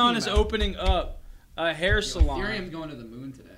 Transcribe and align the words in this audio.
Amazon 0.00 0.16
is 0.16 0.26
about. 0.26 0.38
opening 0.38 0.76
up 0.76 1.20
a 1.56 1.72
hair 1.74 2.00
salon. 2.02 2.40
Ethereum's 2.40 2.70
going 2.70 2.88
to 2.90 2.96
the 2.96 3.04
moon 3.04 3.32
today. 3.32 3.50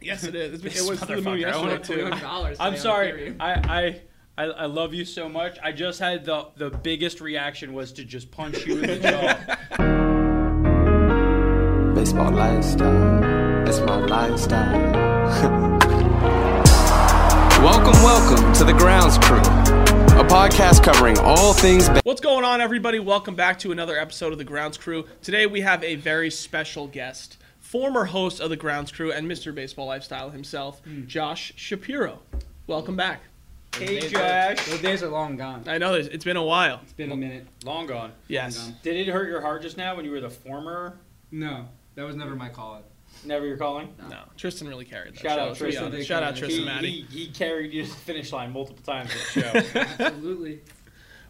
Yes, 0.00 0.24
it 0.24 0.34
is. 0.34 0.64
It's- 0.64 0.80
it 0.84 0.88
was 0.88 1.00
to 1.00 1.06
the 1.06 1.16
moon 1.16 1.28
I 1.28 1.36
yesterday 1.36 1.68
wanna- 1.68 1.84
too. 1.84 2.06
$200 2.26 2.56
I'm 2.60 2.76
sorry. 2.76 3.34
I, 3.38 3.52
I 3.52 4.00
I 4.38 4.44
I 4.44 4.66
love 4.66 4.94
you 4.94 5.04
so 5.04 5.28
much. 5.28 5.58
I 5.62 5.72
just 5.72 5.98
had 6.00 6.24
the 6.24 6.46
the 6.56 6.70
biggest 6.70 7.20
reaction 7.20 7.72
was 7.74 7.92
to 7.94 8.04
just 8.04 8.30
punch 8.30 8.64
you 8.66 8.78
in 8.80 9.02
the 9.02 9.08
jaw. 9.10 9.36
Baseball 11.94 12.30
lifestyle, 12.30 13.68
it's 13.68 13.80
my 13.80 13.96
lifestyle. 13.98 14.92
welcome, 17.60 17.92
welcome 18.02 18.52
to 18.54 18.64
the 18.64 18.72
Grounds 18.72 19.18
Crew, 19.18 19.38
a 19.40 19.59
podcast 20.30 20.82
covering 20.84 21.18
all 21.18 21.52
things. 21.52 21.88
Ba- 21.88 22.00
What's 22.04 22.20
going 22.20 22.44
on, 22.44 22.60
everybody? 22.60 22.98
Welcome 23.00 23.34
back 23.34 23.58
to 23.60 23.72
another 23.72 23.98
episode 23.98 24.32
of 24.32 24.38
the 24.38 24.44
Grounds 24.44 24.76
Crew. 24.76 25.04
Today 25.22 25.46
we 25.46 25.60
have 25.62 25.82
a 25.82 25.96
very 25.96 26.30
special 26.30 26.86
guest, 26.86 27.36
former 27.58 28.04
host 28.04 28.40
of 28.40 28.48
the 28.50 28.56
Grounds 28.56 28.92
Crew 28.92 29.10
and 29.12 29.28
Mr. 29.28 29.52
Baseball 29.54 29.86
Lifestyle 29.86 30.30
himself, 30.30 30.80
hmm. 30.84 31.06
Josh 31.06 31.52
Shapiro. 31.56 32.20
Welcome 32.68 32.94
back. 32.96 33.22
hey 33.76 34.00
Those 34.00 34.12
Josh. 34.12 34.20
are- 34.68 34.70
Those 34.70 34.82
days 34.82 35.02
are 35.02 35.08
long 35.08 35.36
gone. 35.36 35.64
I 35.66 35.78
know 35.78 35.94
it's 35.94 36.24
been 36.24 36.36
a 36.36 36.44
while. 36.44 36.78
It's 36.84 36.92
been 36.92 37.10
a 37.12 37.16
minute. 37.16 37.46
Long 37.64 37.86
gone. 37.86 38.12
Yes. 38.28 38.56
gone. 38.58 38.76
Did 38.82 38.96
it 38.96 39.10
hurt 39.10 39.28
your 39.28 39.40
heart 39.40 39.62
just 39.62 39.76
now 39.76 39.96
when 39.96 40.04
you 40.04 40.12
were 40.12 40.20
the 40.20 40.30
former? 40.30 40.96
No, 41.32 41.66
that 41.96 42.04
was 42.04 42.14
never 42.16 42.36
my 42.36 42.48
call. 42.50 42.82
Never 43.24 43.46
your 43.46 43.56
calling. 43.56 43.92
No, 44.08 44.18
Tristan 44.36 44.66
really 44.68 44.84
carried 44.84 45.14
that 45.14 45.20
Shout 45.20 45.36
show. 45.36 45.40
out 45.42 45.46
let's 45.48 45.58
Tristan. 45.58 45.84
honest. 45.86 46.08
Shout 46.08 46.22
out 46.22 46.34
He- 46.34 46.40
Tristan 46.40 46.60
He, 46.60 46.66
Matty. 46.66 46.90
he, 46.90 47.02
he 47.26 47.26
carried 47.32 47.72
you 47.72 47.84
to 47.84 47.88
the 47.90 47.94
finish 47.96 48.32
line 48.32 48.52
multiple 48.52 48.82
times 48.82 49.10
in 49.12 49.42
the 49.42 49.64
show. 49.64 49.80
Absolutely. 50.04 50.60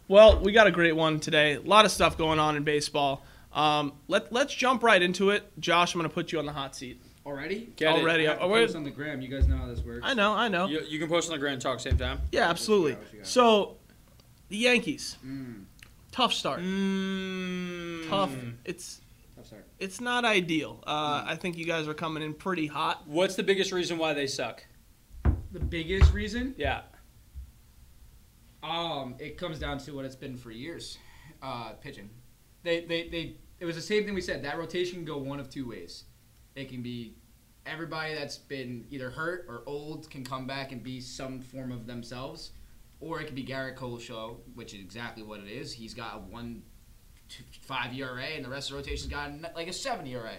Well, 0.07 0.39
we 0.39 0.51
got 0.51 0.67
a 0.67 0.71
great 0.71 0.95
one 0.95 1.19
today. 1.19 1.53
A 1.55 1.61
lot 1.61 1.85
of 1.85 1.91
stuff 1.91 2.17
going 2.17 2.39
on 2.39 2.55
in 2.55 2.63
baseball. 2.63 3.23
Um, 3.53 3.93
let 4.07 4.31
let's 4.31 4.53
jump 4.53 4.83
right 4.83 5.01
into 5.01 5.29
it. 5.31 5.43
Josh, 5.59 5.93
I'm 5.93 5.99
going 5.99 6.09
to 6.09 6.13
put 6.13 6.31
you 6.31 6.39
on 6.39 6.45
the 6.45 6.53
hot 6.53 6.75
seat. 6.75 7.01
Already? 7.25 7.71
Get. 7.75 7.93
Already. 7.93 8.27
I 8.27 8.31
have 8.31 8.39
to 8.39 8.47
post 8.47 8.75
on 8.75 8.83
the 8.83 8.89
gram. 8.89 9.21
You 9.21 9.27
guys 9.27 9.47
know 9.47 9.57
how 9.57 9.67
this 9.67 9.79
works. 9.81 9.99
I 10.03 10.13
know, 10.13 10.33
I 10.33 10.47
know. 10.47 10.67
you, 10.67 10.81
you 10.87 10.97
can 10.99 11.07
post 11.07 11.29
on 11.29 11.33
the 11.35 11.39
gram 11.39 11.53
and 11.53 11.61
talk 11.61 11.79
same 11.79 11.97
time. 11.97 12.19
Yeah, 12.31 12.49
absolutely. 12.49 12.93
What 12.95 13.13
you 13.13 13.19
got? 13.19 13.27
So, 13.27 13.77
the 14.49 14.57
Yankees, 14.57 15.17
Mm. 15.25 15.65
tough 16.11 16.33
start. 16.33 16.61
Mm. 16.61 18.09
Tough. 18.09 18.31
It's 18.65 19.01
I'm 19.01 19.10
sorry. 19.51 19.63
it's 19.79 20.01
not 20.01 20.25
ideal. 20.25 20.83
Uh, 20.87 21.23
I 21.27 21.35
think 21.35 21.57
you 21.57 21.65
guys 21.65 21.87
are 21.87 21.93
coming 21.93 22.23
in 22.23 22.33
pretty 22.33 22.67
hot. 22.67 23.07
What's 23.07 23.35
the 23.35 23.43
biggest 23.43 23.71
reason 23.71 23.97
why 23.97 24.13
they 24.13 24.27
suck? 24.27 24.65
The 25.51 25.59
biggest 25.59 26.13
reason? 26.13 26.55
Yeah. 26.57 26.81
Um, 28.63 29.15
it 29.19 29.37
comes 29.37 29.59
down 29.59 29.77
to 29.79 29.91
what 29.91 30.05
it's 30.05 30.15
been 30.15 30.37
for 30.37 30.51
years. 30.51 30.97
Uh, 31.41 31.73
pitching. 31.81 32.09
They, 32.63 32.85
they, 32.85 33.09
they. 33.09 33.35
It 33.59 33.65
was 33.65 33.75
the 33.75 33.81
same 33.81 34.05
thing 34.05 34.13
we 34.13 34.21
said. 34.21 34.43
That 34.43 34.57
rotation 34.57 34.95
can 34.95 35.05
go 35.05 35.17
one 35.17 35.39
of 35.39 35.49
two 35.49 35.67
ways. 35.67 36.05
It 36.55 36.69
can 36.69 36.81
be 36.81 37.15
everybody 37.65 38.13
that's 38.13 38.37
been 38.37 38.85
either 38.89 39.09
hurt 39.09 39.45
or 39.47 39.63
old 39.65 40.09
can 40.09 40.23
come 40.23 40.47
back 40.47 40.71
and 40.71 40.83
be 40.83 40.99
some 40.99 41.39
form 41.39 41.71
of 41.71 41.85
themselves, 41.85 42.51
or 42.99 43.19
it 43.19 43.25
could 43.25 43.35
be 43.35 43.43
Gerrit 43.43 43.75
Cole 43.75 43.99
show, 43.99 44.39
which 44.55 44.73
is 44.73 44.79
exactly 44.79 45.23
what 45.23 45.39
it 45.39 45.47
is. 45.47 45.73
He's 45.73 45.93
got 45.93 46.15
a 46.15 46.19
one, 46.19 46.61
two, 46.61 46.61
five 47.61 47.93
ERA, 47.93 48.23
and 48.23 48.43
the 48.45 48.49
rest 48.49 48.69
of 48.69 48.75
the 48.77 48.81
rotation's 48.83 49.11
got 49.11 49.55
like 49.55 49.67
a 49.67 49.73
seven 49.73 50.05
ERA. 50.07 50.33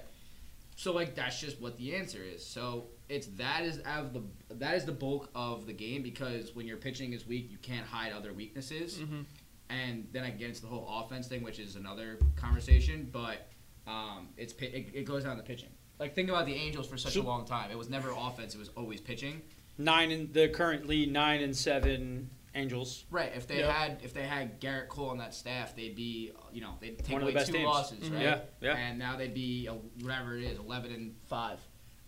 So 0.77 0.93
like 0.93 1.15
that's 1.15 1.41
just 1.41 1.61
what 1.61 1.77
the 1.79 1.95
answer 1.95 2.19
is. 2.23 2.45
So 2.45 2.87
it's 3.09 3.27
that 3.39 3.63
is 3.65 3.79
of 3.79 4.13
the 4.13 4.23
that 4.55 4.75
is 4.75 4.85
the 4.85 4.93
bulk 4.93 5.31
of 5.35 5.67
the 5.67 5.73
game 5.73 6.03
because 6.03 6.55
when 6.55 6.67
your 6.67 6.77
pitching 6.79 7.13
is 7.13 7.27
weak, 7.27 7.51
you 7.51 7.59
can't 7.59 7.87
hide 7.87 8.13
other 8.13 8.33
weaknesses. 8.33 8.99
Mhm. 8.99 9.25
And 9.71 10.07
then 10.13 10.25
I 10.25 10.31
get 10.31 10.49
into 10.49 10.63
the 10.63 10.67
whole 10.69 10.87
offense 10.89 11.29
thing, 11.29 11.43
which 11.43 11.59
is 11.59 11.77
another 11.77 12.19
conversation. 12.37 13.09
But 13.13 13.49
um, 13.87 14.29
it's 14.37 14.53
it, 14.55 14.91
it 14.93 15.05
goes 15.05 15.25
down 15.25 15.37
to 15.37 15.43
pitching. 15.43 15.71
Like 15.99 16.15
think 16.15 16.29
about 16.31 16.47
the 16.47 16.55
Angels 16.55 16.87
for 16.89 16.97
such 16.97 17.17
a 17.17 17.23
long 17.23 17.45
time. 17.45 17.71
It 17.71 17.79
was 17.79 17.89
never 17.89 18.11
offense; 18.17 18.55
it 18.55 18.59
was 18.59 18.71
always 18.77 19.01
pitching. 19.01 19.41
Nine 19.79 20.11
and 20.11 20.33
the 20.35 20.49
currently 20.49 21.07
nine 21.07 21.43
and 21.43 21.57
seven 21.57 22.29
Angels. 22.55 23.05
Right. 23.11 23.33
If 23.35 23.47
they 23.47 23.59
Yep. 23.61 23.71
had 23.71 23.99
if 24.03 24.13
they 24.13 24.25
had 24.25 24.61
Gerrit 24.61 24.89
Cole 24.89 25.09
on 25.11 25.19
that 25.19 25.35
staff, 25.35 25.75
they'd 25.75 25.97
be 25.97 26.33
you 26.53 26.61
know 26.61 26.75
they'd 26.81 26.99
take 26.99 27.13
One 27.15 27.23
of 27.23 27.29
the 27.29 27.35
away 27.35 27.45
two 27.45 27.53
teams. 27.53 27.65
losses, 27.65 28.09
Mhm. 28.11 28.13
right? 28.15 28.23
Yeah, 28.23 28.39
yeah. 28.61 28.77
And 28.77 28.99
now 28.99 29.17
they'd 29.17 29.33
be 29.35 29.69
uh, 29.69 29.75
whatever 30.01 30.37
it 30.37 30.45
is, 30.45 30.59
eleven 30.59 30.93
and 30.93 31.15
five. 31.29 31.59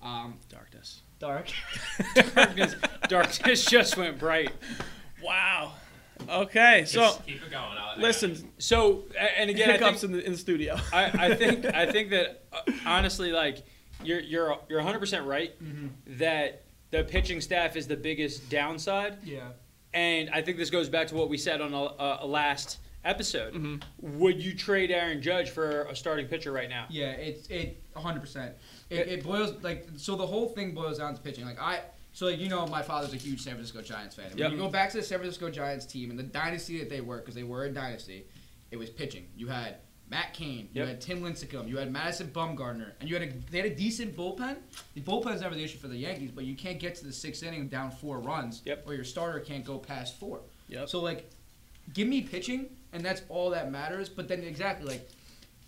Um, 0.03 0.39
Darkness. 0.51 1.01
dark. 1.19 1.51
Darkness, 2.35 2.75
darkness 3.09 3.65
just 3.65 3.97
went 3.97 4.19
bright. 4.19 4.53
Wow. 5.23 5.73
Okay, 6.29 6.85
so 6.87 7.19
keep 7.27 7.37
it 7.43 7.51
going. 7.51 7.79
I'll, 7.79 7.99
listen, 7.99 8.53
So 8.59 9.05
and 9.19 9.49
again, 9.51 9.71
I 9.71 9.73
hiccups 9.73 10.03
think, 10.03 10.13
in 10.13 10.19
the 10.19 10.27
in 10.27 10.33
the 10.33 10.39
studio. 10.39 10.77
I, 10.93 11.29
I 11.31 11.35
think 11.35 11.65
I 11.75 11.91
think 11.91 12.11
that 12.11 12.45
uh, 12.53 12.61
honestly, 12.87 13.33
like 13.33 13.65
you're 14.03 14.21
you're 14.21 14.59
you're 14.69 14.79
100 14.79 14.99
percent 14.99 15.27
right 15.27 15.55
that 16.19 16.63
the 16.91 17.03
pitching 17.05 17.41
staff 17.41 17.75
is 17.77 17.89
the 17.89 17.97
biggest 17.97 18.49
downside, 18.51 19.17
Yeah. 19.25 19.49
And 19.95 20.29
I 20.31 20.43
think 20.43 20.59
this 20.59 20.71
goes 20.71 20.89
back 20.89 21.07
to 21.09 21.15
what 21.15 21.29
we 21.31 21.39
said 21.39 21.61
on 21.61 21.73
a, 21.73 21.77
a, 21.79 22.19
a 22.23 22.27
last 22.27 22.79
episode. 23.05 23.55
Mhm. 23.55 23.83
Would 24.01 24.43
you 24.43 24.55
trade 24.55 24.91
Aaron 24.91 25.21
Judge 25.23 25.51
for 25.51 25.83
a 25.85 25.95
starting 25.97 26.27
pitcher 26.27 26.53
right 26.53 26.69
now? 26.69 26.87
Yeah, 26.91 27.13
it's 27.13 27.47
it 27.49 27.83
100. 27.93 28.21
percent 28.21 28.55
It 28.91 29.09
it 29.09 29.23
boils 29.25 29.63
like 29.63 29.87
so 29.97 30.17
the 30.17 30.27
whole 30.27 30.49
thing 30.49 30.73
boils 30.75 30.99
down 30.99 31.15
to 31.15 31.21
pitching. 31.21 31.45
Like 31.45 31.61
I 31.61 31.81
so 32.13 32.27
like 32.27 32.39
you 32.39 32.49
know 32.49 32.67
my 32.67 32.83
father's 32.83 33.13
a 33.13 33.17
huge 33.17 33.41
San 33.43 33.55
Francisco 33.55 33.83
Giants 33.83 34.15
fan. 34.15 34.27
And 34.31 34.39
Yep. 34.39 34.51
When 34.51 34.59
you 34.59 34.65
go 34.65 34.71
back 34.71 34.91
to 34.91 34.97
the 34.99 35.03
San 35.03 35.19
Francisco 35.19 35.51
Giants 35.51 35.85
team 35.87 36.11
and 36.11 36.19
the 36.19 36.23
dynasty 36.25 36.79
that 36.79 36.89
they 36.91 37.01
were 37.01 37.19
because 37.19 37.35
they 37.35 37.43
were 37.43 37.65
a 37.65 37.71
dynasty, 37.71 38.27
it 38.71 38.77
was 38.77 38.89
pitching. 38.91 39.27
You 39.37 39.49
had 39.49 39.77
Matt 40.15 40.33
Cain, 40.33 40.69
you 40.73 40.81
Yep. 40.83 40.89
had 40.89 41.01
Tim 41.01 41.23
Lincecum, 41.23 41.69
you 41.69 41.77
had 41.77 41.91
Madison 41.91 42.29
Bumgarner, 42.29 42.93
and 43.01 43.09
you 43.11 43.17
had 43.17 43.29
a 43.29 43.33
they 43.51 43.59
had 43.59 43.67
a 43.67 43.75
decent 43.75 44.17
bullpen. 44.17 44.57
The 44.95 45.01
bullpen's 45.01 45.41
never 45.41 45.57
the 45.57 45.65
issue 45.65 45.79
for 45.79 45.89
the 45.89 45.97
Yankees, 45.97 46.31
but 46.31 46.45
you 46.45 46.55
can't 46.55 46.79
get 46.79 46.95
to 46.97 47.05
the 47.05 47.13
sixth 47.13 47.43
inning 47.43 47.67
down 47.67 47.91
four 47.91 48.21
runs, 48.21 48.63
Yep. 48.65 48.85
or 48.87 48.95
your 48.95 49.03
starter 49.03 49.41
can't 49.41 49.65
go 49.65 49.77
past 49.77 50.17
four. 50.21 50.41
Yep. 50.69 50.89
So 50.89 51.01
like, 51.01 51.29
give 51.95 52.07
me 52.07 52.21
pitching, 52.23 52.69
and 52.93 53.05
that's 53.05 53.23
all 53.29 53.51
that 53.51 53.73
matters. 53.73 54.09
But 54.09 54.29
then 54.29 54.45
exactly 54.45 54.87
like, 54.87 55.11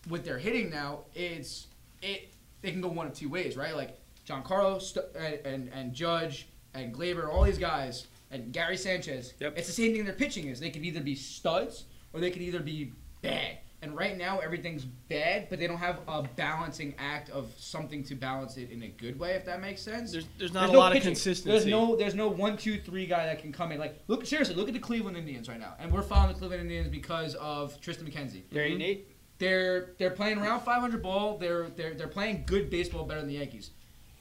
with 0.08 0.24
their 0.24 0.38
hitting 0.38 0.70
now, 0.70 1.00
it's 1.16 1.66
it 2.00 2.32
they 2.62 2.70
can 2.70 2.80
go 2.80 2.88
one 2.88 3.08
of 3.08 3.14
two 3.14 3.28
ways, 3.28 3.56
right? 3.56 3.74
Like 3.74 3.98
Giancarlo 4.28 4.80
St- 4.80 5.06
and, 5.18 5.34
and 5.44 5.70
and 5.74 5.92
Judge 5.92 6.46
and 6.72 6.94
Gleyber, 6.94 7.28
all 7.28 7.42
these 7.42 7.58
guys, 7.58 8.06
and 8.30 8.52
Gary 8.52 8.76
Sanchez. 8.76 9.34
Yep. 9.40 9.58
It's 9.58 9.66
the 9.66 9.72
same 9.72 9.92
thing 9.92 10.04
their 10.04 10.14
pitching 10.14 10.46
is. 10.46 10.60
They 10.60 10.70
could 10.70 10.84
either 10.84 11.00
be 11.00 11.16
studs 11.16 11.84
or 12.12 12.20
they 12.20 12.30
could 12.30 12.42
either 12.42 12.60
be 12.60 12.92
bad. 13.22 13.58
And 13.86 13.96
right 13.96 14.18
now 14.18 14.40
everything's 14.40 14.84
bad, 14.84 15.46
but 15.48 15.60
they 15.60 15.68
don't 15.68 15.78
have 15.78 16.00
a 16.08 16.24
balancing 16.34 16.92
act 16.98 17.30
of 17.30 17.52
something 17.56 18.02
to 18.04 18.16
balance 18.16 18.56
it 18.56 18.70
in 18.70 18.82
a 18.82 18.88
good 18.88 19.16
way, 19.16 19.32
if 19.34 19.44
that 19.44 19.60
makes 19.60 19.80
sense. 19.80 20.10
There's 20.10 20.26
there's 20.38 20.52
not 20.52 20.60
There's 20.60 20.70
a 20.70 20.72
no 20.72 20.78
lot 20.80 20.96
of 20.96 21.02
consistency. 21.02 21.50
There's 21.50 21.66
no 21.66 21.94
there's 21.94 22.14
no 22.16 22.26
one 22.28 22.56
two 22.56 22.80
three 22.80 23.06
guy 23.06 23.26
that 23.26 23.40
can 23.40 23.52
come 23.52 23.70
in. 23.70 23.78
Like 23.78 24.02
look 24.08 24.26
seriously, 24.26 24.56
look 24.56 24.66
at 24.66 24.74
the 24.74 24.80
Cleveland 24.80 25.16
Indians 25.16 25.48
right 25.48 25.60
now, 25.60 25.74
and 25.78 25.92
we're 25.92 26.02
following 26.02 26.32
the 26.32 26.38
Cleveland 26.38 26.62
Indians 26.62 26.88
because 26.88 27.36
of 27.36 27.80
Triston 27.80 28.10
McKenzie. 28.12 28.42
There 28.50 28.66
you 28.66 28.76
Nate. 28.76 29.08
They're 29.38 29.90
they're 29.98 30.10
playing 30.10 30.38
around 30.38 30.60
500 30.62 31.00
ball. 31.00 31.38
They're 31.38 31.68
they're 31.68 31.94
they're 31.94 32.08
playing 32.08 32.42
good 32.44 32.68
baseball 32.70 33.04
better 33.04 33.20
than 33.20 33.28
the 33.28 33.36
Yankees. 33.36 33.70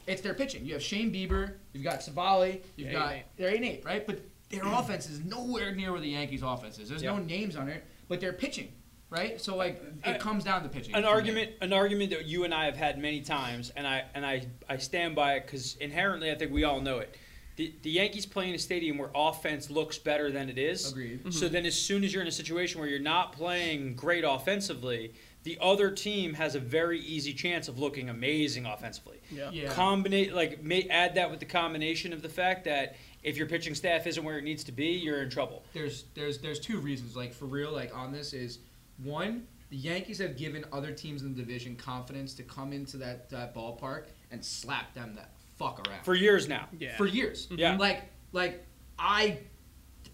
It's 0.05 0.21
their 0.21 0.35
pitching. 0.35 0.63
You 0.63 0.73
have 0.73 0.83
Shane 0.83 1.11
Bieber, 1.11 1.53
you've 1.73 1.83
got 1.83 2.01
Civale, 2.01 2.61
you've 2.75 2.89
Yeah, 2.89 2.93
got 2.93 3.13
eight, 3.13 3.23
they're 3.37 3.49
eight 3.49 3.55
and 3.55 3.65
eight, 3.65 3.83
right? 3.83 4.05
But 4.05 4.19
their 4.51 4.61
offense 4.65 5.09
is 5.09 5.25
nowhere 5.25 5.73
near 5.73 5.91
where 5.91 5.99
the 6.01 6.09
Yankees' 6.09 6.43
offense 6.43 6.77
is. 6.77 6.89
There's 6.89 7.01
no 7.01 7.17
names 7.17 7.55
on 7.55 7.69
it, 7.69 7.83
but 8.07 8.19
they're 8.21 8.33
pitching, 8.33 8.71
right? 9.15 9.39
So 9.41 9.55
like 9.55 9.81
it 10.05 10.15
I- 10.15 10.17
comes 10.17 10.43
down 10.43 10.63
to 10.63 10.69
pitching. 10.69 10.95
An 10.95 11.05
argument, 11.05 11.51
an 11.61 11.73
argument 11.73 12.11
that 12.11 12.25
you 12.25 12.43
and 12.43 12.53
I 12.53 12.65
have 12.65 12.75
had 12.75 12.99
many 12.99 13.21
times, 13.21 13.71
and 13.75 13.87
I 13.87 14.03
and 14.13 14.25
I, 14.25 14.45
I 14.69 14.77
stand 14.77 15.15
by 15.15 15.33
it 15.35 15.45
because 15.45 15.75
inherently 15.77 16.31
I 16.31 16.35
think 16.35 16.51
we 16.51 16.63
all 16.63 16.81
know 16.81 16.99
it. 16.99 17.15
The, 17.55 17.73
the 17.83 17.89
Yankees 17.89 18.25
play 18.25 18.49
in 18.49 18.55
a 18.55 18.59
stadium 18.59 18.97
where 18.97 19.11
offense 19.15 19.69
looks 19.69 19.97
better 19.97 20.29
than 20.29 20.49
it 20.49 20.57
is. 20.57 20.91
Agreed. 20.91 21.19
Mm-hmm. 21.19 21.31
So 21.31 21.47
then, 21.47 21.65
as 21.65 21.79
soon 21.79 22.03
as 22.03 22.13
you're 22.13 22.21
in 22.21 22.27
a 22.27 22.31
situation 22.31 22.81
where 22.81 22.89
you're 22.89 22.99
not 22.99 23.31
playing 23.31 23.95
great 23.95 24.25
offensively, 24.27 25.13
the 25.43 25.57
other 25.61 25.89
team 25.89 26.33
has 26.33 26.55
a 26.55 26.59
very 26.59 26.99
easy 26.99 27.31
chance 27.33 27.69
of 27.69 27.79
looking 27.79 28.09
amazing 28.09 28.65
offensively. 28.65 29.21
Yeah. 29.31 29.51
Yeah. 29.51 29.69
Combinate 29.69 30.33
like 30.33 30.63
may, 30.63 30.83
add 30.89 31.15
that 31.15 31.31
with 31.31 31.39
the 31.39 31.45
combination 31.45 32.11
of 32.11 32.21
the 32.21 32.29
fact 32.29 32.65
that 32.65 32.97
if 33.23 33.37
your 33.37 33.47
pitching 33.47 33.73
staff 33.73 34.05
isn't 34.05 34.23
where 34.23 34.37
it 34.37 34.43
needs 34.43 34.63
to 34.65 34.71
be, 34.71 34.87
you're 34.87 35.21
in 35.21 35.29
trouble. 35.29 35.63
there's 35.73 36.05
there's 36.13 36.39
there's 36.39 36.59
two 36.59 36.79
reasons 36.79 37.15
like 37.15 37.33
for 37.33 37.45
real 37.45 37.71
like 37.71 37.95
on 37.95 38.11
this 38.11 38.33
is 38.33 38.59
one 39.03 39.47
the 39.69 39.77
Yankees 39.77 40.19
have 40.19 40.37
given 40.37 40.63
other 40.71 40.91
teams 40.91 41.23
in 41.23 41.33
the 41.33 41.41
division 41.41 41.75
confidence 41.75 42.33
to 42.35 42.43
come 42.43 42.71
into 42.71 42.97
that, 42.97 43.29
that 43.31 43.53
ballpark 43.55 44.03
and 44.31 44.43
slap 44.45 44.93
them 44.93 45.15
that 45.15 45.31
fuck 45.57 45.85
around 45.89 46.03
For 46.05 46.13
years 46.13 46.47
now. 46.47 46.67
Yeah. 46.79 46.95
for 46.97 47.05
years. 47.07 47.47
Yeah. 47.49 47.75
Like 47.77 48.03
like 48.31 48.63
I 48.99 49.39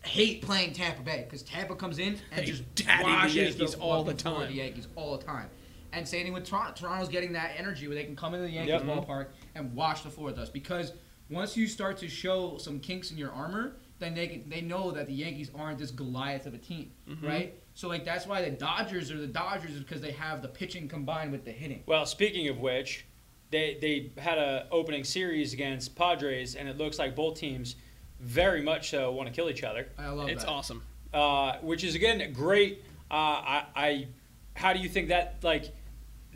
hate 0.03 0.41
playing 0.41 0.73
Tampa 0.73 1.01
Bay 1.03 1.23
because 1.25 1.43
Tampa 1.43 1.75
comes 1.75 1.99
in 1.99 2.17
and 2.31 2.41
Hey, 2.41 2.45
just 2.45 2.63
daddy 2.75 3.03
the 3.03 3.09
washes 3.09 3.35
Yankees 3.35 3.75
all 3.75 4.03
the 4.03 4.11
fucking 4.11 4.23
floor 4.23 4.35
of 4.35 4.39
time. 4.43 4.51
The 4.55 4.57
Yankees 4.63 4.87
all 4.95 5.17
the 5.17 5.23
time. 5.23 5.49
And 5.93 6.07
same 6.07 6.23
thing 6.23 6.33
with 6.33 6.45
Toronto. 6.45 6.71
Toronto's 6.73 7.09
getting 7.09 7.33
that 7.33 7.51
energy 7.57 7.87
where 7.87 7.95
they 7.95 8.05
can 8.05 8.15
come 8.15 8.33
into 8.33 8.47
the 8.47 8.53
Yankees 8.53 8.71
Yep. 8.73 8.83
ballpark 8.83 9.27
and 9.55 9.73
wash 9.75 10.01
the 10.03 10.09
floor 10.09 10.27
with 10.27 10.39
us 10.39 10.49
because 10.49 10.93
once 11.29 11.55
you 11.57 11.67
start 11.67 11.97
to 11.97 12.07
show 12.07 12.57
some 12.57 12.79
kinks 12.79 13.11
in 13.11 13.17
your 13.17 13.31
armor, 13.31 13.73
then 13.99 14.13
they 14.15 14.27
can, 14.27 14.49
they 14.49 14.61
know 14.61 14.91
that 14.91 15.07
the 15.07 15.13
Yankees 15.13 15.51
aren't 15.53 15.77
this 15.77 15.91
Goliath 15.91 16.45
of 16.45 16.53
a 16.53 16.57
team, 16.57 16.91
Mm-hmm. 17.09 17.27
right? 17.27 17.60
So 17.73 17.87
like 17.87 18.03
that's 18.05 18.27
why 18.27 18.41
the 18.43 18.51
Dodgers 18.51 19.11
are 19.11 19.17
the 19.17 19.27
Dodgers 19.27 19.71
is 19.71 19.79
because 19.79 20.01
they 20.01 20.11
have 20.11 20.41
the 20.41 20.47
pitching 20.47 20.87
combined 20.87 21.31
with 21.31 21.45
the 21.45 21.51
hitting. 21.51 21.83
Well, 21.85 22.05
speaking 22.05 22.47
of 22.49 22.57
which, 22.59 23.05
they 23.49 23.77
they 23.81 24.11
had 24.21 24.37
a 24.37 24.67
opening 24.71 25.03
series 25.03 25.53
against 25.53 25.95
Padres, 25.95 26.55
and 26.55 26.67
it 26.67 26.77
looks 26.77 26.99
like 26.99 27.15
both 27.15 27.37
teams 27.37 27.75
very 28.19 28.61
much 28.61 28.89
so 28.91 29.11
want 29.11 29.27
to 29.29 29.33
kill 29.33 29.49
each 29.49 29.63
other, 29.63 29.87
I 29.97 30.09
love 30.09 30.29
It's 30.29 30.43
that. 30.43 30.49
awesome. 30.51 30.83
uh, 31.13 31.57
which 31.61 31.83
is 31.83 31.95
again 31.95 32.31
great. 32.33 32.83
Uh, 33.09 33.13
I, 33.15 33.63
I, 33.75 34.07
how 34.53 34.73
do 34.73 34.79
you 34.79 34.87
think 34.87 35.07
that 35.09 35.37
like 35.41 35.73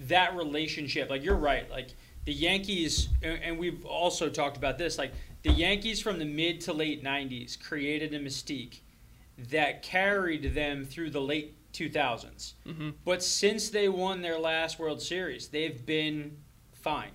that 0.07 0.35
relationship? 0.35 1.09
Like 1.09 1.23
you're 1.23 1.35
right. 1.37 1.69
Like 1.69 1.89
the 2.25 2.33
Yankees, 2.33 3.09
and 3.21 3.39
and 3.43 3.59
we've 3.59 3.85
also 3.85 4.29
talked 4.29 4.57
about 4.57 4.77
this. 4.77 4.97
Like 4.97 5.11
the 5.43 5.51
Yankees 5.51 6.01
from 6.01 6.17
the 6.17 6.25
mid 6.25 6.59
to 6.61 6.73
late 6.73 7.03
'90s 7.03 7.61
created 7.61 8.13
a 8.13 8.19
mystique 8.19 8.79
that 9.37 9.81
carried 9.83 10.53
them 10.53 10.85
through 10.85 11.09
the 11.09 11.21
late 11.21 11.55
2000s. 11.73 12.53
Mhm. 12.65 12.93
But 13.03 13.21
since 13.21 13.69
they 13.69 13.89
won 13.89 14.21
their 14.21 14.39
last 14.39 14.79
World 14.79 15.01
Series, 15.01 15.49
they've 15.49 15.85
been 15.85 16.37
fine. 16.71 17.11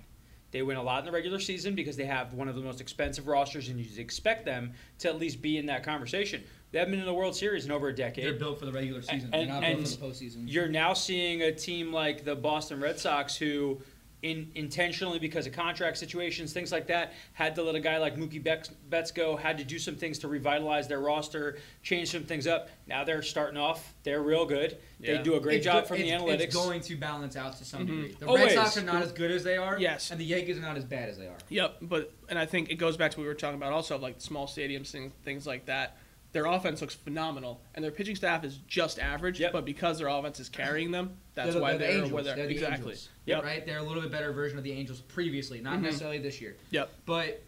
They 0.51 0.63
win 0.63 0.77
a 0.77 0.83
lot 0.83 0.99
in 0.99 1.05
the 1.07 1.13
regular 1.13 1.39
season 1.39 1.75
because 1.77 1.97
they 1.97 2.07
have 2.07 2.35
one 2.35 2.49
of 2.49 2.57
the 2.57 2.61
most 2.61 2.81
expensive 2.81 3.29
rosters, 3.29 3.69
and 3.69 3.79
you'd 3.79 3.99
expect 3.99 4.45
them 4.45 4.73
to 4.99 5.09
at 5.09 5.19
least 5.19 5.41
be 5.41 5.57
in 5.57 5.67
that 5.67 5.85
conversation. 5.85 6.43
They 6.73 6.79
haven't 6.81 6.93
been 6.93 7.01
in 7.01 7.07
the 7.07 7.15
World 7.15 7.35
Series 7.37 7.65
in 7.65 7.71
over 7.71 7.89
a 7.89 7.95
decade. 7.95 8.25
They're 8.25 8.33
built 8.35 8.59
for 8.59 8.67
the 8.67 8.73
regular 8.73 9.01
season. 9.01 9.31
And- 9.33 9.49
They're 9.49 9.61
not 9.61 9.63
built 9.63 9.89
for 9.89 9.97
the 9.97 10.07
postseason. 10.07 10.45
You're 10.47 10.69
now 10.69 10.93
seeing 10.93 11.43
a 11.43 11.53
team 11.53 11.93
like 11.93 12.25
the 12.25 12.35
Boston 12.37 12.81
Red 12.81 12.99
Sox 12.99 13.37
who, 13.37 13.81
in, 14.23 14.51
intentionally 14.55 15.19
because 15.19 15.47
of 15.47 15.53
contract 15.53 15.97
situations, 15.97 16.53
things 16.53 16.71
like 16.73 16.87
that, 16.89 17.13
had 17.33 17.55
to 17.55 17.63
let 17.63 17.75
a 17.75 17.81
guy 17.81 17.97
like 17.99 18.17
Mookie 18.17 18.43
Betts, 18.43 18.69
Betts 18.91 19.11
go, 19.11 19.37
had 19.37 19.57
to 19.59 19.65
do 19.65 19.79
some 19.79 19.95
things 19.97 20.19
to 20.19 20.29
revitalize 20.29 20.89
their 20.89 21.01
roster, 21.01 21.59
change 21.83 22.11
some 22.11 22.25
things 22.25 22.47
up. 22.47 22.69
Now 22.87 23.05
they're 23.05 23.23
starting 23.23 23.57
off. 23.59 23.95
They're 24.03 24.23
real 24.23 24.45
good. 24.45 24.77
Yeah. 25.01 25.17
They 25.17 25.23
do 25.23 25.35
a 25.37 25.41
great 25.41 25.57
It's 25.59 25.65
job 25.65 25.85
go- 25.85 25.89
from 25.89 25.97
the 25.99 26.09
it's- 26.09 26.23
analytics. 26.23 26.41
It's 26.41 26.55
going 26.55 26.81
to 26.83 26.97
balance 26.97 27.37
out 27.37 27.57
to 27.59 27.65
some 27.65 27.83
Mhm. 27.83 27.87
degree. 27.87 28.17
The 28.19 28.27
Always. 28.27 28.45
Red 28.45 28.55
Sox 28.55 28.77
are 28.77 28.83
not 28.83 29.03
as 29.03 29.13
good 29.13 29.31
as 29.31 29.43
they 29.45 29.57
are. 29.57 29.79
Yes. 29.79 30.11
And 30.11 30.21
the 30.21 30.25
Yankees 30.25 30.59
are 30.59 30.63
not 30.63 30.77
as 30.77 30.85
bad 30.85 31.09
as 31.09 31.17
they 31.17 31.27
are. 31.27 31.39
Yep, 31.49 31.77
but 31.83 32.13
and 32.29 32.39
I 32.39 32.45
think 32.47 32.71
it 32.71 32.77
goes 32.77 32.97
back 32.97 33.13
to 33.13 33.17
what 33.19 33.23
we 33.23 33.29
were 33.29 33.35
talking 33.35 33.57
about 33.57 33.73
also 33.73 33.97
like 33.99 34.17
small 34.21 34.47
stadiums 34.47 34.91
things 34.91 35.13
things 35.25 35.47
like 35.47 35.67
that. 35.67 35.97
Their 36.33 36.47
offense 36.47 36.81
looks 36.81 36.95
phenomenal, 36.95 37.61
and 37.75 37.85
their 37.85 37.91
pitching 37.91 38.15
staff 38.15 38.45
is 38.45 38.59
just 38.69 38.99
average. 39.01 39.41
Yep. 39.41 39.53
But 39.53 39.65
because 39.65 39.99
their 39.99 40.07
offense 40.09 40.39
is 40.39 40.49
carrying 40.49 40.91
them, 40.93 41.17
that's 41.35 41.53
They're 41.55 41.61
why 41.63 41.71
they're 41.71 41.79
they're 41.79 41.91
Angels. 41.91 42.13
where 42.13 42.23
they're 42.23 42.37
They're 42.37 42.47
the 42.47 42.53
exactly. 42.55 42.77
Angels. 42.93 43.09
Yep. 43.27 43.43
Right? 43.43 43.67
They're 43.67 43.79
a 43.79 43.83
little 43.83 44.03
bit 44.03 44.13
better 44.13 44.33
version 44.33 44.57
of 44.57 44.63
the 44.65 44.73
Angels 44.73 45.01
previously, 45.01 45.61
not 45.61 45.79
Mhm. 45.79 45.83
necessarily 45.83 46.19
this 46.19 46.41
year. 46.41 46.57
Yep. 46.71 46.91
But 47.07 47.43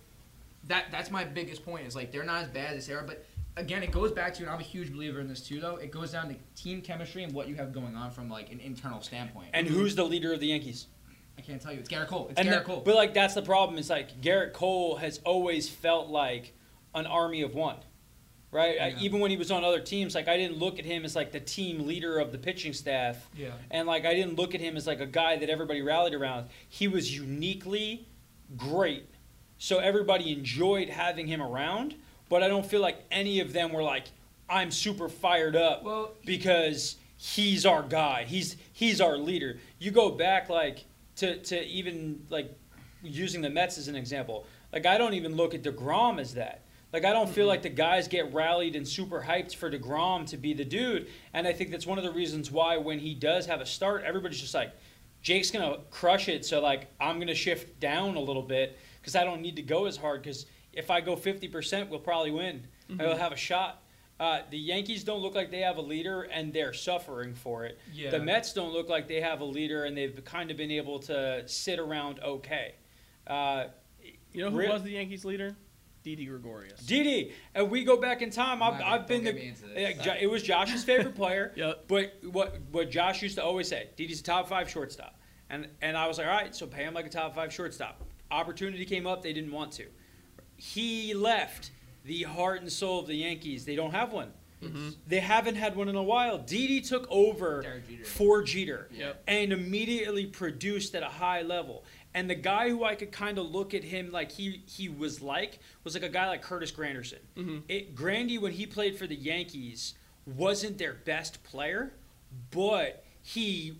that 0.68 0.86
that's 0.90 1.10
my 1.10 1.24
biggest 1.24 1.64
point 1.64 1.86
is 1.86 1.94
like 1.96 2.10
they're 2.12 2.24
not 2.24 2.42
as 2.44 2.48
bad 2.48 2.76
as 2.76 2.86
they 2.86 2.94
are. 2.94 3.02
But 3.02 3.24
again, 3.56 3.82
it 3.82 3.90
goes 3.92 4.10
back 4.12 4.34
to 4.34 4.42
and 4.42 4.50
I'm 4.50 4.60
a 4.60 4.64
huge 4.64 4.92
believer 4.92 5.20
in 5.20 5.28
this 5.28 5.46
too. 5.46 5.60
Though 5.60 5.76
it 5.76 5.90
goes 5.92 6.12
down 6.12 6.28
to 6.28 6.36
team 6.60 6.80
chemistry 6.82 7.22
and 7.24 7.32
what 7.32 7.48
you 7.48 7.54
have 7.56 7.72
going 7.72 7.94
on 7.96 8.10
from 8.10 8.28
like 8.28 8.50
an 8.50 8.58
internal 8.60 9.00
standpoint. 9.00 9.48
and 9.54 9.66
who's 9.68 9.94
the 9.94 10.04
leader 10.04 10.32
of 10.32 10.40
the 10.40 10.46
Yankees? 10.48 10.86
I 11.38 11.40
can't 11.40 11.60
tell 11.62 11.72
you. 11.72 11.78
It's 11.80 11.88
Gerrit 11.88 12.08
Cole. 12.08 12.28
It's 12.30 12.38
and 12.38 12.48
Gerrit 12.48 12.58
the- 12.60 12.64
Cole. 12.64 12.82
But 12.84 12.94
like 12.96 13.14
that's 13.14 13.34
the 13.34 13.42
problem. 13.42 13.78
It's 13.78 13.90
like 13.90 14.20
Gerrit 14.20 14.52
Cole 14.52 14.96
has 14.96 15.18
always 15.24 15.68
felt 15.68 16.08
like 16.08 16.52
an 16.94 17.06
army 17.06 17.42
of 17.42 17.54
one, 17.54 17.76
right? 18.52 18.76
Yeah. 18.76 18.98
even 19.00 19.18
when 19.18 19.30
he 19.30 19.36
was 19.36 19.50
on 19.50 19.64
other 19.64 19.80
teams, 19.80 20.14
like 20.14 20.28
I 20.28 20.36
didn't 20.36 20.58
look 20.58 20.78
at 20.78 20.84
him 20.84 21.04
as 21.04 21.16
like 21.16 21.32
the 21.32 21.40
team 21.40 21.86
leader 21.86 22.18
of 22.18 22.30
the 22.30 22.38
pitching 22.38 22.72
staff, 22.72 23.28
yeah. 23.36 23.50
and 23.70 23.88
like 23.88 24.04
I 24.04 24.14
didn't 24.14 24.36
look 24.36 24.54
at 24.54 24.60
him 24.60 24.76
as 24.76 24.86
like 24.86 25.00
a 25.00 25.06
guy 25.06 25.36
that 25.36 25.50
everybody 25.50 25.82
rallied 25.82 26.14
around. 26.14 26.48
He 26.68 26.86
was 26.86 27.16
uniquely 27.16 28.06
great, 28.56 29.06
so 29.58 29.78
everybody 29.78 30.30
enjoyed 30.32 30.88
having 30.88 31.26
him 31.26 31.42
around. 31.42 31.96
But 32.28 32.42
I 32.42 32.48
don't 32.48 32.64
feel 32.64 32.80
like 32.80 32.98
any 33.10 33.40
of 33.40 33.52
them 33.52 33.72
were 33.72 33.82
like, 33.82 34.04
I'm 34.48 34.70
super 34.70 35.08
fired 35.08 35.56
up 35.56 35.82
Well, 35.82 36.12
because 36.24 36.96
he's 37.16 37.66
our 37.66 37.82
guy. 37.82 38.24
He's 38.24 38.56
he's 38.72 39.00
our 39.00 39.16
leader. 39.16 39.58
You 39.78 39.90
go 39.90 40.10
back 40.10 40.48
like 40.48 40.84
to 41.16 41.38
to 41.38 41.64
even 41.66 42.26
like 42.30 42.54
using 43.02 43.40
the 43.40 43.50
Mets 43.50 43.78
as 43.78 43.88
an 43.88 43.96
example. 43.96 44.46
Like 44.72 44.86
I 44.86 44.98
don't 44.98 45.14
even 45.14 45.36
look 45.36 45.54
at 45.54 45.62
Degrom 45.62 46.20
as 46.20 46.34
that. 46.34 46.62
Like 46.92 47.04
I 47.04 47.12
don't 47.12 47.28
feel 47.30 47.46
like 47.46 47.62
the 47.62 47.70
guys 47.70 48.08
get 48.08 48.32
rallied 48.34 48.76
and 48.76 48.86
super 48.86 49.22
hyped 49.26 49.54
for 49.54 49.70
Degrom 49.70 50.26
to 50.26 50.36
be 50.36 50.52
the 50.52 50.64
dude. 50.64 51.08
And 51.32 51.46
I 51.46 51.52
think 51.52 51.70
that's 51.70 51.86
one 51.86 51.98
of 51.98 52.04
the 52.04 52.10
reasons 52.12 52.50
why 52.50 52.76
when 52.76 52.98
he 52.98 53.14
does 53.14 53.46
have 53.46 53.60
a 53.60 53.66
start, 53.66 54.02
everybody's 54.04 54.40
just 54.40 54.54
like, 54.54 54.72
Jake's 55.22 55.50
gonna 55.50 55.78
crush 55.90 56.28
it. 56.28 56.44
So 56.44 56.60
like 56.60 56.88
I'm 57.00 57.18
gonna 57.18 57.34
shift 57.34 57.80
down 57.80 58.16
a 58.16 58.20
little 58.20 58.42
bit 58.42 58.76
because 59.00 59.16
I 59.16 59.24
don't 59.24 59.40
need 59.40 59.56
to 59.56 59.62
go 59.62 59.86
as 59.86 59.96
hard. 59.96 60.22
Because 60.22 60.46
if 60.72 60.90
I 60.90 61.00
go 61.00 61.16
50%, 61.16 61.88
we'll 61.88 62.00
probably 62.00 62.30
win. 62.30 62.66
I'll 63.00 63.16
have 63.16 63.32
a 63.32 63.36
shot. 63.36 63.82
Uh, 64.20 64.42
the 64.50 64.58
Yankees 64.58 65.02
don't 65.02 65.20
look 65.20 65.34
like 65.34 65.50
they 65.50 65.60
have 65.60 65.78
a 65.78 65.82
leader, 65.82 66.22
and 66.22 66.52
they're 66.52 66.74
suffering 66.74 67.34
for 67.34 67.64
it. 67.64 67.78
yeah. 67.92 68.10
The 68.10 68.20
Mets 68.20 68.52
don't 68.52 68.72
look 68.72 68.88
like 68.88 69.08
they 69.08 69.20
have 69.20 69.40
a 69.40 69.44
leader, 69.44 69.84
and 69.84 69.96
they've 69.96 70.22
kind 70.24 70.50
of 70.50 70.56
been 70.56 70.70
able 70.70 70.98
to 71.00 71.42
sit 71.48 71.78
around 71.80 72.20
okay. 72.20 72.74
Uh, 73.26 73.64
You 74.32 74.44
know 74.44 74.50
who 74.50 74.58
Re- 74.58 74.68
was 74.68 74.82
the 74.82 74.90
Yankees 74.92 75.24
leader? 75.24 75.56
Didi 76.02 76.24
Gregorius. 76.26 76.80
Didi, 76.80 77.32
and 77.54 77.70
we 77.70 77.84
go 77.84 77.96
back 77.96 78.22
in 78.22 78.30
time. 78.30 78.62
I've, 78.62 78.80
I've 78.80 79.06
been 79.06 79.24
the. 79.24 79.32
don't 79.32 79.40
get 79.40 79.42
me 79.42 79.48
into 79.50 79.66
this. 79.98 80.06
uh, 80.06 80.16
it 80.20 80.26
was 80.28 80.42
Josh's 80.42 80.84
favorite 80.84 81.14
player. 81.14 81.52
Yep. 81.56 81.84
But 81.88 82.14
what 82.30 82.58
what 82.70 82.90
Josh 82.90 83.22
used 83.22 83.36
to 83.36 83.44
always 83.44 83.68
say, 83.68 83.88
Didi's 83.96 84.20
a 84.20 84.24
top 84.24 84.48
five 84.48 84.68
shortstop, 84.68 85.18
and 85.50 85.68
and 85.80 85.96
I 85.96 86.08
was 86.08 86.18
like, 86.18 86.26
all 86.26 86.32
right, 86.32 86.54
so 86.54 86.66
pay 86.66 86.84
him 86.84 86.94
like 86.94 87.06
a 87.06 87.10
top 87.10 87.34
five 87.34 87.52
shortstop. 87.52 88.02
Opportunity 88.30 88.84
came 88.84 89.06
up, 89.06 89.22
they 89.22 89.32
didn't 89.32 89.52
want 89.52 89.72
to. 89.72 89.84
He 90.56 91.14
left 91.14 91.70
the 92.04 92.22
heart 92.24 92.60
and 92.62 92.72
soul 92.72 93.00
of 93.00 93.06
the 93.06 93.14
Yankees. 93.16 93.64
They 93.64 93.76
don't 93.76 93.92
have 93.92 94.12
one. 94.12 94.32
Mhm. 94.62 94.94
They 95.08 95.18
haven't 95.18 95.56
had 95.56 95.74
one 95.74 95.88
in 95.88 95.96
a 95.96 96.02
while. 96.02 96.38
Didi 96.38 96.80
took 96.80 97.06
over 97.10 97.62
Derek 97.62 97.88
Jeter. 97.88 98.04
for 98.04 98.42
Jeter 98.44 98.88
Yep. 98.92 99.22
and 99.26 99.52
immediately 99.52 100.26
produced 100.26 100.94
at 100.94 101.02
a 101.02 101.08
high 101.08 101.42
level. 101.42 101.84
And 102.14 102.28
the 102.28 102.34
guy 102.34 102.68
who 102.68 102.84
I 102.84 102.94
could 102.94 103.10
kind 103.10 103.38
of 103.38 103.50
look 103.50 103.72
at 103.74 103.84
him 103.84 104.10
like 104.12 104.32
he 104.32 104.62
he 104.66 104.88
was 104.88 105.22
like 105.22 105.58
was 105.84 105.94
like 105.94 106.02
a 106.02 106.08
guy 106.08 106.28
like 106.28 106.42
Curtis 106.42 106.70
Granderson. 106.70 107.20
Mhm. 107.36 107.62
It 107.68 107.94
Grandy 107.94 108.38
when 108.38 108.52
he 108.52 108.66
played 108.66 108.96
for 108.96 109.06
the 109.06 109.16
Yankees 109.16 109.94
wasn't 110.26 110.78
their 110.78 110.92
best 110.94 111.42
player, 111.42 111.94
but 112.50 113.04
he 113.22 113.78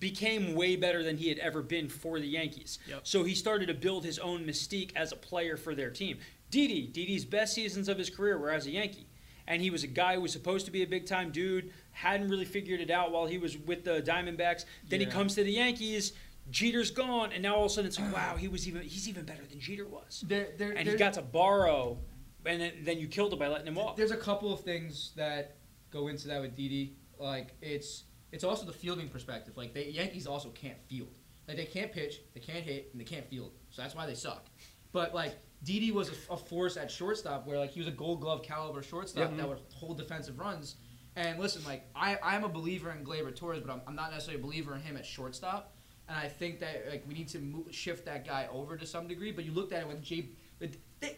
became 0.00 0.54
way 0.54 0.76
better 0.76 1.02
than 1.02 1.16
he 1.16 1.28
had 1.28 1.38
ever 1.38 1.62
been 1.62 1.88
for 1.88 2.18
the 2.20 2.26
Yankees. 2.26 2.78
Yep. 2.88 3.00
So 3.06 3.24
he 3.24 3.34
started 3.34 3.66
to 3.66 3.74
build 3.74 4.04
his 4.04 4.18
own 4.18 4.44
mystique 4.44 4.90
as 4.96 5.12
a 5.12 5.16
player 5.16 5.56
for 5.56 5.74
their 5.74 5.90
team. 5.90 6.18
Didi, 6.50 6.86
Didi's 6.86 7.24
best 7.24 7.54
seasons 7.54 7.88
of 7.88 7.98
his 7.98 8.10
career 8.10 8.38
were 8.38 8.50
as 8.50 8.66
a 8.66 8.70
Yankee. 8.70 9.06
And 9.46 9.60
he 9.60 9.68
was 9.70 9.84
a 9.84 9.86
guy 9.88 10.14
who 10.14 10.22
was 10.22 10.32
supposed 10.32 10.64
to 10.66 10.72
be 10.72 10.82
a 10.82 10.86
big 10.86 11.04
time 11.06 11.30
dude, 11.30 11.70
hadn't 11.92 12.28
really 12.28 12.46
figured 12.46 12.80
it 12.80 12.90
out 12.90 13.12
while 13.12 13.26
he 13.26 13.36
was 13.36 13.58
with 13.58 13.84
the 13.84 14.00
Diamondbacks. 14.00 14.64
Then 14.88 15.00
he 15.00 15.06
comes 15.06 15.34
to 15.34 15.44
the 15.44 15.52
Yankees, 15.52 16.12
Jeter's 16.50 16.90
gone, 16.90 17.32
and 17.32 17.42
now 17.42 17.56
all 17.56 17.64
of 17.64 17.70
a 17.70 17.74
sudden 17.74 17.88
it's 17.88 17.98
like, 17.98 18.12
wow, 18.14 18.36
he 18.36 18.48
was 18.48 18.68
even 18.68 18.82
he's 18.82 19.08
even 19.08 19.24
better 19.24 19.44
than 19.48 19.58
Jeter 19.60 19.86
was. 19.86 20.24
There, 20.26 20.48
there, 20.58 20.72
And 20.72 20.88
he 20.88 20.96
got 20.96 21.14
to 21.14 21.22
borrow, 21.22 21.98
and 22.44 22.60
then, 22.60 22.72
then 22.82 22.98
you 22.98 23.08
killed 23.08 23.32
him 23.32 23.38
by 23.38 23.48
letting 23.48 23.66
him 23.66 23.74
walk. 23.74 23.96
There's 23.96 24.10
a 24.10 24.16
couple 24.16 24.52
of 24.52 24.60
things 24.60 25.12
that 25.16 25.56
go 25.90 26.08
into 26.08 26.28
that 26.28 26.40
with 26.40 26.54
Didi. 26.54 26.96
Like 27.18 27.54
it's 27.62 28.04
it's 28.32 28.44
also 28.44 28.66
the 28.66 28.72
fielding 28.72 29.08
perspective. 29.08 29.56
Like 29.56 29.72
the 29.72 29.90
Yankees 29.90 30.26
also 30.26 30.50
can't 30.50 30.78
field. 30.88 31.08
Like 31.48 31.56
they 31.56 31.64
can't 31.66 31.92
pitch, 31.92 32.20
they 32.34 32.40
can't 32.40 32.64
hit, 32.64 32.88
and 32.92 33.00
they 33.00 33.04
can't 33.04 33.28
field. 33.28 33.52
So 33.70 33.82
that's 33.82 33.94
why 33.94 34.06
they 34.06 34.14
suck. 34.14 34.46
But 34.92 35.14
like 35.14 35.36
Didi 35.62 35.92
was 35.92 36.10
a, 36.10 36.32
a 36.32 36.36
force 36.36 36.76
at 36.76 36.90
shortstop, 36.90 37.46
where 37.46 37.58
like 37.58 37.70
he 37.70 37.80
was 37.80 37.88
a 37.88 37.92
Gold 37.92 38.20
Glove 38.20 38.42
caliber 38.42 38.82
shortstop 38.82 39.30
Yep. 39.30 39.36
that 39.38 39.48
would 39.48 39.60
hold 39.72 39.98
defensive 39.98 40.38
runs. 40.38 40.76
And 41.16 41.38
listen, 41.38 41.62
like 41.64 41.86
I 41.94 42.18
I'm 42.22 42.44
a 42.44 42.48
believer 42.48 42.90
in 42.90 43.04
Gleyber 43.04 43.34
Torres, 43.34 43.60
but 43.64 43.72
I'm, 43.72 43.80
I'm 43.86 43.94
not 43.94 44.10
necessarily 44.10 44.42
a 44.42 44.44
believer 44.44 44.74
in 44.74 44.82
him 44.82 44.96
at 44.96 45.06
shortstop. 45.06 45.73
And 46.08 46.18
I 46.18 46.28
think 46.28 46.60
that 46.60 46.86
like 46.90 47.04
we 47.08 47.14
need 47.14 47.28
to 47.28 47.38
move, 47.38 47.66
shift 47.74 48.04
that 48.06 48.26
guy 48.26 48.46
over 48.52 48.76
to 48.76 48.86
some 48.86 49.06
degree. 49.08 49.32
But 49.32 49.44
you 49.44 49.52
looked 49.52 49.72
at 49.72 49.82
it 49.82 49.88
when 49.88 50.02
Jay, 50.02 50.28
with- 50.60 50.76
they, 51.00 51.16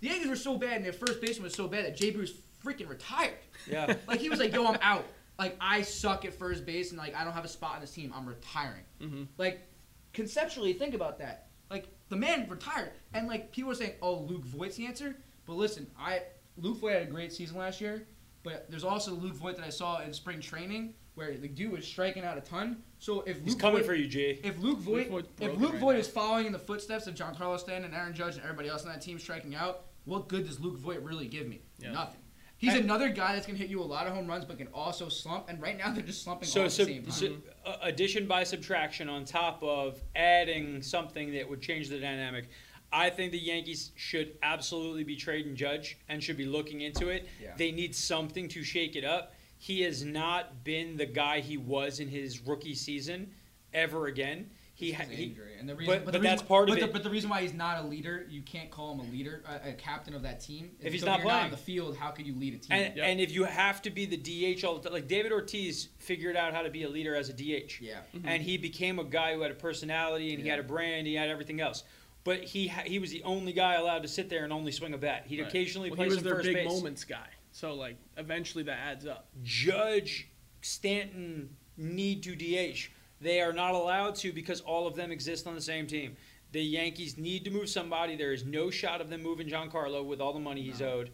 the 0.00 0.08
Yankees 0.08 0.28
were 0.28 0.36
so 0.36 0.56
bad, 0.56 0.76
and 0.76 0.84
their 0.84 0.92
first 0.92 1.20
baseman 1.20 1.44
was 1.44 1.54
so 1.54 1.68
bad 1.68 1.84
that 1.84 1.96
Jay 1.96 2.10
Bruce 2.10 2.32
freaking 2.64 2.88
retired. 2.88 3.34
yeah. 3.70 3.94
Like 4.06 4.20
he 4.20 4.28
was 4.30 4.38
like, 4.38 4.52
"Yo, 4.54 4.66
I'm 4.66 4.78
out. 4.80 5.04
Like 5.38 5.56
I 5.60 5.82
suck 5.82 6.24
at 6.24 6.32
first 6.34 6.64
base, 6.64 6.90
and 6.90 6.98
like 6.98 7.14
I 7.14 7.24
don't 7.24 7.32
have 7.34 7.44
a 7.44 7.48
spot 7.48 7.74
on 7.76 7.80
this 7.82 7.92
team. 7.92 8.12
I'm 8.16 8.26
retiring." 8.26 8.84
Mhm. 9.00 9.26
Like 9.38 9.60
conceptually, 10.12 10.72
think 10.72 10.94
about 10.94 11.18
that. 11.18 11.48
Like 11.70 11.88
the 12.08 12.16
man 12.16 12.48
retired, 12.48 12.92
and 13.14 13.26
like 13.28 13.52
people 13.52 13.68
were 13.68 13.74
saying, 13.74 13.94
"Oh, 14.02 14.14
Luke 14.20 14.44
Voit's 14.44 14.76
the 14.76 14.86
answer." 14.86 15.16
But 15.46 15.54
listen, 15.54 15.86
I 15.98 16.22
Luke 16.56 16.78
Voit 16.78 16.92
had 16.94 17.02
a 17.02 17.10
great 17.10 17.32
season 17.32 17.56
last 17.58 17.80
year, 17.80 18.06
but 18.42 18.70
there's 18.70 18.84
also 18.84 19.12
Luke 19.12 19.34
Voit 19.34 19.56
that 19.56 19.64
I 19.66 19.70
saw 19.70 20.00
in 20.00 20.12
spring 20.12 20.40
training 20.40 20.94
where 21.14 21.36
the 21.36 21.48
dude 21.48 21.72
was 21.72 21.86
striking 21.86 22.24
out 22.24 22.38
a 22.38 22.40
ton. 22.40 22.78
So 22.98 23.20
if 23.22 23.36
Luke 23.36 23.44
He's 23.44 23.54
coming 23.54 23.78
Voit, 23.78 23.86
for 23.86 23.94
you, 23.94 24.08
Jay. 24.08 24.40
if 24.42 24.58
Luke 24.58 24.78
Voit, 24.78 25.08
Voit's 25.08 25.28
if 25.40 25.56
Luke 25.58 25.72
right 25.72 25.80
Voit 25.80 25.92
now. 25.94 25.98
is 26.00 26.08
following 26.08 26.46
in 26.46 26.52
the 26.52 26.58
footsteps 26.58 27.06
of 27.06 27.14
Giancarlo 27.14 27.58
Stanton 27.58 27.84
and 27.84 27.94
Aaron 27.94 28.14
Judge 28.14 28.34
and 28.36 28.42
everybody 28.44 28.68
else 28.68 28.84
on 28.84 28.88
that 28.92 29.02
team 29.02 29.18
striking 29.18 29.54
out, 29.54 29.82
what 30.04 30.28
good 30.28 30.46
does 30.46 30.58
Luke 30.60 30.78
Voit 30.78 31.02
really 31.02 31.26
give 31.28 31.46
me? 31.46 31.60
Yeah. 31.78 31.92
Nothing. 31.92 32.20
He's 32.56 32.74
And- 32.74 32.84
another 32.84 33.08
guy 33.08 33.34
that's 33.34 33.46
gonna 33.46 33.58
hit 33.58 33.68
you 33.68 33.80
a 33.80 33.84
lot 33.84 34.06
of 34.06 34.14
home 34.14 34.26
runs, 34.26 34.44
but 34.44 34.56
can 34.56 34.68
also 34.68 35.08
slump. 35.08 35.48
And 35.48 35.60
right 35.60 35.76
now 35.76 35.92
they're 35.92 36.02
just 36.02 36.22
slumping 36.22 36.48
So, 36.48 36.60
all 36.60 36.66
at 36.66 36.72
so, 36.72 36.84
the 36.84 36.92
same 36.94 37.02
time. 37.02 37.12
so 37.12 37.36
uh, 37.70 37.76
addition 37.82 38.26
by 38.26 38.44
subtraction 38.44 39.08
on 39.08 39.24
top 39.24 39.62
of 39.62 40.00
adding 40.14 40.80
something 40.80 41.32
that 41.34 41.48
would 41.48 41.60
change 41.60 41.88
the 41.88 41.98
dynamic. 41.98 42.48
I 42.94 43.10
think 43.10 43.32
the 43.32 43.38
Yankees 43.38 43.90
should 43.96 44.36
absolutely 44.42 45.02
be 45.02 45.16
trading 45.16 45.56
Judge 45.56 45.98
and 46.08 46.22
should 46.22 46.36
be 46.36 46.44
looking 46.44 46.82
into 46.82 47.08
it. 47.08 47.26
Yeah. 47.40 47.54
They 47.56 47.72
need 47.72 47.94
something 47.96 48.48
to 48.48 48.62
shake 48.62 48.96
it 48.96 49.04
up. 49.04 49.34
He 49.62 49.82
has 49.82 50.04
not 50.04 50.64
been 50.64 50.96
the 50.96 51.06
guy 51.06 51.38
he 51.38 51.56
was 51.56 52.00
in 52.00 52.08
his 52.08 52.40
rookie 52.40 52.74
season 52.74 53.30
ever 53.72 54.08
again. 54.08 54.50
He, 54.74 54.88
It's 54.88 54.96
ha- 54.98 55.04
his 55.04 55.16
he 55.18 55.24
injury. 55.26 55.52
and 55.60 55.68
the 55.68 55.76
reason, 55.76 55.94
but- 55.94 55.98
but, 56.00 56.04
but 56.06 56.12
the 56.14 56.18
that's 56.18 56.40
reason, 56.42 56.46
part 56.48 56.68
of 56.68 56.74
but 56.74 56.82
it. 56.82 56.86
The, 56.88 56.92
but 56.92 57.04
the 57.04 57.10
reason 57.10 57.30
why 57.30 57.42
he's 57.42 57.52
not 57.54 57.84
a 57.84 57.86
leader, 57.86 58.26
you 58.28 58.42
can't 58.42 58.72
call 58.72 58.92
him 58.92 58.98
a 59.06 59.12
leader, 59.12 59.44
a, 59.64 59.68
a 59.68 59.72
captain 59.74 60.14
of 60.14 60.22
that 60.22 60.40
team. 60.40 60.72
If 60.80 60.92
he's 60.92 61.02
so 61.02 61.06
not 61.06 61.20
you're 61.20 61.28
playing. 61.28 61.44
on 61.44 61.50
the 61.52 61.56
field, 61.56 61.96
how 61.96 62.10
could 62.10 62.26
you 62.26 62.34
lead 62.34 62.54
a 62.54 62.58
team? 62.58 62.72
and, 62.72 62.96
Yep. 62.96 63.06
and 63.06 63.20
if 63.20 63.30
you 63.30 63.44
have 63.44 63.80
to 63.82 63.90
be 63.90 64.04
the 64.04 64.16
DH 64.16 64.64
all 64.64 64.78
the 64.78 64.82
time, 64.82 64.92
like 64.94 65.06
David 65.06 65.30
Ortiz 65.30 65.90
figured 65.98 66.36
out 66.36 66.52
how 66.54 66.62
to 66.62 66.70
be 66.70 66.82
a 66.82 66.88
leader 66.88 67.14
as 67.14 67.28
a 67.28 67.32
DH. 67.32 67.78
yeah, 67.80 67.98
mm-hmm. 68.16 68.26
and 68.26 68.42
he 68.42 68.58
became 68.58 68.98
a 68.98 69.04
guy 69.04 69.34
who 69.34 69.42
had 69.42 69.52
a 69.52 69.54
personality 69.54 70.34
and 70.34 70.42
he 70.42 70.48
had 70.48 70.58
a 70.58 70.64
brand, 70.64 71.06
he 71.06 71.14
had 71.14 71.28
everything 71.28 71.60
else. 71.60 71.84
But 72.24 72.42
he 72.42 72.66
ha- 72.66 72.82
he 72.84 72.98
was 72.98 73.10
the 73.12 73.22
only 73.22 73.52
guy 73.52 73.74
allowed 73.74 74.02
to 74.02 74.08
sit 74.08 74.28
there 74.28 74.42
and 74.42 74.52
only 74.52 74.72
swing 74.72 74.92
a 74.94 74.98
bat. 74.98 75.24
He'd 75.26 75.38
Right. 75.40 75.48
occasionally 75.48 75.90
Well, 75.90 75.96
play 75.98 76.06
he 76.06 76.08
was 76.10 76.18
some 76.18 76.24
their 76.24 76.34
first 76.34 76.46
big 76.46 76.56
base. 76.56 76.68
moments 76.68 77.04
guy. 77.04 77.28
So 77.52 77.74
like 77.74 77.96
eventually 78.16 78.64
that 78.64 78.78
adds 78.78 79.06
up. 79.06 79.28
Judge, 79.42 80.28
Stanton 80.62 81.50
need 81.76 82.22
to 82.24 82.34
DH. 82.34 82.90
They 83.20 83.40
are 83.40 83.52
not 83.52 83.74
allowed 83.74 84.16
to 84.16 84.32
because 84.32 84.60
all 84.62 84.86
of 84.86 84.96
them 84.96 85.12
exist 85.12 85.46
on 85.46 85.54
the 85.54 85.60
same 85.60 85.86
team. 85.86 86.16
The 86.50 86.62
Yankees 86.62 87.16
need 87.16 87.44
to 87.44 87.50
move 87.50 87.68
somebody. 87.68 88.16
There 88.16 88.32
is 88.32 88.44
no 88.44 88.70
shot 88.70 89.00
of 89.00 89.08
them 89.10 89.22
moving 89.22 89.48
Giancarlo 89.48 90.04
with 90.04 90.20
all 90.20 90.32
the 90.32 90.40
money 90.40 90.62
he's 90.62 90.80
No. 90.80 90.88
owed. 90.92 91.10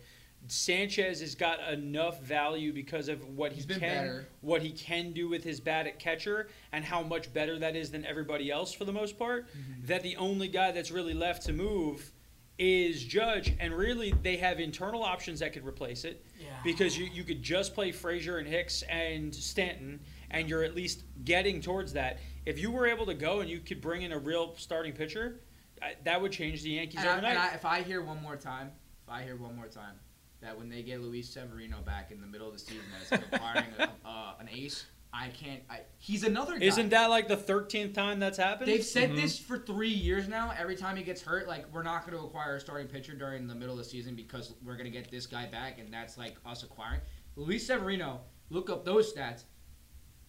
Sanchez 0.47 1.21
has 1.21 1.35
got 1.35 1.61
enough 1.73 2.23
value 2.23 2.73
because 2.73 3.09
of 3.09 3.23
what 3.37 3.53
He's 3.53 3.65
he 3.65 3.71
can 3.75 3.81
better. 3.81 4.29
what 4.41 4.63
he 4.63 4.71
can 4.71 5.13
do 5.13 5.29
with 5.29 5.43
his 5.43 5.61
bat 5.61 5.87
at 5.89 5.99
catcher 5.99 6.49
and 6.73 6.85
how 6.85 7.03
much 7.03 7.33
better 7.35 7.59
that 7.59 7.75
is 7.77 7.91
than 7.91 8.05
everybody 8.07 8.51
else 8.51 8.73
for 8.73 8.85
the 8.85 8.93
most 8.93 9.19
part. 9.19 9.49
Mm-hmm. 9.49 9.87
That 9.87 10.03
the 10.05 10.17
only 10.17 10.47
guy 10.49 10.71
that's 10.71 10.91
really 10.93 11.13
left 11.15 11.45
to 11.47 11.53
move 11.53 12.13
is 12.59 13.05
Judge, 13.05 13.55
and 13.61 13.73
really 13.73 14.13
they 14.23 14.37
have 14.37 14.59
internal 14.59 15.03
options 15.03 15.41
that 15.41 15.53
could 15.53 15.65
replace 15.67 16.05
it 16.05 16.25
because 16.65 16.99
you, 16.99 17.07
you 17.07 17.23
could 17.25 17.43
just 17.43 17.73
play 17.75 17.93
Frazier 17.93 18.39
and 18.39 18.49
Hicks 18.49 18.83
and 18.91 19.33
Stanton, 19.35 20.01
and 20.31 20.49
you're 20.49 20.65
at 20.65 20.75
least 20.75 21.05
getting 21.25 21.61
towards 21.61 21.93
that. 21.93 22.19
If 22.47 22.59
you 22.59 22.71
were 22.71 22.87
able 22.87 23.07
to 23.07 23.15
go 23.15 23.41
and 23.41 23.49
you 23.49 23.61
could 23.61 23.81
bring 23.81 24.03
in 24.03 24.13
a 24.13 24.19
real 24.19 24.55
starting 24.57 24.93
pitcher, 24.93 25.41
I- 25.81 25.95
that 26.05 26.21
would 26.21 26.33
change 26.33 26.63
the 26.63 26.71
Yankees 26.71 27.01
And, 27.01 27.09
I, 27.09 27.13
overnight. 27.13 27.31
and 27.31 27.39
I, 27.39 27.55
if 27.55 27.65
I 27.65 27.83
hear 27.83 28.03
one 28.03 28.21
more 28.21 28.37
time, 28.37 28.73
if 29.05 29.09
I 29.13 29.23
hear 29.23 29.37
one 29.37 29.55
more 29.55 29.69
time 29.69 29.95
that 30.41 30.59
when 30.59 30.69
they 30.69 30.83
get 30.83 31.01
Luis 31.01 31.29
Severino 31.29 31.81
back 31.83 32.11
in 32.11 32.21
the 32.21 32.27
middle 32.27 32.49
of 32.49 32.53
the 32.55 32.59
season, 32.59 32.83
that's 33.09 33.23
requiring 33.33 33.67
a, 33.79 33.89
uh, 34.05 34.35
an 34.41 34.49
ace, 34.53 34.87
I 35.13 35.29
can't. 35.29 35.63
I, 35.71 35.81
he's 35.99 36.23
another 36.23 36.59
guy. 36.59 36.67
Isn't 36.67 36.91
that 36.91 37.09
like 37.09 37.29
the 37.29 37.37
13th 37.37 37.95
time 37.95 38.21
that's 38.21 38.37
happened? 38.37 38.69
They've 38.71 38.85
said 38.85 39.17
this 39.17 39.39
for 39.39 39.59
three 39.59 39.89
years 39.89 40.29
now. 40.29 40.53
Every 40.59 40.77
time 40.77 40.97
he 40.97 41.03
gets 41.03 41.23
hurt, 41.23 41.49
like 41.49 41.65
we're 41.73 41.83
not 41.83 42.07
going 42.07 42.19
to 42.19 42.25
acquire 42.25 42.57
a 42.57 42.61
starting 42.61 42.89
pitcher 42.89 43.15
during 43.15 43.47
the 43.47 43.55
middle 43.55 43.73
of 43.73 43.79
the 43.79 43.85
season 43.85 44.15
because 44.15 44.55
we're 44.63 44.77
going 44.77 44.85
to 44.85 44.91
get 44.91 45.11
this 45.11 45.27
guy 45.27 45.47
back, 45.47 45.79
and 45.79 45.93
that's 45.93 46.19
like 46.19 46.37
us 46.45 46.63
acquiring. 46.63 47.01
Luis 47.37 47.67
Severino, 47.67 48.21
look 48.51 48.69
up 48.69 48.85
those 48.85 49.13
stats. 49.13 49.45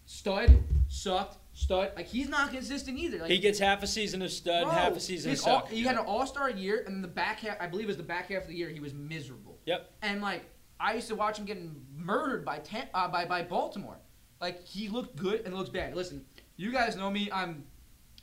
Stud, 0.06 0.64
sucked, 0.88 1.38
stud. 1.54 1.92
Like 1.96 2.08
he's 2.08 2.30
not 2.30 2.52
consistent 2.52 2.98
either. 2.98 3.20
Like, 3.20 3.30
he 3.30 3.38
gets 3.38 3.60
half 3.60 3.84
a 3.84 3.88
season 3.88 4.22
of 4.24 4.32
stud, 4.32 4.64
bro, 4.64 4.72
half 4.72 4.96
a 4.96 5.00
season 5.00 5.30
of 5.32 5.38
his 5.38 5.46
all- 5.46 5.66
he 5.68 5.84
had 5.84 5.98
an 5.98 6.06
All 6.06 6.26
Star 6.26 6.50
year, 6.50 6.84
and 6.86 6.96
then 6.96 7.02
the 7.04 7.08
back 7.08 7.42
half, 7.42 7.58
I 7.60 7.68
believe, 7.68 7.84
it 7.86 7.88
was 7.90 7.98
the 7.98 8.04
back 8.04 8.30
half 8.30 8.44
of 8.44 8.48
the 8.48 8.56
year, 8.56 8.70
he 8.70 8.80
was 8.80 8.94
miserable. 8.94 9.60
Yep. 9.66 9.92
And 10.02 10.22
like 10.22 10.46
I 10.80 10.94
used 10.94 11.10
to 11.10 11.16
watch 11.16 11.38
him 11.38 11.46
getting 11.46 11.86
murdered 11.96 12.44
by 12.44 12.60
ten, 12.60 12.88
uh, 12.94 13.08
by 13.08 13.26
by 13.26 13.44
Baltimore. 13.44 14.00
Like 14.41 14.65
he 14.65 14.88
looked 14.89 15.15
good 15.15 15.41
and 15.46 15.53
looks 15.55 15.69
bad. 15.69 15.96
Listen, 15.96 16.25
you 16.55 16.72
guys 16.72 16.96
know 16.96 17.10
me. 17.10 17.29
I'm 17.31 17.63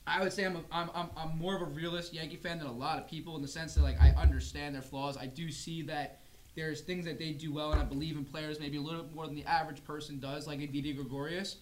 I 0.06 0.23
would 0.23 0.32
say 0.32 0.44
I'm, 0.44 0.56
a, 0.56 0.61
I'm, 0.70 0.88
I'm 0.94 1.08
I'm 1.16 1.38
more 1.38 1.56
of 1.56 1.62
a 1.62 1.66
realist 1.66 2.14
Yankee 2.14 2.37
fan 2.37 2.58
than 2.58 2.68
a 2.68 2.73
lot 2.73 2.99
of 2.99 3.08
people 3.08 3.35
in 3.37 3.42
the 3.42 3.49
sense 3.49 3.75
that 3.75 3.82
like 3.82 4.00
I 4.00 4.11
understand 4.16 4.75
their 4.75 4.82
flaws. 4.82 5.16
I 5.16 5.26
do 5.26 5.50
see 5.50 5.82
that 5.82 6.20
there's 6.54 6.80
things 6.80 7.04
that 7.04 7.18
they 7.18 7.32
do 7.32 7.52
well, 7.52 7.73
and 7.73 7.80
I 7.80 7.85
believe 7.85 8.16
in 8.16 8.25
players 8.25 8.58
maybe 8.61 8.78
a 8.78 8.80
little 8.80 9.02
bit 9.02 9.14
more 9.14 9.26
than 9.26 9.35
the 9.35 9.44
average 9.44 9.85
person 9.85 10.18
does, 10.20 10.46
like 10.46 10.61
a 10.61 10.66
Didi 10.66 10.92
Gregorius. 10.94 11.56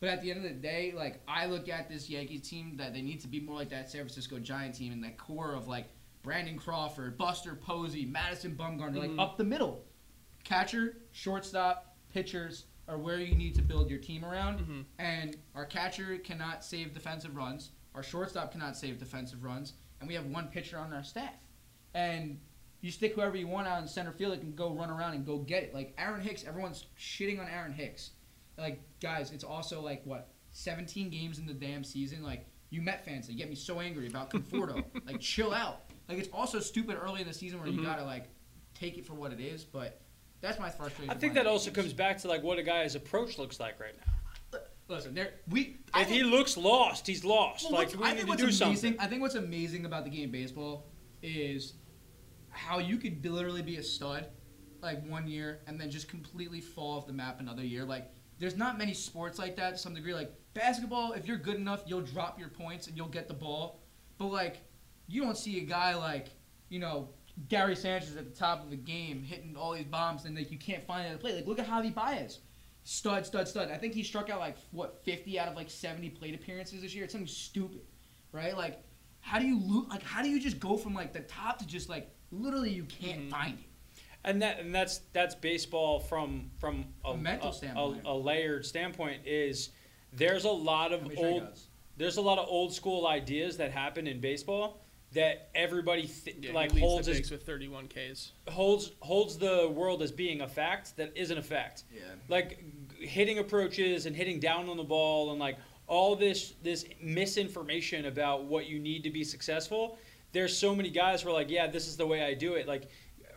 But 0.00 0.08
at 0.10 0.20
the 0.22 0.30
end 0.30 0.44
of 0.44 0.50
the 0.50 0.58
day, 0.58 0.92
like 0.94 1.20
I 1.26 1.46
look 1.46 1.68
at 1.68 1.88
this 1.88 2.10
Yankees 2.10 2.46
team 2.48 2.76
that 2.76 2.92
they 2.92 3.00
need 3.00 3.20
to 3.22 3.28
be 3.28 3.40
more 3.40 3.56
like 3.56 3.70
that 3.70 3.88
San 3.90 4.00
Francisco 4.00 4.38
Giant 4.38 4.74
team 4.74 4.92
and 4.92 5.02
that 5.04 5.16
core 5.16 5.54
of 5.54 5.66
like 5.68 5.86
Brandon 6.22 6.58
Crawford, 6.58 7.16
Buster 7.16 7.54
Posey, 7.54 8.04
Madison 8.04 8.54
Bumgarner, 8.54 8.94
Mhm. 8.96 9.16
like 9.16 9.18
up 9.18 9.38
the 9.38 9.44
middle. 9.44 9.82
Catcher, 10.42 10.96
shortstop, 11.12 11.96
pitchers 12.12 12.64
are 12.88 12.98
where 12.98 13.18
you 13.18 13.34
need 13.34 13.54
to 13.54 13.62
build 13.62 13.88
your 13.90 13.98
team 13.98 14.24
around. 14.24 14.60
Mhm. 14.60 14.84
And 14.98 15.36
our 15.54 15.64
catcher 15.64 16.18
cannot 16.18 16.64
save 16.64 16.92
defensive 16.94 17.34
runs. 17.36 17.70
Our 17.94 18.02
shortstop 18.02 18.52
cannot 18.52 18.76
save 18.76 18.98
defensive 18.98 19.42
runs. 19.42 19.74
And 20.00 20.08
we 20.08 20.14
have 20.14 20.26
one 20.26 20.48
pitcher 20.48 20.78
on 20.78 20.92
our 20.92 21.02
staff. 21.04 21.34
And 21.94 22.40
you 22.80 22.90
stick 22.90 23.14
whoever 23.14 23.36
you 23.36 23.46
want 23.46 23.66
out 23.66 23.80
in 23.80 23.88
center 23.88 24.12
field 24.12 24.32
that 24.32 24.40
can 24.40 24.54
go 24.54 24.72
run 24.74 24.90
around 24.90 25.14
and 25.14 25.24
go 25.24 25.38
get 25.38 25.62
it. 25.62 25.72
Like 25.74 25.94
Aaron 25.96 26.20
Hicks, 26.20 26.44
everyone's 26.44 26.86
shitting 26.98 27.40
on 27.40 27.48
Aaron 27.48 27.72
Hicks. 27.72 28.10
Like, 28.58 28.82
guys, 29.00 29.30
it's 29.32 29.44
also 29.44 29.80
like 29.80 30.04
what, 30.04 30.28
17 30.52 31.08
games 31.10 31.38
in 31.38 31.46
the 31.46 31.54
damn 31.54 31.82
season? 31.82 32.22
Like, 32.22 32.46
you 32.70 32.82
Met 32.82 33.04
fans, 33.04 33.28
they 33.28 33.34
get 33.34 33.48
me 33.48 33.54
so 33.54 33.80
angry 33.80 34.06
about 34.08 34.30
Conforto. 34.30 34.84
like, 35.06 35.20
chill 35.20 35.52
out. 35.54 35.82
Like, 36.08 36.18
it's 36.18 36.28
also 36.32 36.60
stupid 36.60 36.96
early 37.00 37.22
in 37.22 37.26
the 37.26 37.32
season 37.34 37.60
where 37.60 37.68
Mhm. 37.68 37.76
you 37.76 37.82
gotta 37.82 38.04
like 38.04 38.28
take 38.74 38.98
it 38.98 39.06
for 39.06 39.14
what 39.14 39.32
it 39.32 39.40
is. 39.40 39.64
But 39.64 40.00
that's 40.44 40.58
my 40.58 40.70
frustration. 40.70 41.10
I 41.10 41.14
think 41.14 41.34
that 41.34 41.46
also 41.46 41.70
comes 41.70 41.92
back 41.92 42.18
to 42.18 42.28
like 42.28 42.42
what 42.42 42.58
a 42.58 42.62
guy's 42.62 42.94
approach 42.94 43.38
looks 43.38 43.58
like 43.58 43.80
right 43.80 43.94
now. 43.96 44.60
Listen, 44.86 45.14
there 45.14 45.30
we. 45.48 45.78
I 45.94 46.02
If 46.02 46.10
he 46.10 46.22
looks 46.22 46.58
lost, 46.58 47.06
he's 47.06 47.24
lost. 47.24 47.64
Well, 47.64 47.80
like 47.80 47.96
we 47.96 48.04
I 48.04 48.12
need 48.12 48.26
to 48.26 48.36
do 48.36 48.44
amazing. 48.44 48.52
something. 48.52 48.96
I 49.00 49.06
think 49.06 49.22
what's 49.22 49.34
amazing 49.34 49.86
about 49.86 50.04
the 50.04 50.10
game 50.10 50.26
of 50.26 50.32
baseball 50.32 50.86
is 51.22 51.74
how 52.50 52.78
you 52.78 52.98
could 52.98 53.24
literally 53.24 53.62
be 53.62 53.76
a 53.76 53.82
stud 53.82 54.28
like 54.82 55.02
one 55.08 55.26
year 55.26 55.60
and 55.66 55.80
then 55.80 55.90
just 55.90 56.08
completely 56.08 56.60
fall 56.60 56.98
off 56.98 57.06
the 57.06 57.14
map 57.14 57.40
another 57.40 57.64
year. 57.64 57.84
Like 57.84 58.12
there's 58.38 58.56
not 58.56 58.76
many 58.76 58.92
sports 58.92 59.38
like 59.38 59.56
that 59.56 59.70
to 59.72 59.78
some 59.78 59.94
degree. 59.94 60.12
Like 60.12 60.32
basketball, 60.52 61.12
if 61.12 61.26
you're 61.26 61.38
good 61.38 61.56
enough, 61.56 61.82
you'll 61.86 62.02
drop 62.02 62.38
your 62.38 62.48
points 62.48 62.86
and 62.86 62.94
you'll 62.94 63.08
get 63.08 63.26
the 63.26 63.34
ball. 63.34 63.80
But 64.18 64.26
like 64.26 64.58
you 65.06 65.22
don't 65.22 65.38
see 65.38 65.58
a 65.60 65.64
guy 65.64 65.94
like 65.94 66.26
you 66.68 66.78
know 66.78 67.08
Gary 67.48 67.74
Sanchez 67.76 68.16
at 68.16 68.32
the 68.32 68.38
top 68.38 68.62
of 68.62 68.70
the 68.70 68.76
game 68.76 69.22
hitting 69.22 69.56
all 69.56 69.72
these 69.72 69.84
bombs 69.86 70.24
and 70.24 70.36
like 70.36 70.50
you 70.52 70.58
can't 70.58 70.86
find 70.86 71.06
it 71.06 71.12
to 71.12 71.18
play. 71.18 71.34
Like 71.34 71.46
look 71.46 71.58
at 71.58 71.66
Javi 71.66 71.92
Baez. 71.94 72.38
Stud, 72.84 73.24
stud, 73.24 73.48
stud. 73.48 73.70
I 73.70 73.78
think 73.78 73.94
he 73.94 74.02
struck 74.02 74.28
out 74.30 74.40
like 74.40 74.56
what 74.70 75.02
50 75.04 75.38
out 75.40 75.48
of 75.48 75.56
like 75.56 75.70
70 75.70 76.10
plate 76.10 76.34
appearances 76.34 76.82
this 76.82 76.94
year. 76.94 77.04
It's 77.04 77.12
something 77.14 77.26
stupid, 77.26 77.80
right? 78.30 78.54
Like, 78.56 78.82
how 79.20 79.38
do 79.38 79.46
you 79.46 79.58
lo- 79.60 79.86
like 79.88 80.02
how 80.02 80.22
do 80.22 80.28
you 80.28 80.38
just 80.38 80.60
go 80.60 80.76
from 80.76 80.92
like 80.94 81.12
the 81.14 81.20
top 81.20 81.58
to 81.60 81.66
just 81.66 81.88
like 81.88 82.10
literally 82.30 82.70
you 82.70 82.84
can't 82.84 83.22
Mhm. 83.22 83.30
find 83.30 83.58
it? 83.58 83.64
And 84.22 84.40
that 84.42 84.60
and 84.60 84.74
that's 84.74 84.98
that's 85.12 85.34
baseball 85.34 85.98
from 85.98 86.50
from 86.58 86.84
a, 87.04 87.10
A 87.10 87.16
mental 87.16 87.50
a- 87.50 87.54
standpoint. 87.54 88.02
A, 88.06 88.10
a 88.10 88.14
layered 88.14 88.64
standpoint 88.66 89.22
is 89.26 89.70
there's 90.12 90.44
a 90.44 90.50
lot 90.50 90.92
of 90.92 91.10
old 91.16 91.58
there's 91.96 92.16
a 92.18 92.22
lot 92.22 92.38
of 92.38 92.46
old 92.48 92.74
school 92.74 93.06
ideas 93.06 93.56
that 93.56 93.70
happen 93.72 94.06
in 94.06 94.20
baseball 94.20 94.83
that 95.14 95.48
everybody 95.54 96.06
th- 96.06 96.36
Yeah, 96.40 96.52
like 96.52 96.70
he 96.72 96.76
leads 96.76 96.86
holds 96.86 97.06
the 97.06 97.12
as, 97.14 97.30
with 97.30 97.44
31 97.46 97.88
Ks. 97.88 98.32
holds 98.48 98.92
holds 99.00 99.38
the 99.38 99.68
world 99.74 100.02
as 100.02 100.12
being 100.12 100.40
a 100.42 100.48
fact 100.48 100.96
that 100.96 101.12
isn't 101.16 101.38
a 101.38 101.42
fact. 101.42 101.84
Yeah. 101.94 102.00
Like 102.28 102.62
g- 102.98 103.06
hitting 103.06 103.38
approaches 103.38 104.06
and 104.06 104.14
hitting 104.14 104.40
down 104.40 104.68
on 104.68 104.76
the 104.76 104.84
ball 104.84 105.30
and 105.30 105.40
like 105.40 105.56
all 105.86 106.16
this 106.16 106.54
this 106.62 106.84
misinformation 107.00 108.06
about 108.06 108.44
what 108.44 108.66
you 108.66 108.78
need 108.78 109.02
to 109.04 109.10
be 109.10 109.24
successful. 109.24 109.98
There's 110.32 110.56
so 110.56 110.74
many 110.74 110.90
guys 110.90 111.22
who 111.22 111.30
are 111.30 111.32
like, 111.32 111.50
yeah, 111.50 111.66
this 111.68 111.86
is 111.86 111.96
the 111.96 112.06
way 112.06 112.24
I 112.24 112.34
do 112.34 112.54
it. 112.54 112.66
Like 112.66 112.88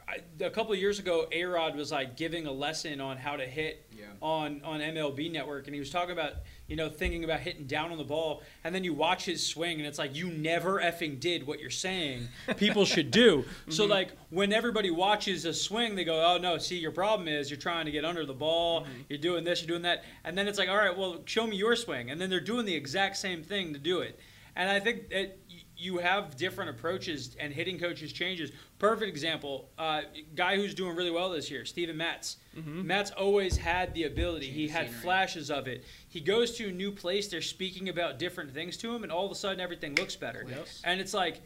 I, 0.07 0.19
a 0.43 0.49
couple 0.49 0.71
of 0.73 0.79
years 0.79 0.99
ago, 0.99 1.27
A 1.31 1.43
Rod 1.43 1.75
was 1.75 1.91
like 1.91 2.15
giving 2.15 2.47
a 2.47 2.51
lesson 2.51 3.01
on 3.01 3.17
how 3.17 3.35
to 3.35 3.45
hit 3.45 3.85
Yeah. 3.95 4.05
on 4.21 4.61
on 4.63 4.79
MLB 4.79 5.31
Network, 5.31 5.67
and 5.67 5.73
he 5.73 5.79
was 5.79 5.89
talking 5.91 6.11
about 6.13 6.33
you 6.67 6.75
know 6.75 6.89
thinking 6.89 7.23
about 7.23 7.39
hitting 7.39 7.65
down 7.65 7.91
on 7.91 7.97
the 7.97 8.03
ball, 8.03 8.43
and 8.63 8.73
then 8.73 8.83
you 8.83 8.93
watch 8.93 9.25
his 9.25 9.45
swing, 9.45 9.77
and 9.77 9.87
it's 9.87 9.97
like 9.97 10.15
you 10.15 10.29
never 10.29 10.79
effing 10.79 11.19
did 11.19 11.47
what 11.47 11.59
you're 11.59 11.69
saying 11.69 12.27
people 12.57 12.85
should 12.85 13.11
do. 13.11 13.45
So 13.69 13.83
mm-hmm. 13.83 13.91
like 13.91 14.11
when 14.29 14.53
everybody 14.53 14.91
watches 14.91 15.45
a 15.45 15.53
swing, 15.53 15.95
they 15.95 16.03
go, 16.03 16.23
oh 16.25 16.37
no, 16.37 16.57
see 16.57 16.77
your 16.77 16.91
problem 16.91 17.27
is 17.27 17.49
you're 17.49 17.59
trying 17.59 17.85
to 17.85 17.91
get 17.91 18.05
under 18.05 18.25
the 18.25 18.33
ball, 18.33 18.81
mm-hmm. 18.81 18.91
you're 19.09 19.19
doing 19.19 19.43
this, 19.43 19.61
you're 19.61 19.67
doing 19.67 19.81
that, 19.81 20.03
and 20.23 20.37
then 20.37 20.47
it's 20.47 20.57
like 20.57 20.69
all 20.69 20.77
right, 20.77 20.95
well 20.97 21.21
show 21.25 21.45
me 21.45 21.55
your 21.55 21.75
swing, 21.75 22.11
and 22.11 22.19
then 22.19 22.29
they're 22.29 22.39
doing 22.39 22.65
the 22.65 22.73
exact 22.73 23.17
same 23.17 23.43
thing 23.43 23.73
to 23.73 23.79
do 23.79 23.99
it, 23.99 24.19
and 24.55 24.69
I 24.69 24.79
think 24.79 25.09
that. 25.09 25.37
You 25.79 25.99
have 25.99 26.35
different 26.35 26.71
approaches, 26.71 27.37
and 27.39 27.53
hitting 27.53 27.77
coaches 27.77 28.11
changes. 28.11 28.51
Perfect 28.79 29.09
example, 29.09 29.69
uh, 29.77 30.01
guy 30.33 30.55
who's 30.55 30.73
doing 30.73 30.95
really 30.95 31.11
well 31.11 31.29
this 31.29 31.51
year, 31.51 31.65
Steven 31.65 31.95
Matz. 31.95 32.37
Mm-hmm. 32.57 32.87
Matt's 32.87 33.11
always 33.11 33.57
had 33.57 33.93
the 33.93 34.05
ability. 34.05 34.47
He 34.47 34.67
had 34.67 34.89
flashes 34.89 35.51
of 35.51 35.67
it. 35.67 35.83
He 36.17 36.23
goes 36.23 36.57
to 36.57 36.69
a 36.69 36.71
new 36.71 36.91
place. 36.91 37.27
They're 37.27 37.43
speaking 37.43 37.89
about 37.89 38.17
different 38.17 38.51
things 38.51 38.75
to 38.77 38.91
him, 38.95 39.03
and 39.03 39.11
all 39.11 39.27
of 39.27 39.31
a 39.31 39.35
sudden, 39.35 39.59
everything 39.59 39.93
looks 39.93 40.15
better. 40.15 40.45
Clicks. 40.45 40.81
And 40.83 40.99
it's 40.99 41.13
like 41.13 41.41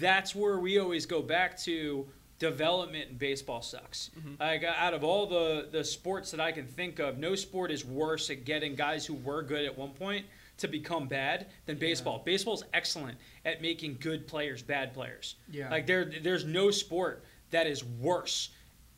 that's 0.00 0.34
where 0.34 0.58
we 0.58 0.80
always 0.80 1.06
go 1.06 1.22
back 1.22 1.56
to. 1.60 2.06
Development 2.38 3.08
in 3.08 3.16
baseball 3.16 3.62
sucks. 3.62 4.10
Mm-hmm. 4.18 4.34
Like 4.40 4.62
out 4.62 4.92
of 4.92 5.02
all 5.04 5.26
the 5.26 5.68
the 5.70 5.82
sports 5.82 6.32
that 6.32 6.40
I 6.40 6.52
can 6.52 6.66
think 6.66 6.98
of, 6.98 7.16
no 7.16 7.34
sport 7.34 7.70
is 7.70 7.82
worse 7.82 8.28
at 8.28 8.44
getting 8.44 8.74
guys 8.74 9.06
who 9.06 9.14
were 9.14 9.42
good 9.42 9.64
at 9.64 9.78
one 9.78 9.92
point 9.92 10.26
to 10.58 10.68
become 10.68 11.06
bad 11.06 11.46
than 11.66 11.78
baseball. 11.78 12.22
Baseball's 12.24 12.64
excellent 12.74 13.16
at 13.44 13.62
making 13.62 13.98
good 14.00 14.26
players 14.26 14.62
bad 14.62 14.92
players. 14.92 15.36
Yeah. 15.50 15.70
Like 15.70 15.86
there, 15.86 16.12
there's 16.22 16.44
no 16.44 16.70
sport 16.70 17.24
that 17.52 17.66
is 17.66 17.84
worse 17.84 18.50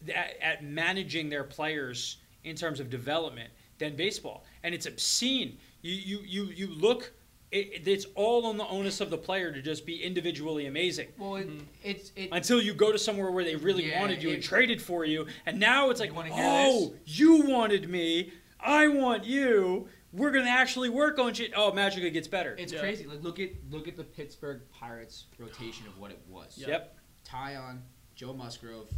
at, 0.09 0.37
at 0.42 0.64
managing 0.64 1.28
their 1.28 1.45
players 1.45 2.16
in 2.42 2.57
terms 2.57 2.80
of 2.80 2.90
development 2.90 3.50
than 3.78 3.95
baseball, 3.95 4.45
and 4.62 4.75
it's 4.75 4.87
obscene. 4.87 5.59
You 5.83 5.93
you 5.93 6.21
you 6.25 6.45
you 6.53 6.67
look. 6.75 7.12
It, 7.50 7.88
it's 7.88 8.05
all 8.15 8.45
on 8.45 8.59
the 8.59 8.67
onus 8.67 9.00
of 9.00 9.09
the 9.09 9.17
player 9.17 9.50
to 9.50 9.62
just 9.62 9.87
be 9.87 10.03
individually 10.03 10.67
amazing 10.67 11.09
Well, 11.17 11.37
it, 11.37 11.49
it's 11.83 12.12
it. 12.15 12.29
until 12.31 12.61
you 12.61 12.75
go 12.75 12.93
to 12.93 12.99
somewhere 12.99 13.31
where 13.31 13.43
they 13.43 13.57
really 13.57 13.88
Yeah, 13.88 14.00
wanted 14.03 14.23
you 14.23 14.33
and 14.33 14.43
traded 14.43 14.83
for 14.83 15.07
you, 15.07 15.27
and 15.47 15.59
now 15.59 15.88
it's 15.88 15.99
like, 15.99 16.15
wanna 16.15 16.29
oh, 16.35 16.93
you 17.07 17.47
wanted 17.49 17.88
me, 17.88 18.33
I 18.61 18.88
want 18.88 19.25
you. 19.25 19.88
We're 20.12 20.31
gonna 20.31 20.50
actually 20.50 20.91
work 20.91 21.19
on 21.19 21.33
shit. 21.33 21.53
Oh, 21.57 21.73
magically 21.73 22.11
gets 22.11 22.29
better. 22.29 22.55
It's 22.59 22.71
Yeah. 22.71 22.81
crazy. 22.81 23.07
Like 23.07 23.23
look 23.23 23.41
at 23.41 23.49
look 23.71 23.88
at 23.88 23.97
the 23.97 24.05
Pittsburgh 24.05 24.61
Pirates 24.71 25.25
rotation 25.38 25.87
of 25.87 25.99
what 25.99 26.11
it 26.11 26.21
was. 26.29 26.53
Yep. 26.59 26.99
Taillon, 27.27 27.79
Joe 28.15 28.35
Musgrove, 28.35 28.91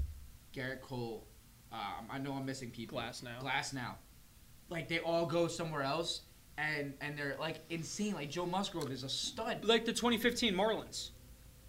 Gerrit 0.52 0.80
Cole. 0.80 1.24
Um, 1.70 2.06
I 2.10 2.18
know 2.18 2.32
I'm 2.32 2.46
missing 2.46 2.70
people. 2.70 2.98
Glasnow. 2.98 3.38
Glass 3.38 3.72
now. 3.72 3.96
Like 4.70 4.88
they 4.88 5.00
all 5.00 5.26
go 5.26 5.48
somewhere 5.48 5.82
else, 5.82 6.22
and 6.56 6.94
and 7.00 7.18
they're 7.18 7.36
like 7.38 7.58
insane. 7.68 8.14
Like 8.14 8.30
Joe 8.30 8.46
Musgrove 8.46 8.90
is 8.90 9.02
a 9.04 9.08
stud. 9.08 9.64
Like 9.64 9.84
the 9.84 9.92
2015 9.92 10.54
Marlins. 10.54 11.10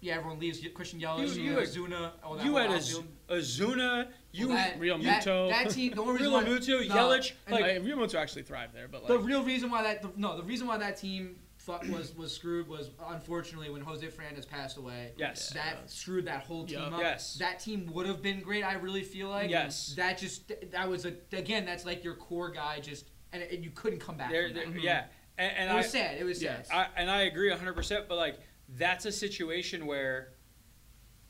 Yeah, 0.00 0.14
everyone 0.14 0.40
leaves. 0.40 0.58
Christian 0.74 1.00
Yelich, 1.00 1.36
You- 1.36 1.42
you, 1.42 1.50
you 1.52 1.58
had- 1.58 1.68
Zuna. 1.68 2.10
All 2.24 2.32
oh, 2.32 2.36
that 2.36 2.44
You 2.46 2.56
had. 2.56 2.70
Az- 2.72 3.00
Ozuna. 3.28 4.08
You 4.32 4.48
Well, 4.48 4.56
that, 4.56 4.80
Realmuto. 4.80 5.50
that 5.50 5.70
team. 5.70 5.92
The 5.94 6.00
only 6.00 6.12
reason 6.18 6.32
Real 6.32 6.42
why 6.42 6.44
Muto, 6.44 6.88
no, 6.88 6.94
Yelich, 6.94 7.32
like- 7.50 7.64
I, 7.64 7.78
Realmuto 7.78 8.14
actually 8.14 8.42
thrived 8.42 8.74
there, 8.74 8.88
but 8.88 9.06
the 9.06 9.18
real 9.18 9.44
reason 9.44 9.70
why 9.70 9.82
that 9.82 10.02
the, 10.02 10.10
no 10.16 10.36
the 10.36 10.42
reason 10.42 10.66
why 10.66 10.78
that 10.78 10.96
team 10.96 11.36
fu- 11.64 11.92
was 11.92 12.14
was 12.16 12.34
screwed 12.34 12.68
was 12.68 12.90
unfortunately 13.08 13.70
when 13.70 13.80
Jose 13.82 14.06
Fernandez 14.08 14.46
passed 14.46 14.76
away. 14.76 15.12
Yes. 15.16 15.50
that 15.50 15.90
screwed 15.90 16.26
that 16.26 16.42
whole 16.42 16.66
team 16.66 16.78
Yeah. 16.80 16.86
up. 16.96 17.00
Yes. 17.00 17.34
that 17.36 17.60
team 17.60 17.90
would 17.92 18.06
have 18.06 18.22
been 18.22 18.40
great. 18.40 18.64
I 18.64 18.74
really 18.74 19.02
feel 19.02 19.28
like. 19.28 19.50
Yes. 19.50 19.94
that 19.96 20.18
just 20.18 20.52
that 20.70 20.88
was 20.88 21.06
a 21.06 21.14
again 21.32 21.64
that's 21.64 21.84
like 21.84 22.02
your 22.04 22.14
core 22.16 22.50
guy 22.50 22.80
just 22.80 23.10
and, 23.32 23.42
and 23.42 23.64
you 23.64 23.70
couldn't 23.70 24.00
come 24.00 24.16
back. 24.16 24.30
There, 24.30 24.48
from 24.48 24.54
there- 24.54 24.66
that. 24.66 24.82
yeah, 24.82 25.04
and, 25.38 25.52
and 25.56 25.70
it 25.70 25.74
was 25.74 25.86
I, 25.86 25.88
sad. 25.88 26.18
It 26.18 26.24
was 26.24 26.38
sad. 26.40 26.66
Yes. 26.66 26.70
I 26.72 26.86
and 26.96 27.10
I 27.10 27.22
agree 27.22 27.50
100. 27.50 27.74
percent 27.74 28.08
But 28.08 28.16
like, 28.18 28.38
that's 28.68 29.04
a 29.06 29.12
situation 29.12 29.86
where 29.86 30.32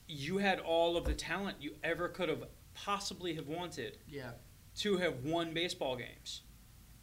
you 0.08 0.38
had 0.38 0.58
all 0.60 0.96
of 0.96 1.04
the 1.04 1.14
talent 1.14 1.58
you 1.60 1.74
ever 1.82 2.08
could 2.08 2.28
have 2.28 2.44
possibly 2.74 3.34
have 3.34 3.46
wanted 3.48 3.98
yeah, 4.08 4.30
to 4.76 4.96
have 4.96 5.24
won 5.24 5.52
baseball 5.54 5.96
games, 5.96 6.42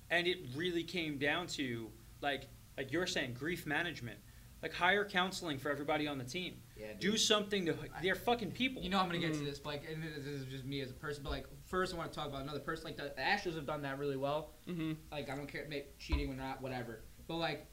and 0.09 0.27
it 0.27 0.37
really 0.55 0.83
came 0.83 1.17
down 1.17 1.47
to 1.47 1.89
like 2.21 2.47
like 2.79 2.91
you're 2.93 3.05
saying 3.05 3.35
grief 3.37 3.65
management. 3.67 4.17
Like 4.63 4.73
hire 4.73 5.05
counseling 5.05 5.57
for 5.57 5.69
everybody 5.69 6.07
on 6.07 6.17
the 6.17 6.23
team. 6.23 6.55
yeah. 6.77 6.87
Do 6.99 7.15
something 7.17 7.65
to. 7.65 7.75
They're 8.01 8.15
fucking 8.15 8.51
people. 8.51 8.81
You 8.81 8.89
know 8.89 8.99
I'm 8.99 9.05
gonna 9.07 9.19
get 9.19 9.33
to 9.33 9.39
Mhm. 9.39 9.45
this, 9.45 9.59
but 9.59 9.69
like, 9.69 9.83
and 9.91 10.01
this 10.03 10.25
is 10.25 10.45
just 10.45 10.63
me 10.65 10.81
as 10.81 10.89
a 10.89 10.93
person. 10.93 11.23
But 11.23 11.29
like, 11.31 11.45
first 11.65 11.93
I 11.93 11.97
want 11.97 12.11
to 12.11 12.17
talk 12.17 12.27
about 12.27 12.41
another 12.41 12.59
person. 12.59 12.85
Like 12.85 12.97
the, 12.97 13.11
the 13.15 13.21
Astros 13.21 13.55
have 13.55 13.65
done 13.65 13.81
that 13.83 13.99
really 13.99 14.17
well. 14.17 14.51
Mm-hmm. 14.67 14.93
Like 15.11 15.29
I 15.29 15.35
don't 15.35 15.47
care, 15.47 15.65
make 15.69 15.97
cheating 15.99 16.29
or 16.31 16.35
not, 16.35 16.61
whatever. 16.61 17.01
But 17.27 17.35
like 17.35 17.67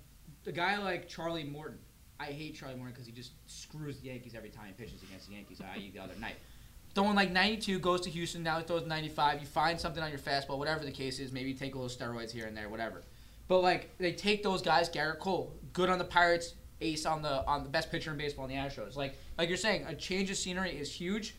the 0.45 0.53
guy 0.53 0.77
like 0.79 1.09
Charlie 1.09 1.43
Morton, 1.45 1.79
I 2.21 2.27
hate 2.27 2.55
Charlie 2.57 2.77
Morton 2.77 2.93
because 2.95 3.07
he 3.07 3.13
just 3.13 3.33
screws 3.47 3.99
the 4.01 4.07
Yankees 4.09 4.35
every 4.37 4.51
time 4.51 4.67
he 4.67 4.73
pitches 4.73 5.03
against 5.03 5.29
the 5.29 5.35
Yankees. 5.35 5.61
I.e. 5.61 5.91
the 5.93 5.99
other 6.01 6.15
night, 6.21 6.37
throwing 6.95 7.17
like 7.17 7.33
92, 7.33 7.81
goes 7.81 8.01
to 8.03 8.11
Houston. 8.11 8.45
Now 8.45 8.59
he 8.59 8.65
throws 8.65 8.87
95. 8.87 9.41
You 9.41 9.47
find 9.49 9.81
something 9.81 10.03
on 10.05 10.11
your 10.11 10.21
fastball, 10.21 10.57
whatever 10.59 10.85
the 10.85 10.93
case 10.93 11.19
is. 11.19 11.33
Maybe 11.33 11.51
you 11.51 11.57
take 11.57 11.75
a 11.75 11.79
little 11.79 11.95
steroids 11.95 12.31
here 12.31 12.47
and 12.47 12.57
there, 12.57 12.69
whatever. 12.69 13.03
But 13.49 13.61
like 13.61 13.97
they 13.99 14.13
take 14.13 14.43
those 14.43 14.63
guys, 14.63 14.89
Gerrit 14.91 15.19
Cole, 15.21 15.55
good 15.73 15.89
on 15.91 15.99
the 15.99 16.05
Pirates, 16.05 16.55
ace 16.81 17.07
on 17.07 17.23
the 17.23 17.45
on 17.47 17.63
the 17.63 17.69
best 17.71 17.91
pitcher 17.91 18.11
in 18.11 18.17
baseball 18.19 18.45
in 18.47 18.51
the 18.51 18.57
Astros. 18.57 18.97
Like 18.97 19.17
like 19.39 19.49
you're 19.49 19.57
saying, 19.59 19.85
a 19.87 19.95
change 19.95 20.31
of 20.31 20.37
scenery 20.37 20.71
is 20.71 20.93
huge. 20.93 21.35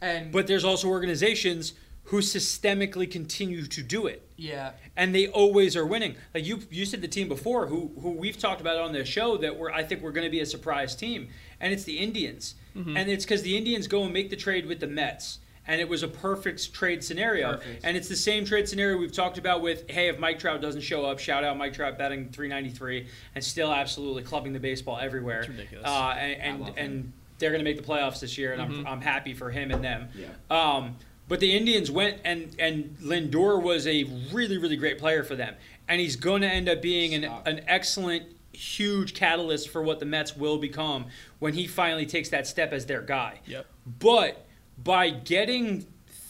And 0.00 0.30
But 0.30 0.46
there's 0.46 0.64
also 0.64 0.88
organizations 0.88 1.72
who 2.04 2.20
systemically 2.20 3.10
continue 3.10 3.66
to 3.66 3.82
do 3.82 4.06
it. 4.06 4.26
yeah, 4.36 4.70
and 4.96 5.14
they 5.14 5.26
always 5.28 5.76
are 5.76 5.84
winning. 5.84 6.14
Like 6.34 6.46
you, 6.46 6.60
you 6.70 6.86
said 6.86 7.02
the 7.02 7.08
team 7.08 7.28
before, 7.28 7.66
who 7.66 7.90
who 8.00 8.12
we've 8.12 8.38
talked 8.38 8.60
about 8.62 8.78
on 8.78 8.92
the 8.92 9.04
show 9.04 9.36
that 9.38 9.58
we're 9.58 9.70
I 9.70 9.82
think 9.82 10.00
we're 10.02 10.12
going 10.12 10.24
to 10.26 10.30
be 10.30 10.40
a 10.40 10.46
surprise 10.46 10.94
team, 10.94 11.28
and 11.60 11.72
it's 11.72 11.84
the 11.84 11.98
Indians, 11.98 12.54
Mm-hmm. 12.76 12.96
and 12.96 13.10
it's 13.10 13.24
because 13.24 13.42
the 13.42 13.56
Indians 13.56 13.88
go 13.88 14.04
and 14.04 14.12
make 14.12 14.30
the 14.30 14.36
trade 14.36 14.64
with 14.66 14.78
the 14.78 14.86
Mets, 14.86 15.40
and 15.68 15.80
it 15.80 15.88
was 15.88 16.02
a 16.02 16.08
perfect 16.08 16.72
trade 16.72 17.04
scenario, 17.04 17.52
Perfect. 17.58 17.84
and 17.84 17.96
it's 17.96 18.08
the 18.08 18.16
same 18.16 18.44
trade 18.44 18.68
scenario 18.68 18.96
we've 18.96 19.12
talked 19.12 19.38
about 19.38 19.60
with 19.62 19.88
hey, 19.88 20.08
if 20.08 20.18
Mike 20.18 20.38
Trout 20.38 20.60
doesn't 20.60 20.80
show 20.80 21.04
up, 21.04 21.18
shout 21.18 21.44
out 21.44 21.56
Mike 21.56 21.74
Trout 21.74 21.96
batting 21.98 22.30
393 22.30 23.06
and 23.34 23.44
still 23.44 23.72
absolutely 23.72 24.22
clubbing 24.22 24.52
the 24.54 24.58
baseball 24.60 24.98
everywhere, 24.98 25.40
It's 25.40 25.48
ridiculous. 25.48 25.86
uh, 25.86 26.14
and 26.18 26.62
and, 26.64 26.78
and 26.78 27.12
they're 27.38 27.50
going 27.50 27.60
to 27.60 27.70
make 27.70 27.76
the 27.76 27.86
playoffs 27.86 28.18
this 28.18 28.36
year, 28.36 28.54
and 28.54 28.62
Mhm. 28.62 28.78
I'm 28.80 28.86
I'm 28.86 29.00
happy 29.02 29.34
for 29.34 29.50
him 29.50 29.70
and 29.70 29.84
them. 29.84 30.08
yeah. 30.18 30.26
Um, 30.50 30.96
but 31.28 31.38
the 31.40 31.54
Indians 31.54 31.90
went 31.90 32.18
and 32.24 32.56
and 32.58 32.96
Lindor 33.02 33.62
was 33.62 33.86
a 33.86 34.04
really 34.32 34.56
really 34.56 34.76
great 34.76 34.98
player 34.98 35.22
for 35.22 35.36
them, 35.36 35.54
and 35.86 36.00
he's 36.00 36.16
going 36.16 36.40
to 36.42 36.48
end 36.48 36.68
up 36.68 36.80
being 36.80 37.12
an, 37.14 37.24
an 37.44 37.60
excellent 37.68 38.24
huge 38.54 39.14
catalyst 39.14 39.68
for 39.68 39.82
what 39.82 40.00
the 40.00 40.06
Mets 40.06 40.34
will 40.36 40.56
become 40.58 41.06
when 41.38 41.52
he 41.54 41.66
finally 41.66 42.06
takes 42.06 42.30
that 42.30 42.44
step 42.46 42.72
as 42.72 42.86
their 42.86 43.02
guy. 43.02 43.38
Yep. 43.46 43.66
But 44.00 44.44
by 44.82 45.10
getting 45.10 45.86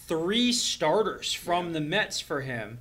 three 0.07 0.53
starters 0.53 1.33
from 1.33 1.73
the 1.73 1.81
Mets 1.81 2.21
for 2.21 2.41
him 2.41 2.79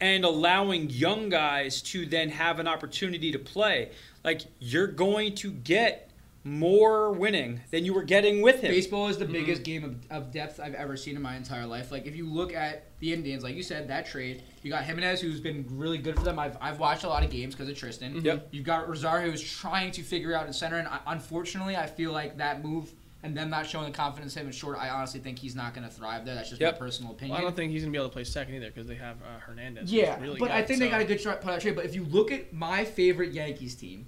and 0.00 0.24
allowing 0.24 0.90
young 0.90 1.28
guys 1.28 1.80
to 1.80 2.04
then 2.04 2.28
have 2.28 2.58
an 2.58 2.66
opportunity 2.66 3.32
to 3.32 3.38
play, 3.38 3.90
like 4.24 4.42
you're 4.58 4.88
going 4.88 5.34
to 5.36 5.50
get 5.50 6.10
more 6.46 7.10
winning 7.10 7.58
than 7.70 7.86
you 7.86 7.94
were 7.94 8.02
getting 8.02 8.42
with 8.42 8.60
him. 8.60 8.70
Baseball 8.70 9.08
is 9.08 9.16
the 9.16 9.24
mm-hmm. 9.24 9.32
biggest 9.32 9.62
game 9.62 9.82
of, 9.82 9.96
of 10.10 10.30
depth 10.30 10.60
I've 10.60 10.74
ever 10.74 10.94
seen 10.94 11.16
in 11.16 11.22
my 11.22 11.36
entire 11.36 11.64
life. 11.64 11.90
Like 11.90 12.06
if 12.06 12.14
you 12.14 12.28
look 12.28 12.52
at 12.52 12.84
the 12.98 13.14
Indians, 13.14 13.42
like 13.42 13.54
you 13.54 13.62
said, 13.62 13.88
that 13.88 14.06
trade, 14.06 14.42
you 14.62 14.70
got 14.70 14.84
Giménez, 14.84 15.20
who's 15.20 15.40
been 15.40 15.64
really 15.70 15.96
good 15.96 16.16
for 16.16 16.22
them. 16.22 16.38
I've, 16.38 16.58
I've 16.60 16.78
watched 16.78 17.04
a 17.04 17.08
lot 17.08 17.24
of 17.24 17.30
games 17.30 17.54
because 17.54 17.70
of 17.70 17.78
Tristan. 17.78 18.20
Yep. 18.22 18.48
You've 18.50 18.66
got 18.66 18.88
Rosario, 18.88 19.30
who's 19.30 19.42
trying 19.42 19.90
to 19.92 20.02
figure 20.02 20.34
out 20.34 20.46
in 20.46 20.52
center, 20.52 20.76
and 20.76 20.88
I, 20.88 21.00
unfortunately, 21.06 21.76
I 21.76 21.86
feel 21.86 22.12
like 22.12 22.36
that 22.36 22.62
move 22.62 22.92
and 23.24 23.36
them 23.36 23.50
not 23.50 23.66
showing 23.66 23.86
the 23.86 23.90
confidence 23.96 24.34
him 24.34 24.46
in 24.46 24.52
short, 24.52 24.78
I 24.78 24.90
honestly 24.90 25.18
think 25.18 25.38
he's 25.38 25.56
not 25.56 25.74
going 25.74 25.88
to 25.88 25.92
thrive 25.92 26.24
there. 26.24 26.34
That's 26.34 26.50
just 26.50 26.60
Yep. 26.60 26.74
my 26.74 26.78
personal 26.78 27.12
opinion. 27.12 27.32
Well, 27.32 27.40
I 27.40 27.42
don't 27.42 27.56
think 27.56 27.72
he's 27.72 27.82
gonna 27.82 27.90
be 27.92 27.98
able 27.98 28.08
to 28.08 28.12
play 28.12 28.24
second 28.24 28.54
either 28.54 28.66
because 28.68 28.86
they 28.86 28.94
have 28.96 29.16
uh, 29.22 29.38
Hernandez. 29.40 29.90
Yeah, 29.92 30.20
really 30.20 30.38
but 30.38 30.50
I 30.50 30.60
good, 30.60 30.68
think 30.68 30.80
they 30.80 30.88
got 30.90 31.00
a 31.00 31.04
good 31.04 31.20
try, 31.20 31.34
part 31.36 31.56
of 31.56 31.62
trade. 31.62 31.74
But 31.74 31.86
if 31.86 31.94
you 31.94 32.04
look 32.04 32.30
at 32.30 32.52
my 32.52 32.84
favorite 32.84 33.32
Yankees 33.32 33.74
team, 33.74 34.06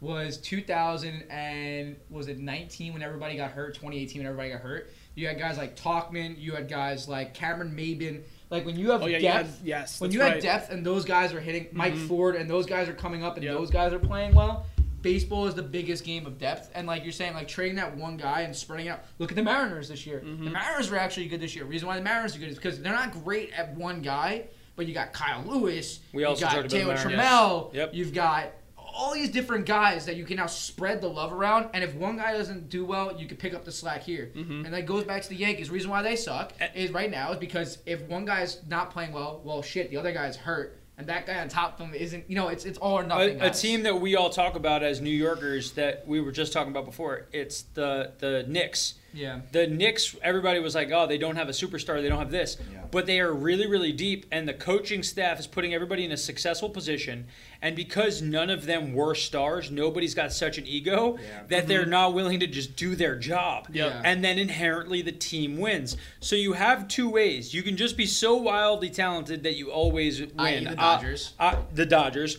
was 0.00 0.36
2000 0.38 1.22
and 1.30 1.96
was 2.10 2.26
it 2.28 2.38
19 2.40 2.92
when 2.92 3.02
everybody 3.02 3.36
got 3.36 3.52
hurt? 3.52 3.74
2018 3.74 4.18
when 4.18 4.26
everybody 4.26 4.50
got 4.50 4.60
hurt. 4.60 4.90
You 5.14 5.28
had 5.28 5.38
guys 5.38 5.58
like 5.58 5.76
Tauchman. 5.76 6.38
You 6.38 6.54
had 6.54 6.68
guys 6.68 7.08
like 7.08 7.34
Cameron 7.34 7.74
Maybin. 7.76 8.22
Like 8.50 8.66
when 8.66 8.76
you 8.76 8.90
have 8.90 9.02
Oh 9.02 9.06
yeah, 9.06 9.18
you 9.18 9.28
had, 9.28 9.46
depth, 9.46 9.60
yes. 9.62 10.00
when 10.00 10.10
you 10.10 10.20
right. 10.20 10.34
have 10.34 10.42
depth 10.42 10.70
and 10.70 10.84
those 10.84 11.04
guys 11.04 11.32
are 11.32 11.40
hitting 11.40 11.68
Mike 11.72 11.94
Mhm. 11.94 12.08
Ford 12.08 12.34
and 12.36 12.50
those 12.50 12.66
guys 12.66 12.88
are 12.88 12.92
coming 12.94 13.22
up 13.22 13.36
and 13.36 13.44
Yep. 13.44 13.54
those 13.54 13.70
guys 13.70 13.92
are 13.92 13.98
playing 13.98 14.34
well. 14.34 14.66
Baseball 15.02 15.46
is 15.46 15.54
the 15.54 15.62
biggest 15.62 16.04
game 16.04 16.26
of 16.26 16.38
depth, 16.38 16.70
and 16.74 16.86
like 16.86 17.02
you're 17.02 17.12
saying, 17.12 17.34
like 17.34 17.48
trading 17.48 17.76
that 17.76 17.96
one 17.96 18.16
guy 18.16 18.42
and 18.42 18.54
spreading 18.54 18.88
out. 18.88 19.00
Look 19.18 19.30
at 19.32 19.36
the 19.36 19.42
Mariners 19.42 19.88
this 19.88 20.06
year. 20.06 20.20
The 20.20 20.26
Mhm. 20.26 20.52
Mariners 20.52 20.90
were 20.90 20.98
actually 20.98 21.26
good 21.28 21.40
this 21.40 21.54
year. 21.56 21.64
Reason 21.64 21.86
why 21.88 21.96
the 21.96 22.02
Mariners 22.04 22.36
are 22.36 22.38
good 22.38 22.48
is 22.48 22.56
because 22.56 22.80
they're 22.80 22.92
not 22.92 23.12
great 23.24 23.50
at 23.52 23.74
one 23.74 24.00
guy, 24.00 24.44
but 24.76 24.86
you 24.86 24.94
got 24.94 25.12
Kyle 25.12 25.42
Lewis, 25.46 26.00
We 26.12 26.22
you 26.22 26.28
also 26.28 26.46
got 26.46 26.62
the 26.62 26.68
Taylor. 26.68 26.96
Trammell, 26.96 27.74
Yep. 27.74 27.90
you've 27.94 28.14
got 28.14 28.52
all 28.76 29.14
these 29.14 29.30
different 29.30 29.64
guys 29.64 30.04
that 30.04 30.16
you 30.16 30.24
can 30.24 30.36
now 30.36 30.46
spread 30.46 31.00
the 31.00 31.08
love 31.08 31.32
around. 31.32 31.70
And 31.72 31.82
if 31.82 31.94
one 31.94 32.18
guy 32.18 32.34
doesn't 32.34 32.68
do 32.68 32.84
well, 32.84 33.18
you 33.18 33.26
can 33.26 33.38
pick 33.38 33.54
up 33.54 33.64
the 33.64 33.72
slack 33.72 34.02
here. 34.02 34.30
Mhm. 34.36 34.66
And 34.66 34.74
that 34.74 34.84
goes 34.84 35.04
back 35.04 35.22
to 35.22 35.28
the 35.30 35.34
Yankees. 35.34 35.70
Reason 35.70 35.90
why 35.90 36.02
they 36.02 36.14
suck 36.14 36.52
Eh. 36.60 36.68
is 36.74 36.90
right 36.90 37.10
now 37.10 37.32
is 37.32 37.38
because 37.38 37.78
if 37.86 38.02
one 38.02 38.26
guy's 38.26 38.58
not 38.68 38.90
playing 38.90 39.12
well, 39.12 39.40
well, 39.44 39.62
shit, 39.62 39.90
the 39.90 39.96
other 39.96 40.12
guy's 40.12 40.36
hurt, 40.36 40.78
and 40.98 41.06
that 41.06 41.26
guy 41.26 41.40
on 41.40 41.48
top 41.48 41.80
of 41.80 41.86
him 41.86 41.94
isn't. 41.94 42.28
You 42.28 42.36
know, 42.36 42.48
it's 42.48 42.64
it's 42.64 42.78
all 42.78 42.98
or 42.98 43.02
nothing. 43.02 43.40
a, 43.40 43.46
a 43.46 43.50
team 43.50 43.82
that 43.84 44.00
we 44.00 44.16
all 44.16 44.30
talk 44.30 44.54
about 44.54 44.82
as 44.82 45.00
New 45.00 45.10
Yorkers 45.10 45.72
that 45.72 46.06
we 46.06 46.20
were 46.20 46.32
just 46.32 46.52
talking 46.52 46.70
about 46.70 46.84
before. 46.84 47.26
It's 47.32 47.62
the 47.74 48.12
the 48.18 48.44
Knicks. 48.48 48.94
Yeah. 49.14 49.40
The 49.52 49.66
Knicks. 49.66 50.16
Everybody 50.22 50.60
was 50.60 50.74
like, 50.74 50.90
"Oh, 50.90 51.06
they 51.06 51.18
don't 51.18 51.36
have 51.36 51.48
a 51.48 51.52
superstar. 51.52 52.00
They 52.00 52.08
don't 52.08 52.18
have 52.18 52.30
this." 52.30 52.56
Yeah. 52.72 52.80
But 52.90 53.06
they 53.06 53.20
are 53.20 53.32
really, 53.32 53.66
really 53.66 53.92
deep, 53.92 54.26
and 54.30 54.46
the 54.48 54.52
coaching 54.54 55.02
staff 55.02 55.38
is 55.40 55.46
putting 55.46 55.72
everybody 55.74 56.04
in 56.04 56.12
a 56.12 56.16
successful 56.16 56.68
position. 56.70 57.26
And 57.62 57.74
because 57.76 58.20
none 58.22 58.50
of 58.50 58.66
them 58.66 58.92
were 58.92 59.14
stars, 59.14 59.70
nobody's 59.70 60.14
got 60.14 60.32
such 60.32 60.58
an 60.58 60.66
ego 60.66 61.16
Yeah. 61.18 61.42
that 61.48 61.68
they're 61.68 61.86
not 61.86 62.12
willing 62.14 62.40
to 62.40 62.46
just 62.46 62.74
do 62.76 62.94
their 62.96 63.16
job. 63.16 63.68
Yeah. 63.72 64.00
And 64.04 64.24
then 64.24 64.38
inherently 64.38 65.00
the 65.02 65.12
team 65.12 65.58
wins. 65.58 65.96
So 66.20 66.34
you 66.36 66.54
have 66.54 66.88
two 66.88 67.08
ways. 67.08 67.54
You 67.54 67.62
can 67.62 67.76
just 67.76 67.96
be 67.96 68.06
so 68.06 68.34
wildly 68.36 68.90
talented 68.90 69.42
that 69.44 69.54
you 69.56 69.70
always 69.70 70.20
win. 70.20 70.32
I.e. 70.38 70.64
the 70.64 70.70
Uh, 70.72 70.74
Dodgers. 70.74 71.32
uh, 71.38 71.56
the 71.74 71.86
Dodgers, 71.86 72.38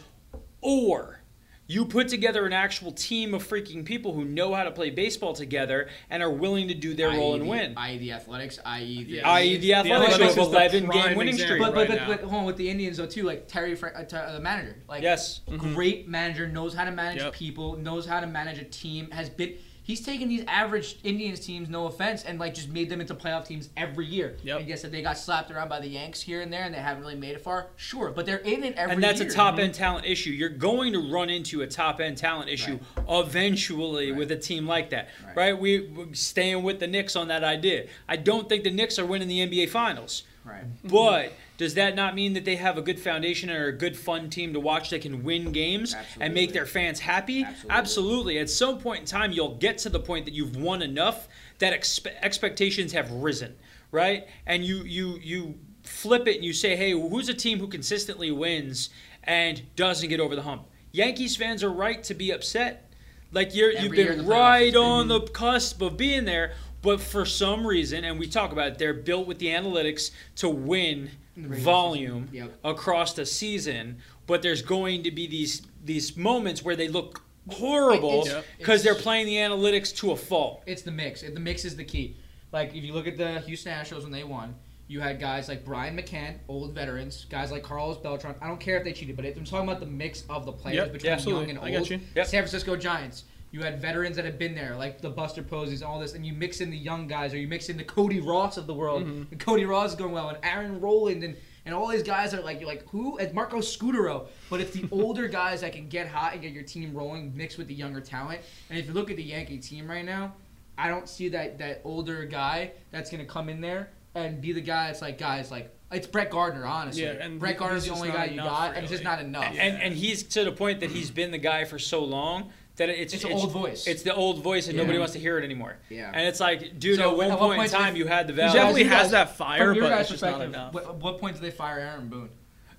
or 0.61 1.21
you 1.65 1.85
put 1.85 2.09
together 2.09 2.45
an 2.45 2.51
actual 2.53 2.91
team 2.91 3.33
of 3.33 3.47
freaking 3.47 3.85
people 3.85 4.13
who 4.13 4.25
know 4.25 4.53
how 4.53 4.63
to 4.63 4.71
play 4.71 4.89
baseball 4.89 5.33
together 5.33 5.87
and 6.09 6.21
are 6.21 6.29
willing 6.29 6.67
to 6.67 6.73
do 6.73 6.93
their 6.93 7.09
i.e. 7.09 7.17
role 7.17 7.33
and 7.35 7.43
the- 7.43 7.47
win. 7.49 7.73
I.e. 7.77 7.97
the 7.99 8.11
Athletics. 8.11 8.59
I.e. 8.65 9.03
the. 9.05 9.21
I.e. 9.23 9.57
the 9.57 9.73
Athletics, 9.75 10.13
Athletics 10.15 10.35
who 10.35 10.41
is 10.41 10.47
have 10.53 10.71
the 10.71 10.77
11 10.79 10.89
game 10.89 11.17
winning 11.17 11.33
example. 11.35 11.55
streak. 11.55 11.61
But, 11.61 11.73
but, 11.73 11.79
right 11.79 11.87
but, 11.87 11.95
now. 11.95 12.07
but 12.07 12.21
hold 12.29 12.33
on, 12.41 12.45
with 12.45 12.57
the 12.57 12.69
Indians 12.69 12.97
though 12.97 13.05
too, 13.07 13.23
like 13.23 13.47
Terry, 13.47 13.75
Fra- 13.75 13.93
uh, 13.95 14.03
Ter- 14.03 14.17
uh, 14.25 14.33
the 14.33 14.39
manager, 14.41 14.75
like 14.89 15.03
Yes. 15.03 15.39
great 15.57 16.07
manager, 16.07 16.47
knows 16.47 16.73
how 16.73 16.83
to 16.83 16.91
manage 16.91 17.21
Yep. 17.21 17.33
people, 17.33 17.77
knows 17.77 18.05
how 18.05 18.19
to 18.19 18.27
manage 18.27 18.59
a 18.59 18.65
team, 18.65 19.09
has 19.11 19.29
been 19.29 19.53
He's 19.85 19.99
taken 19.99 20.29
these 20.29 20.45
average 20.47 20.97
Indians 21.03 21.41
teams, 21.41 21.67
no 21.69 21.87
offense, 21.87 22.23
and 22.23 22.39
like 22.39 22.53
just 22.53 22.69
made 22.69 22.89
them 22.89 23.01
into 23.01 23.13
playoff 23.13 23.45
teams 23.45 23.69
every 23.75 24.05
year. 24.05 24.37
Yep. 24.43 24.59
And 24.61 24.67
yes, 24.69 24.81
that 24.83 24.91
they 24.93 25.01
got 25.01 25.17
slapped 25.17 25.51
around 25.51 25.67
by 25.67 25.81
the 25.81 25.87
Yanks 25.87 26.21
here 26.21 26.39
and 26.41 26.51
there, 26.51 26.63
and 26.63 26.73
they 26.73 26.79
haven't 26.79 27.03
really 27.03 27.15
made 27.15 27.31
it 27.35 27.41
far. 27.41 27.67
Sure, 27.75 28.09
but 28.09 28.25
they're 28.25 28.37
in 28.37 28.63
it 28.63 28.75
every 28.75 28.95
and 28.95 29.03
that's 29.03 29.19
year. 29.19 29.29
a 29.29 29.33
top 29.33 29.59
end 29.59 29.73
talent 29.73 30.05
issue. 30.05 30.29
You're 30.31 30.47
going 30.49 30.93
to 30.93 31.11
run 31.11 31.29
into 31.29 31.61
a 31.63 31.67
top 31.67 31.99
end 31.99 32.17
talent 32.17 32.49
issue 32.49 32.79
eventually 33.09 34.11
Right. 34.11 34.17
with 34.19 34.31
a 34.31 34.37
team 34.37 34.67
like 34.67 34.89
that, 34.91 35.09
Right. 35.25 35.35
right? 35.35 35.59
We 35.59 35.81
we're 35.87 36.13
staying 36.13 36.63
with 36.63 36.79
the 36.79 36.87
Knicks 36.87 37.15
on 37.15 37.27
that 37.27 37.43
idea. 37.43 37.87
I 38.07 38.15
don't 38.15 38.47
think 38.47 38.63
the 38.63 38.71
Knicks 38.71 38.97
are 38.99 39.05
winning 39.05 39.27
the 39.27 39.41
NBA 39.41 39.67
Finals, 39.69 40.23
Right. 40.45 40.63
but 40.83 41.33
does 41.57 41.75
that 41.75 41.95
not 41.95 42.15
mean 42.15 42.33
that 42.33 42.45
they 42.45 42.55
have 42.55 42.77
a 42.77 42.81
good 42.81 42.99
foundation 42.99 43.49
and 43.49 43.59
are 43.59 43.67
a 43.67 43.77
good 43.77 43.95
fun 43.95 44.29
team 44.29 44.53
to 44.53 44.59
watch 44.59 44.89
that 44.89 45.01
can 45.01 45.23
win 45.23 45.51
games 45.51 45.95
and 46.19 46.33
make 46.33 46.51
their 46.51 46.65
fans 46.65 46.99
happy? 46.99 47.45
Absolutely. 47.69 48.39
At 48.39 48.49
some 48.49 48.79
point 48.79 49.01
in 49.01 49.05
time, 49.05 49.31
you'll 49.31 49.55
get 49.55 49.77
to 49.79 49.89
the 49.89 49.99
point 49.99 50.25
that 50.25 50.33
you've 50.33 50.57
won 50.57 50.81
enough 50.81 51.27
that 51.59 51.73
expe- 51.73 52.15
expectations 52.21 52.91
have 52.93 53.11
risen, 53.11 53.55
right? 53.91 54.27
And 54.45 54.65
you 54.65 54.77
you 54.77 55.19
you 55.21 55.59
flip 55.83 56.27
it 56.27 56.35
and 56.35 56.45
you 56.45 56.53
say, 56.53 56.75
hey, 56.75 56.91
who's 56.91 57.29
a 57.29 57.33
team 57.33 57.59
who 57.59 57.67
consistently 57.67 58.31
wins 58.31 58.89
and 59.23 59.61
doesn't 59.75 60.09
get 60.09 60.19
over 60.19 60.35
the 60.35 60.41
hump? 60.41 60.63
Yankees 60.91 61.35
fans 61.35 61.63
are 61.63 61.71
right 61.71 62.03
to 62.03 62.13
be 62.13 62.31
upset. 62.31 62.91
Like 63.31 63.55
you're 63.55 63.71
you've 63.71 63.91
been 63.91 64.25
right 64.25 64.75
on 64.75 65.07
the 65.07 65.21
cusp 65.21 65.81
of 65.81 65.97
being 65.97 66.25
there, 66.25 66.53
but 66.81 66.99
for 66.99 67.25
some 67.25 67.65
reason, 67.65 68.03
and 68.03 68.19
we 68.19 68.27
talk 68.27 68.51
about 68.51 68.67
it, 68.67 68.77
they're 68.77 68.93
built 68.93 69.27
with 69.27 69.39
the 69.39 69.47
analytics 69.47 70.11
to 70.37 70.49
win 70.49 71.09
In 71.09 71.09
the 71.09 71.09
regular 71.09 71.22
volume. 71.35 72.29
Yep. 72.31 72.53
across 72.63 73.13
the 73.13 73.25
season. 73.25 73.97
But 74.27 74.41
there's 74.41 74.61
going 74.61 75.03
to 75.03 75.11
be 75.11 75.27
these 75.27 75.61
these 75.83 76.15
moments 76.15 76.63
where 76.63 76.75
they 76.75 76.87
look 76.87 77.21
horrible 77.49 78.27
because 78.57 78.83
they're 78.83 78.95
playing 78.95 79.25
the 79.25 79.35
analytics 79.35 79.95
to 79.97 80.11
a 80.11 80.15
fault. 80.15 80.63
It's 80.65 80.81
the 80.81 80.91
mix. 80.91 81.21
The 81.21 81.39
mix 81.39 81.65
is 81.65 81.75
the 81.75 81.83
key. 81.83 82.15
Like 82.51 82.69
if 82.75 82.83
you 82.83 82.93
look 82.93 83.07
at 83.07 83.17
the 83.17 83.39
Houston 83.41 83.73
Astros 83.73 84.03
when 84.03 84.11
they 84.11 84.23
won, 84.23 84.55
you 84.87 85.01
had 85.01 85.19
guys 85.19 85.49
like 85.49 85.65
Brian 85.65 85.97
McCann, 85.97 86.35
old 86.47 86.73
veterans, 86.73 87.25
guys 87.29 87.51
like 87.51 87.63
Carlos 87.63 87.97
Beltran. 87.97 88.35
I 88.41 88.47
don't 88.47 88.59
care 88.59 88.77
if 88.77 88.83
they 88.83 88.93
cheated, 88.93 89.15
but 89.15 89.25
I'm 89.25 89.43
talking 89.43 89.67
about 89.67 89.79
the 89.79 89.85
mix 89.87 90.23
of 90.29 90.45
the 90.45 90.51
players 90.51 90.75
Yep, 90.77 90.93
between 90.93 91.11
absolutely. 91.11 91.41
young 91.47 91.57
and 91.57 91.59
I 91.59 91.71
old. 91.77 91.79
got 91.79 91.89
you. 91.89 91.99
Yep. 92.15 92.27
San 92.27 92.41
Francisco 92.43 92.75
Giants. 92.75 93.23
You 93.53 93.61
had 93.61 93.79
veterans 93.79 94.15
that 94.15 94.25
had 94.25 94.39
been 94.39 94.55
there, 94.55 94.75
like 94.75 94.99
the 94.99 95.11
Buster 95.11 95.43
Poseys, 95.43 95.87
all 95.87 95.99
this, 95.99 96.15
and 96.15 96.25
you 96.25 96.33
mix 96.33 96.59
in 96.59 96.71
the 96.71 96.77
young 96.77 97.07
guys, 97.07 97.35
or 97.35 97.37
you 97.37 97.47
mix 97.47 97.69
in 97.69 97.77
the 97.77 97.83
Cody 97.83 98.19
Ross 98.19 98.57
of 98.57 98.65
the 98.65 98.73
world. 98.73 99.03
Mm-hmm. 99.03 99.23
And 99.29 99.39
Cody 99.39 99.63
Ross 99.63 99.91
is 99.91 99.95
going 99.95 100.11
well, 100.11 100.29
and 100.29 100.39
Aaron 100.41 100.81
Rowand, 100.81 101.23
and 101.23 101.37
and 101.63 101.75
all 101.75 101.87
these 101.87 102.01
guys 102.01 102.33
are 102.33 102.41
like 102.41 102.59
you're 102.59 102.67
like 102.67 102.89
who? 102.89 103.19
And 103.19 103.31
Marco 103.31 103.59
Scutaro. 103.59 104.25
But 104.49 104.59
it's 104.59 104.71
the 104.71 104.87
older 104.91 105.27
guys 105.27 105.61
that 105.61 105.71
can 105.71 105.87
get 105.87 106.07
hot 106.07 106.33
and 106.33 106.41
get 106.41 106.51
your 106.51 106.63
team 106.63 106.95
rolling, 106.95 107.37
mixed 107.37 107.59
with 107.59 107.67
the 107.67 107.75
younger 107.75 108.01
talent. 108.01 108.41
And 108.71 108.79
if 108.79 108.87
you 108.87 108.93
look 108.93 109.11
at 109.11 109.17
the 109.17 109.23
Yankee 109.23 109.59
team 109.59 109.87
right 109.87 110.03
now, 110.03 110.33
I 110.75 110.87
don't 110.87 111.07
see 111.07 111.29
that 111.29 111.59
that 111.59 111.81
older 111.83 112.25
guy 112.25 112.71
that's 112.89 113.11
gonna 113.11 113.23
come 113.23 113.49
in 113.49 113.61
there 113.61 113.91
and 114.15 114.41
be 114.41 114.51
the 114.51 114.61
guy 114.61 114.87
that's 114.87 115.03
like 115.03 115.19
guys 115.19 115.51
like 115.51 115.71
it's 115.91 116.07
Brett 116.07 116.31
Gardner, 116.31 116.65
honestly. 116.65 117.03
Yeah, 117.03 117.11
and 117.21 117.39
Brett 117.39 117.57
Gardner's 117.57 117.85
the 117.85 117.93
only 117.93 118.09
guy 118.09 118.25
you 118.25 118.37
got, 118.37 118.73
and 118.73 118.83
it's 118.83 118.91
just 118.91 119.03
not 119.03 119.21
enough. 119.21 119.53
And 119.55 119.79
and 119.79 119.93
he's 119.93 120.23
to 120.23 120.43
the 120.43 120.51
point 120.51 120.79
that 120.79 120.89
he's 120.89 121.11
been 121.11 121.29
the 121.29 121.37
guy 121.37 121.65
for 121.65 121.77
so 121.77 122.03
long 122.03 122.51
that 122.77 122.89
it's 122.89 123.13
It's 123.13 123.23
an 123.23 123.33
old 123.33 123.51
voice. 123.51 123.85
It's 123.87 124.01
the 124.03 124.13
old 124.15 124.41
voice, 124.43 124.67
and 124.67 124.75
Yeah. 124.75 124.81
nobody 124.83 124.97
wants 124.99 125.13
to 125.13 125.19
hear 125.19 125.37
it 125.37 125.43
anymore. 125.43 125.77
Yeah. 125.89 126.11
And 126.13 126.27
it's 126.27 126.39
like, 126.39 126.79
dude, 126.79 126.97
So 126.97 127.11
at 127.11 127.17
one 127.17 127.31
at 127.31 127.39
what 127.39 127.55
point 127.55 127.71
in 127.71 127.79
time, 127.79 127.95
you 127.95 128.07
had 128.07 128.27
the 128.27 128.33
He 128.33 128.37
value. 128.37 128.53
definitely 128.53 128.83
has 128.85 129.01
guys- 129.03 129.11
that 129.11 129.37
fire, 129.37 129.65
From 129.67 129.75
your 129.75 129.83
but 129.85 129.89
guys' 129.91 130.01
it's 130.01 130.09
just 130.11 130.23
not 130.23 130.29
perspective, 130.39 130.53
enough. 130.55 130.73
What, 130.73 130.95
what 131.01 131.19
point 131.19 131.35
do 131.35 131.41
they 131.41 131.51
fire 131.51 131.79
Aaron 131.79 132.07
Boone? 132.07 132.29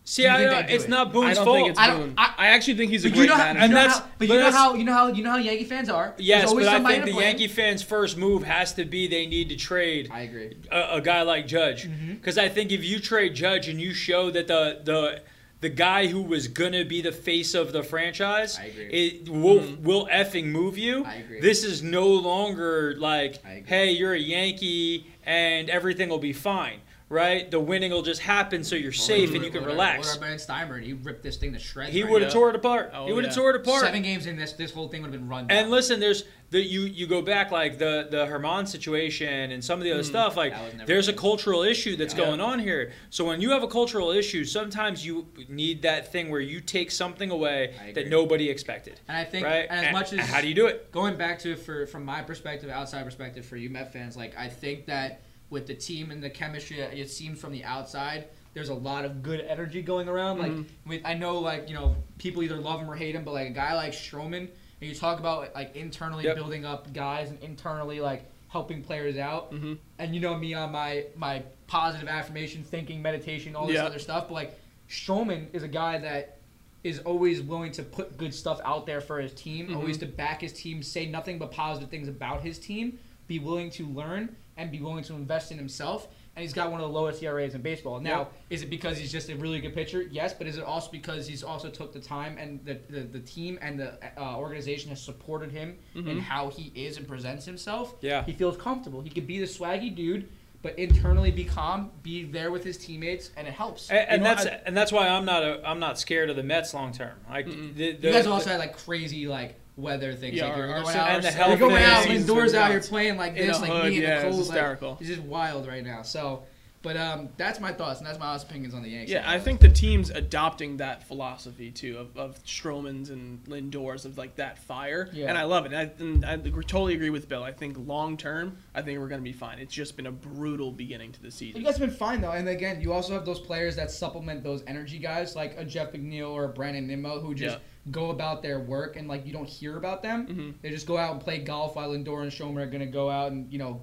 See, 0.07 0.25
Do 0.25 0.29
I, 0.29 0.37
think 0.37 0.51
don't- 0.51 0.63
they 0.63 0.69
do 0.69 0.75
it's 0.75 0.85
it? 0.85 0.91
not 0.91 1.07
I 1.07 1.11
Boone's 1.13 1.37
don't 1.37 1.45
fault. 1.47 1.57
think 1.57 1.69
it's 1.71 1.79
I 1.79 1.87
don't- 1.87 2.01
Boone. 2.01 2.15
I- 2.19 2.35
I, 2.37 2.47
actually 2.49 2.75
think 2.75 2.91
he's 2.91 3.05
a 3.07 3.09
great 3.11 3.21
you 3.23 3.27
know, 3.29 3.37
manager. 3.39 3.59
you 3.61 3.65
And 3.65 3.75
that's- 3.77 3.99
how, 3.99 4.05
but 4.19 4.29
but 4.29 4.35
you 4.35 4.41
know 4.41 4.51
how 4.51 4.75
you 4.75 4.85
know 4.85 4.93
how 4.93 5.07
you 5.07 5.25
know 5.25 5.31
how 5.31 5.37
Yankee 5.39 5.65
fans 5.65 5.89
are. 5.89 6.15
Yes, 6.19 6.53
but 6.53 6.65
I 6.69 6.83
think 6.83 7.05
the 7.07 7.13
blame. 7.13 7.23
Yankee 7.25 7.49
fans' 7.49 7.83
first 7.83 8.19
move 8.19 8.43
has 8.45 8.73
to 8.75 8.85
be 8.85 9.07
they 9.07 9.25
need 9.27 9.49
to 9.49 9.57
trade 9.57 10.11
I 10.13 10.21
agree. 10.23 10.57
a, 10.71 10.97
a 10.97 11.01
guy 11.01 11.23
like 11.23 11.47
Judge, 11.47 11.85
Mm-hmm. 11.89 12.15
because 12.17 12.37
I 12.37 12.49
think 12.51 12.71
if 12.71 12.85
you 12.85 12.99
trade 13.01 13.35
Judge 13.35 13.67
and 13.69 13.81
you 13.81 13.95
show 13.95 14.31
that 14.33 14.47
the 14.49 14.81
the 14.85 15.23
the 15.65 15.71
guy 15.71 16.07
who 16.09 16.21
was 16.21 16.47
gonna 16.47 16.85
be 16.85 17.01
the 17.01 17.11
face 17.11 17.55
of 17.55 17.73
the 17.73 17.83
franchise, 17.83 18.59
I 18.59 18.65
agree. 18.67 18.85
it 18.85 19.29
will 19.31 19.61
mm-hmm. 19.61 19.83
will 19.83 20.07
effing 20.09 20.49
move 20.49 20.77
you. 20.77 21.07
I 21.07 21.15
agree. 21.15 21.41
This 21.41 21.65
is 21.65 21.83
no 21.83 22.07
longer 22.07 22.95
like, 22.99 23.43
hey, 23.65 23.91
you're 23.91 24.13
a 24.13 24.19
Yankee 24.19 25.07
and 25.25 25.71
everything 25.71 26.11
will 26.11 26.19
be 26.19 26.35
fine, 26.35 26.81
right? 27.09 27.51
The 27.51 27.61
winning 27.61 27.93
will 27.93 28.03
just 28.03 28.21
happen, 28.21 28.65
so 28.65 28.77
you're 28.77 28.93
safe 28.93 29.35
and 29.35 29.45
you 29.45 29.51
can 29.51 29.65
relax. 29.65 30.09
What 30.09 30.17
about 30.17 30.29
Ben 30.29 30.39
Steinberg? 30.39 30.85
He 30.85 30.95
ripped 30.95 31.23
this 31.23 31.37
thing 31.37 31.53
to 31.53 31.59
shreds. 31.59 31.93
He 31.93 32.03
right 32.03 32.13
would 32.13 32.23
have 32.23 32.33
tore 32.33 32.51
it 32.51 32.57
apart. 32.57 32.93
Oh, 32.95 33.07
he 33.07 33.13
would 33.13 33.25
have 33.25 33.33
yeah. 33.33 33.43
tore 33.43 33.51
it 33.51 33.57
apart. 33.57 33.83
Seven 33.83 34.03
games 34.03 34.27
in 34.27 34.37
this, 34.37 34.53
this 34.53 34.73
whole 34.73 34.89
thing 34.89 35.03
would 35.03 35.13
have 35.13 35.21
been 35.21 35.29
run. 35.29 35.47
And 35.51 35.71
listen, 35.71 36.01
there's 36.01 36.25
the 36.51 36.63
you 36.63 36.83
you 36.83 37.07
go 37.07 37.21
back 37.21 37.51
like 37.51 37.79
the 37.79 38.07
the 38.11 38.27
Germán 38.27 38.67
situation 38.67 39.51
and 39.51 39.63
some 39.63 39.79
of 39.81 39.85
the 39.85 39.93
other 39.93 40.03
hmm. 40.03 40.09
stuff. 40.09 40.37
Like 40.37 40.55
there's 40.87 41.09
a 41.09 41.13
cultural 41.13 41.63
issue 41.63 41.97
that's 41.97 42.15
Yeah. 42.15 42.27
going 42.27 42.41
on 42.41 42.59
here. 42.59 42.93
So 43.11 43.25
when 43.25 43.41
you 43.41 43.51
have 43.51 43.63
a 43.63 43.69
cultural 43.69 44.11
issue, 44.11 44.45
sometimes 44.45 45.05
you 45.05 45.27
need 45.49 45.83
that 45.83 46.13
thing 46.13 46.31
where 46.31 46.41
you 46.41 46.61
take 46.61 46.91
something 46.91 47.31
away 47.31 47.75
that 47.95 48.09
nobody 48.09 48.49
expected. 48.49 49.01
and 49.09 49.17
I 49.17 49.25
think, 49.25 49.47
right? 49.47 49.67
and 49.69 49.87
as 49.87 49.93
much 49.93 50.13
as 50.13 50.29
how 50.29 50.41
do 50.41 50.49
you 50.49 50.55
do 50.55 50.67
it? 50.67 50.93
going 50.93 51.17
back 51.17 51.39
to 51.41 51.53
it 51.53 51.59
for 51.59 51.87
from 51.87 52.05
my 52.05 52.23
perspective, 52.23 52.71
outside 52.71 53.05
perspective 53.05 53.45
for 53.45 53.57
you 53.57 53.69
Met 53.69 53.93
fans, 53.93 54.17
like 54.17 54.37
I 54.37 54.49
think 54.49 54.87
that 54.87 55.23
with 55.55 55.67
the 55.67 55.73
team 55.75 56.11
and 56.11 56.23
the 56.23 56.29
chemistry, 56.29 56.77
that 56.79 56.93
it 56.93 57.09
seems 57.11 57.41
from 57.41 57.53
the 57.53 57.65
outside. 57.65 58.27
There's 58.53 58.69
a 58.69 58.75
lot 58.75 59.05
of 59.07 59.23
good 59.23 59.41
energy 59.41 59.81
going 59.81 60.09
around. 60.09 60.39
Like 60.39 60.53
with, 60.87 61.01
I 61.05 61.15
know, 61.15 61.39
like 61.39 61.69
you 61.69 61.75
know, 61.75 61.97
people 62.19 62.43
either 62.43 62.57
love 62.57 62.81
him 62.81 62.91
or 62.91 62.95
hate 62.97 63.15
him, 63.15 63.25
but 63.25 63.33
like 63.33 63.47
a 63.49 63.53
guy 63.53 63.75
like 63.75 63.93
Stroman, 63.93 64.49
and 64.49 64.51
you 64.91 64.95
talk 64.95 65.19
about 65.19 65.55
like 65.55 65.75
internally 65.75 66.25
Yep. 66.25 66.37
building 66.37 66.65
up 66.67 66.93
guys 66.93 67.31
and 67.31 67.43
internally 67.43 68.01
like 68.01 68.25
helping 68.49 68.83
players 68.83 69.17
out. 69.17 69.53
Mhm. 69.53 69.79
And 69.99 70.15
you 70.15 70.21
know 70.21 70.37
me 70.37 70.53
on 70.55 70.71
my 70.73 71.07
my 71.17 71.43
positive 71.69 72.09
affirmation, 72.09 72.63
thinking, 72.63 73.01
meditation, 73.01 73.57
all 73.57 73.67
this 73.67 73.77
Yeah. 73.77 73.87
other 73.87 73.99
stuff. 73.99 74.25
But 74.29 74.35
like 74.35 74.61
Stroman 74.91 75.47
is 75.53 75.63
a 75.63 75.69
guy 75.69 75.99
that 75.99 76.39
is 76.85 76.99
always 77.01 77.41
willing 77.41 77.73
to 77.73 77.83
put 77.83 78.17
good 78.19 78.35
stuff 78.35 78.61
out 78.65 78.85
there 78.87 79.01
for 79.01 79.19
his 79.21 79.33
team, 79.33 79.67
Mm-hmm. 79.67 79.77
always 79.77 79.99
to 79.99 80.07
back 80.07 80.43
his 80.43 80.53
team, 80.53 80.83
say 80.83 81.07
nothing 81.07 81.39
but 81.39 81.51
positive 81.51 81.89
things 81.89 82.07
about 82.09 82.43
his 82.43 82.59
team, 82.59 82.99
be 83.27 83.39
willing 83.39 83.71
to 83.71 83.87
learn 83.87 84.37
and 84.57 84.71
be 84.71 84.81
willing 84.81 85.05
to 85.05 85.15
invest 85.15 85.53
in 85.53 85.59
himself. 85.59 86.09
And 86.37 86.43
he's 86.43 86.53
got 86.53 86.71
one 86.73 86.81
of 86.81 86.87
the 86.89 86.93
lowest 86.93 87.23
ERAs 87.23 87.55
in 87.55 87.63
baseball. 87.63 88.01
Now, 88.01 88.19
Yep. 88.19 88.33
is 88.51 88.63
it 88.63 88.71
because 88.71 88.99
he's 88.99 89.13
just 89.13 89.29
a 89.29 89.37
really 89.37 89.61
good 89.61 89.73
pitcher? 89.73 90.03
Yes, 90.03 90.35
but 90.35 90.49
is 90.49 90.59
it 90.59 90.65
also 90.65 90.91
because 90.91 91.29
he's 91.29 91.45
also 91.45 91.71
took 91.71 91.93
the 91.93 92.01
time 92.01 92.39
and 92.39 92.65
the, 92.65 92.79
the, 92.91 93.01
the 93.03 93.21
team 93.21 93.57
and 93.63 93.79
the 93.79 93.99
uh, 94.21 94.37
organization 94.37 94.91
has 94.91 95.01
supported 95.01 95.53
him 95.53 95.77
in 95.95 96.19
how 96.19 96.49
he 96.51 96.73
is 96.75 96.97
and 96.97 97.07
presents 97.07 97.45
himself? 97.45 97.95
Yeah. 98.01 98.25
He 98.25 98.33
feels 98.33 98.57
comfortable. 98.57 99.01
He 99.01 99.11
could 99.11 99.29
be 99.29 99.39
the 99.39 99.47
swaggy 99.47 99.95
dude, 99.95 100.29
but 100.61 100.77
internally 100.77 101.31
be 101.31 101.45
calm, 101.45 101.93
be 102.03 102.25
there 102.25 102.51
with 102.51 102.65
his 102.65 102.79
teammates, 102.79 103.31
and 103.37 103.47
it 103.47 103.55
helps. 103.55 103.89
And, 103.91 103.99
and 104.09 104.23
know, 104.23 104.29
that's 104.31 104.47
I- 104.47 104.61
and 104.67 104.77
that's 104.77 104.91
why 104.91 105.07
I'm 105.07 105.25
not 105.25 105.45
a, 105.45 105.63
I'm 105.69 105.79
not 105.79 106.01
scared 106.01 106.31
of 106.31 106.37
the 106.37 106.43
Mets 106.43 106.75
long 106.75 106.91
term. 106.91 107.15
Like 107.31 107.47
the, 107.47 107.71
the, 107.93 108.09
You 108.09 108.13
guys 108.13 108.27
also 108.27 108.51
had 108.51 108.59
like 108.59 108.77
crazy 108.77 109.29
like 109.29 109.55
weather 109.77 110.15
things. 110.15 110.37
Yeah, 110.37 110.49
like 110.49 110.57
you're 110.57 110.71
our 110.71 110.83
going 110.83 110.97
out, 110.97 111.11
and 111.11 111.25
the 111.25 111.49
you're 111.49 111.57
going 111.57 111.83
out 111.83 112.07
indoors 112.07 112.55
out 112.55 112.71
here 112.71 112.81
playing 112.81 113.17
like 113.17 113.35
this, 113.35 113.61
like 113.61 113.71
hood, 113.71 113.85
me 113.91 113.97
in 113.97 114.03
yeah, 114.03 114.21
the 114.21 114.27
it's 114.29 114.37
cold. 114.37 114.37
Like, 114.37 114.47
hysterical. 114.47 114.97
it's 115.01 115.09
just 115.09 115.23
wild 115.23 115.67
right 115.67 115.85
now. 115.85 116.03
So, 116.03 116.45
but 116.83 116.97
um, 116.99 117.31
that's 117.39 117.61
my 117.61 117.73
thoughts 117.73 117.99
and 117.99 118.07
that's 118.07 118.19
my 118.19 118.27
honest 118.27 118.45
opinions 118.47 118.75
on 118.75 118.83
the 118.83 118.91
Yankees. 118.91 119.11
Yeah, 119.11 119.29
I 119.29 119.39
think 119.39 119.61
the 119.61 119.71
team's 119.71 120.11
adopting 120.11 120.77
that 120.77 121.03
philosophy 121.09 121.71
too 121.71 121.97
of, 121.97 122.17
of 122.17 122.45
Stroman's 122.45 123.09
and 123.09 123.43
Lindor's 123.49 124.05
of 124.05 124.19
like 124.19 124.37
that 124.37 124.59
fire, 124.59 125.09
Yeah. 125.13 125.29
and 125.29 125.39
I 125.39 125.45
love 125.45 125.65
it. 125.65 125.73
I, 125.73 125.91
and 125.99 126.25
I 126.25 126.37
totally 126.37 126.95
agree 126.95 127.11
with 127.11 127.27
Bill. 127.27 127.43
I 127.43 127.53
think 127.53 127.77
long 127.87 128.17
term, 128.19 128.59
I 128.75 128.83
think 128.83 129.01
we're 129.01 129.09
gonna 129.09 129.23
be 129.23 129.33
fine. 129.33 129.59
It's 129.59 129.75
just 129.75 129.97
been 129.97 130.07
a 130.07 130.13
brutal 130.13 130.71
beginning 130.71 131.13
to 131.13 131.23
the 131.23 131.31
season. 131.31 131.61
You 131.61 131.67
guys 131.67 131.79
have 131.79 131.89
been 131.89 131.97
fine 131.97 132.21
though, 132.21 132.33
and 132.33 132.47
again, 132.49 132.81
you 132.81 132.93
also 132.93 133.15
have 133.15 133.25
those 133.25 133.41
players 133.41 133.75
that 133.77 133.91
supplement 133.91 134.45
those 134.45 134.63
energy 134.67 134.99
guys, 134.99 135.35
like 135.35 135.55
a 135.59 135.65
Jeff 135.65 135.93
McNeil 135.93 136.31
or 136.31 136.45
a 136.45 136.49
Brandon 136.51 136.87
Nimmo, 136.87 137.19
who 137.19 137.35
just 137.35 137.57
Yeah. 137.57 137.65
Go 137.91 138.11
about 138.11 138.43
their 138.43 138.59
work 138.61 138.97
and 138.97 139.09
like 139.09 139.27
you 139.27 139.33
don't 139.33 139.49
hear 139.49 139.77
about 139.77 140.03
them. 140.03 140.27
Mhm. 140.27 140.55
They 140.63 140.71
just 140.71 140.87
go 140.87 140.97
out 140.97 141.13
and 141.13 141.21
play 141.21 141.39
golf 141.39 141.77
while 141.77 141.91
Lindor 141.91 142.23
and 142.23 142.33
Shomer 142.33 142.63
are 142.63 142.67
gonna 142.67 142.87
go 142.87 143.11
out 143.11 143.33
and 143.33 143.53
you 143.53 143.59
know 143.59 143.83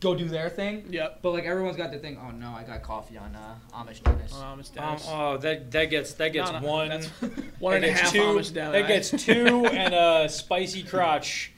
go 0.00 0.14
do 0.16 0.26
their 0.28 0.48
thing. 0.50 0.84
Yep. 0.90 1.20
But 1.22 1.30
like 1.32 1.44
everyone's 1.44 1.76
got 1.76 1.90
their 1.90 2.00
thing. 2.00 2.18
Oh 2.20 2.30
no, 2.30 2.48
I 2.50 2.64
got 2.64 2.82
coffee 2.82 3.16
on 3.18 3.36
uh, 3.36 3.54
Amish 3.76 4.02
Dennis. 4.02 4.32
Um, 4.34 4.60
it's 4.60 4.70
um, 4.70 4.74
Dennis. 4.76 5.06
oh 5.08 5.36
that 5.38 5.70
that 5.70 5.84
gets 5.90 6.14
that 6.14 6.32
gets 6.32 6.50
No, 6.50 6.58
no, 6.60 6.66
one 6.66 6.88
that's 6.88 7.06
one 7.58 7.74
and 7.74 7.84
that 7.84 7.90
a 7.90 7.92
half 7.92 8.12
two, 8.12 8.18
Amish 8.22 8.52
down. 8.54 8.72
That 8.72 8.88
gets 8.88 9.10
two 9.10 9.66
and 9.66 9.94
a 9.94 10.28
spicy 10.28 10.82
crotch. 10.82 11.52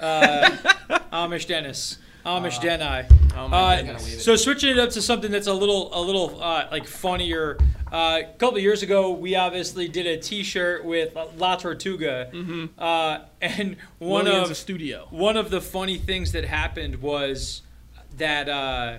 Uh, 0.00 0.48
Amish 1.12 1.46
Dennis. 1.46 1.98
Amish 2.24 2.58
Denai. 2.60 3.10
Oh 3.36 3.48
my 3.48 3.56
Uh, 3.58 3.76
goodness. 3.82 4.04
wave 4.04 4.20
so 4.22 4.36
switching 4.36 4.70
it 4.70 4.78
up 4.78 4.90
to 4.90 5.02
something 5.02 5.30
that's 5.30 5.46
a 5.46 5.54
little 5.54 5.90
a 5.92 6.00
little 6.00 6.42
uh, 6.42 6.68
like 6.70 6.86
funnier. 6.86 7.58
Uh, 7.92 8.20
a 8.22 8.32
couple 8.38 8.56
of 8.56 8.62
years 8.62 8.82
ago, 8.82 9.10
we 9.10 9.34
obviously 9.34 9.88
did 9.88 10.06
a 10.06 10.16
T-shirt 10.16 10.84
with 10.84 11.16
La 11.38 11.56
Tortuga, 11.56 12.30
uh, 12.78 13.18
and 13.40 13.76
one 13.98 14.26
Willians 14.26 14.44
of 14.44 14.50
a 14.52 14.54
studio. 14.54 15.06
one 15.10 15.36
of 15.36 15.50
the 15.50 15.60
funny 15.60 15.98
things 15.98 16.32
that 16.32 16.44
happened 16.44 17.02
was 17.02 17.62
that 18.16 18.48
uh, 18.48 18.98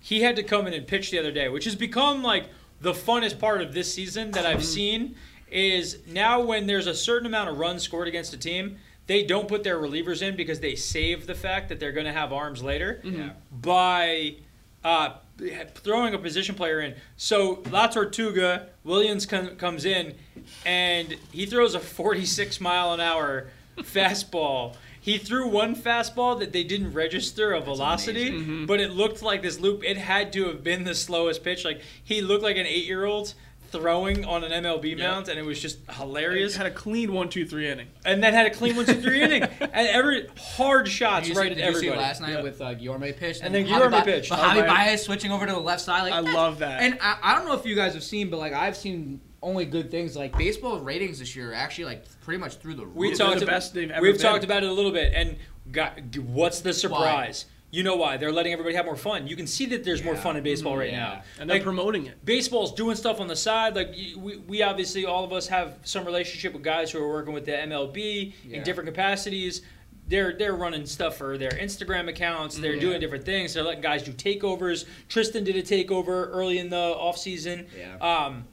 he 0.00 0.20
had 0.22 0.36
to 0.36 0.42
come 0.42 0.66
in 0.66 0.72
and 0.74 0.86
pitch 0.86 1.10
the 1.10 1.18
other 1.18 1.32
day, 1.32 1.48
which 1.48 1.64
has 1.64 1.74
become 1.74 2.22
like 2.22 2.44
the 2.80 2.92
funnest 2.92 3.38
part 3.40 3.60
of 3.60 3.74
this 3.74 3.92
season 3.92 4.30
that 4.32 4.46
I've 4.46 4.64
seen. 4.64 5.16
Is 5.50 5.98
now 6.06 6.42
when 6.42 6.66
there's 6.66 6.86
a 6.86 6.94
certain 6.94 7.26
amount 7.26 7.48
of 7.48 7.58
runs 7.58 7.82
scored 7.82 8.06
against 8.06 8.34
a 8.34 8.36
team, 8.36 8.76
they 9.06 9.24
don't 9.24 9.48
put 9.48 9.64
their 9.64 9.78
relievers 9.78 10.20
in 10.20 10.36
because 10.36 10.60
they 10.60 10.74
save 10.76 11.26
the 11.26 11.34
fact 11.34 11.70
that 11.70 11.80
they're 11.80 11.90
going 11.92 12.04
to 12.04 12.12
have 12.12 12.34
arms 12.34 12.62
later 12.62 13.00
Yeah. 13.02 13.30
by 13.50 14.34
uh, 14.84 15.14
throwing 15.74 16.14
a 16.14 16.18
position 16.18 16.54
player 16.54 16.80
in. 16.80 16.94
So 17.16 17.62
La 17.70 17.86
Tortuga 17.86 18.66
Willians 18.84 19.28
com- 19.28 19.56
comes 19.56 19.84
in 19.84 20.14
and 20.64 21.16
he 21.32 21.46
throws 21.46 21.74
a 21.74 21.80
46 21.80 22.60
mile 22.60 22.92
an 22.92 23.00
hour 23.00 23.48
fastball. 23.78 24.74
He 25.00 25.16
threw 25.16 25.48
one 25.48 25.74
fastball 25.74 26.38
that 26.40 26.52
they 26.52 26.64
didn't 26.64 26.92
register 26.92 27.52
a 27.52 27.60
velocity, 27.60 28.30
mm-hmm. 28.30 28.66
but 28.66 28.80
it 28.80 28.90
looked 28.90 29.22
like 29.22 29.42
this 29.42 29.58
loop. 29.58 29.82
It 29.84 29.96
had 29.96 30.32
to 30.34 30.48
have 30.48 30.62
been 30.62 30.84
the 30.84 30.94
slowest 30.94 31.42
pitch. 31.44 31.64
Like 31.64 31.80
he 32.02 32.20
looked 32.20 32.42
like 32.42 32.56
an 32.56 32.66
eight 32.66 32.84
year 32.84 33.04
old 33.04 33.34
throwing 33.70 34.24
on 34.24 34.44
an 34.44 34.64
MLB 34.64 34.96
mound, 34.98 35.28
and 35.28 35.38
it 35.38 35.44
was 35.44 35.60
just 35.60 35.78
hilarious. 35.90 36.56
Had 36.56 36.66
a 36.66 36.70
clean 36.70 37.12
one, 37.12 37.28
two, 37.28 37.46
three 37.46 37.68
inning. 37.68 37.88
And 38.04 38.22
then 38.22 38.32
had 38.34 38.46
a 38.46 38.50
clean 38.50 38.76
one, 38.76 38.86
two, 38.86 39.00
three 39.00 39.22
inning, 39.22 39.42
and 39.42 39.88
every 39.88 40.28
hard 40.56 40.88
shots 40.88 41.26
Did 41.26 41.34
you, 41.36 41.40
right 41.40 41.46
see, 41.56 41.62
at 41.62 41.66
did 41.66 41.74
you 41.74 41.80
see 41.80 41.86
everybody. 41.88 42.00
last 42.00 42.20
night 42.20 42.32
Yeah. 42.32 42.42
with 42.42 42.60
uh, 42.60 42.74
Guillermo 42.74 43.12
pitch? 43.12 43.38
And 43.42 43.54
then 43.54 43.64
Javi 43.64 43.68
Guillermo 43.68 43.98
Ba- 44.00 44.04
pitched. 44.04 44.32
Oh, 44.32 44.36
Javi 44.36 44.66
Baez 44.66 45.02
switching 45.02 45.30
over 45.32 45.46
to 45.46 45.52
the 45.52 45.58
left 45.60 45.82
side. 45.82 46.02
Like, 46.02 46.12
I 46.14 46.20
love 46.20 46.58
that. 46.60 46.80
And 46.82 46.98
I, 47.00 47.18
I 47.22 47.34
don't 47.34 47.46
know 47.46 47.54
if 47.54 47.64
you 47.66 47.74
guys 47.74 47.94
have 47.94 48.02
seen, 48.04 48.30
but 48.30 48.38
like 48.38 48.52
I've 48.52 48.76
seen 48.76 49.20
only 49.42 49.64
good 49.64 49.90
things. 49.90 50.16
Like 50.16 50.36
baseball 50.36 50.78
ratings 50.80 51.18
this 51.20 51.36
year 51.36 51.52
are 51.52 51.54
actually 51.54 51.84
like 51.84 52.04
pretty 52.22 52.38
much 52.40 52.56
through 52.56 52.74
the 52.74 52.86
roof. 52.86 52.96
We 52.96 53.14
talked 53.14 53.40
the 53.40 53.46
best 53.46 53.74
they've 53.74 53.90
ever 53.90 54.02
We've 54.02 54.14
been. 54.14 54.22
talked 54.22 54.44
about 54.44 54.62
it 54.64 54.68
a 54.68 54.72
little 54.72 54.90
bit, 54.92 55.12
and 55.14 55.36
got, 55.70 55.98
what's 56.16 56.60
the 56.60 56.72
surprise? 56.72 57.44
You 57.70 57.82
know 57.82 57.96
why? 57.96 58.16
They're 58.16 58.32
letting 58.32 58.52
everybody 58.54 58.74
have 58.76 58.86
more 58.86 58.96
fun. 58.96 59.26
You 59.26 59.36
can 59.36 59.46
see 59.46 59.66
that 59.66 59.84
there's 59.84 60.02
more 60.02 60.16
fun 60.16 60.36
in 60.38 60.42
baseball 60.42 60.74
right 60.76 60.90
Yeah. 60.90 60.96
now. 60.98 61.22
And 61.38 61.50
they're 61.50 61.56
Like, 61.56 61.64
promoting 61.64 62.06
it. 62.06 62.24
baseball's 62.24 62.72
doing 62.72 62.96
stuff 62.96 63.20
on 63.20 63.28
the 63.28 63.36
side. 63.36 63.76
Like 63.76 63.90
we, 64.16 64.36
we 64.38 64.62
obviously 64.62 65.04
all 65.04 65.22
of 65.22 65.32
us 65.34 65.48
have 65.48 65.74
some 65.84 66.06
relationship 66.06 66.54
with 66.54 66.62
guys 66.62 66.90
who 66.90 66.98
are 67.02 67.08
working 67.08 67.34
with 67.34 67.44
the 67.44 67.52
MLB 67.52 68.32
Yeah. 68.46 68.56
in 68.58 68.62
different 68.62 68.88
capacities. 68.88 69.60
They're 70.08 70.32
they're 70.32 70.54
running 70.56 70.86
stuff 70.86 71.18
for 71.18 71.36
their 71.36 71.50
Instagram 71.50 72.08
accounts. 72.08 72.56
They're 72.56 72.72
Yeah. 72.74 72.80
doing 72.80 73.00
different 73.00 73.24
things. 73.26 73.52
They're 73.52 73.62
letting 73.62 73.82
guys 73.82 74.02
do 74.02 74.12
takeovers. 74.12 74.86
Tristan 75.10 75.44
did 75.44 75.56
a 75.56 75.62
takeover 75.62 76.28
early 76.30 76.58
in 76.58 76.70
the 76.70 76.78
off 76.78 77.18
season. 77.18 77.66
Yeah. 77.78 77.96
Um, 77.98 78.46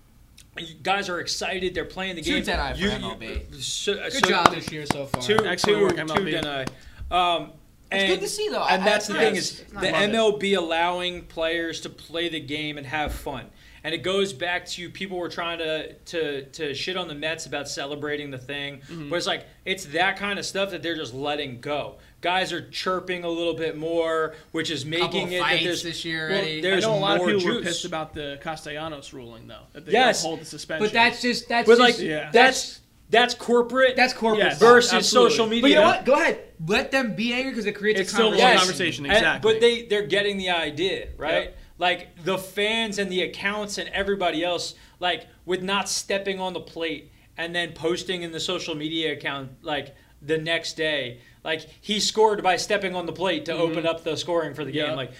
you- 0.58 0.75
guys 0.84 1.08
are 1.08 1.21
excited. 1.21 1.73
They're 1.73 1.86
playing 1.86 2.17
the 2.17 2.21
Two 2.21 2.32
game. 2.34 2.43
Deadeye 2.43 2.73
for 2.73 2.80
You- 2.80 2.89
MLB. 2.91 3.41
so- 3.62 3.93
Good 3.95 4.12
so- 4.12 4.28
job 4.30 4.54
this 4.54 4.69
year 4.73 4.86
so 4.86 5.06
far. 5.06 5.21
Two, 5.21 5.36
Excellent 5.45 5.62
two, 5.63 5.82
work, 5.84 5.95
two 5.95 6.01
MLB. 6.01 6.34
Deni. 6.34 6.67
Um, 7.15 7.51
It's 7.95 8.03
and, 8.03 8.13
good 8.13 8.21
to 8.21 8.29
see, 8.29 8.49
though. 8.49 8.62
I- 8.62 8.75
And 8.75 8.86
that's 8.86 9.10
I- 9.10 9.13
the 9.13 9.19
thing 9.19 9.36
is 9.36 9.60
the 9.63 9.73
nice. 9.75 9.91
Love 9.93 10.01
it. 10.03 10.10
MLB 10.12 10.53
allowing 10.58 11.23
players 11.23 11.81
to 11.81 11.89
play 11.89 12.29
the 12.29 12.39
game 12.39 12.77
and 12.77 12.86
have 12.88 13.13
fun. 13.13 13.47
And 13.84 13.93
it 13.93 13.99
goes 13.99 14.34
back 14.34 14.65
to 14.69 14.89
people 14.89 15.19
were 15.19 15.29
trying 15.29 15.60
to 15.60 15.93
to 15.93 16.45
to 16.45 16.73
shit 16.73 16.97
on 16.97 17.08
the 17.08 17.13
Mets 17.13 17.45
about 17.45 17.67
celebrating 17.69 18.31
the 18.31 18.38
thing, 18.39 18.77
Mm-hmm. 18.89 19.10
but 19.12 19.17
it's 19.17 19.27
like 19.27 19.45
it's 19.63 19.86
that 19.88 20.17
kind 20.17 20.39
of 20.39 20.45
stuff 20.45 20.71
that 20.71 20.81
they're 20.81 20.95
just 20.95 21.13
letting 21.13 21.62
go. 21.62 21.97
Guys 22.21 22.51
are 22.51 22.67
chirping 22.71 23.23
a 23.23 23.29
little 23.29 23.53
bit 23.53 23.77
more, 23.77 24.34
which 24.53 24.71
is 24.71 24.88
making 24.88 25.34
it 25.34 25.39
that 25.39 25.60
there's 25.62 25.84
this 25.84 26.03
year 26.03 26.29
well, 26.29 26.39
already. 26.39 26.58
I 26.58 26.62
there's 26.62 26.84
know 26.84 26.95
a 26.95 26.97
lot 26.97 27.12
of 27.17 27.27
more 27.27 27.27
people 27.38 27.53
were 27.53 27.62
pissed 27.62 27.86
about 27.86 28.15
the 28.15 28.39
Castellanos 28.41 29.13
ruling, 29.13 29.47
though. 29.47 29.62
That 29.73 29.86
they 29.86 29.91
Yes. 29.91 30.23
hold 30.23 30.41
the 30.41 30.45
suspension. 30.45 30.84
But 30.88 30.91
that's 30.91 31.21
just 31.21 31.47
that's 31.47 31.67
But 31.67 31.77
just, 31.77 31.99
like 31.99 31.99
Yeah. 31.99 32.31
that's 32.34 32.79
that's 33.10 33.34
corporate 33.34 33.96
that's 33.96 34.13
corporate. 34.13 34.48
Yes. 34.48 34.60
versus 34.60 34.94
absolutely. 34.94 35.32
social 35.32 35.48
media. 35.48 35.62
But 35.62 35.70
you 35.70 35.76
know 35.76 35.84
what? 35.84 36.06
Go 36.06 36.13
ahead. 36.13 36.44
Let 36.65 36.91
them 36.91 37.15
be 37.15 37.34
angry 37.34 37.52
because 37.52 37.65
it 37.65 37.74
creates 37.74 38.00
It's 38.00 38.12
a 38.12 38.15
still 38.15 38.30
one 38.30 38.39
conversation. 38.39 38.60
conversation, 38.60 39.06
And- 39.06 39.13
exactly. 39.13 39.54
but 39.54 39.62
they 39.62 39.84
they're 39.84 40.08
getting 40.08 40.38
the 40.38 40.50
idea, 40.50 41.10
right? 41.18 41.44
Yep. 41.44 41.58
Like 41.78 42.24
the 42.24 42.38
fans 42.38 43.00
and 43.00 43.12
the 43.12 43.22
accounts 43.24 43.78
and 43.78 43.89
everybody 43.89 44.44
else, 44.44 44.76
like 45.00 45.28
with 45.46 45.62
not 45.62 45.89
stepping 45.89 46.39
on 46.39 46.54
the 46.54 46.62
plate 46.62 47.12
and 47.38 47.54
then 47.54 47.74
posting 47.74 48.22
in 48.22 48.32
the 48.32 48.39
social 48.39 48.76
media 48.76 49.13
account 49.13 49.52
like 49.62 49.96
the 50.22 50.38
next 50.38 50.78
day, 50.78 51.20
like 51.44 51.68
he 51.82 52.00
scored 52.00 52.41
by 52.41 52.56
stepping 52.56 52.96
on 52.96 53.06
the 53.06 53.13
plate 53.13 53.46
to 53.46 53.54
open 53.54 53.80
mm-hmm. 53.80 53.88
up 53.88 54.04
the 54.04 54.15
scoring 54.15 54.54
for 54.54 54.63
the 54.65 54.72
game, 54.72 54.96
like 54.96 55.12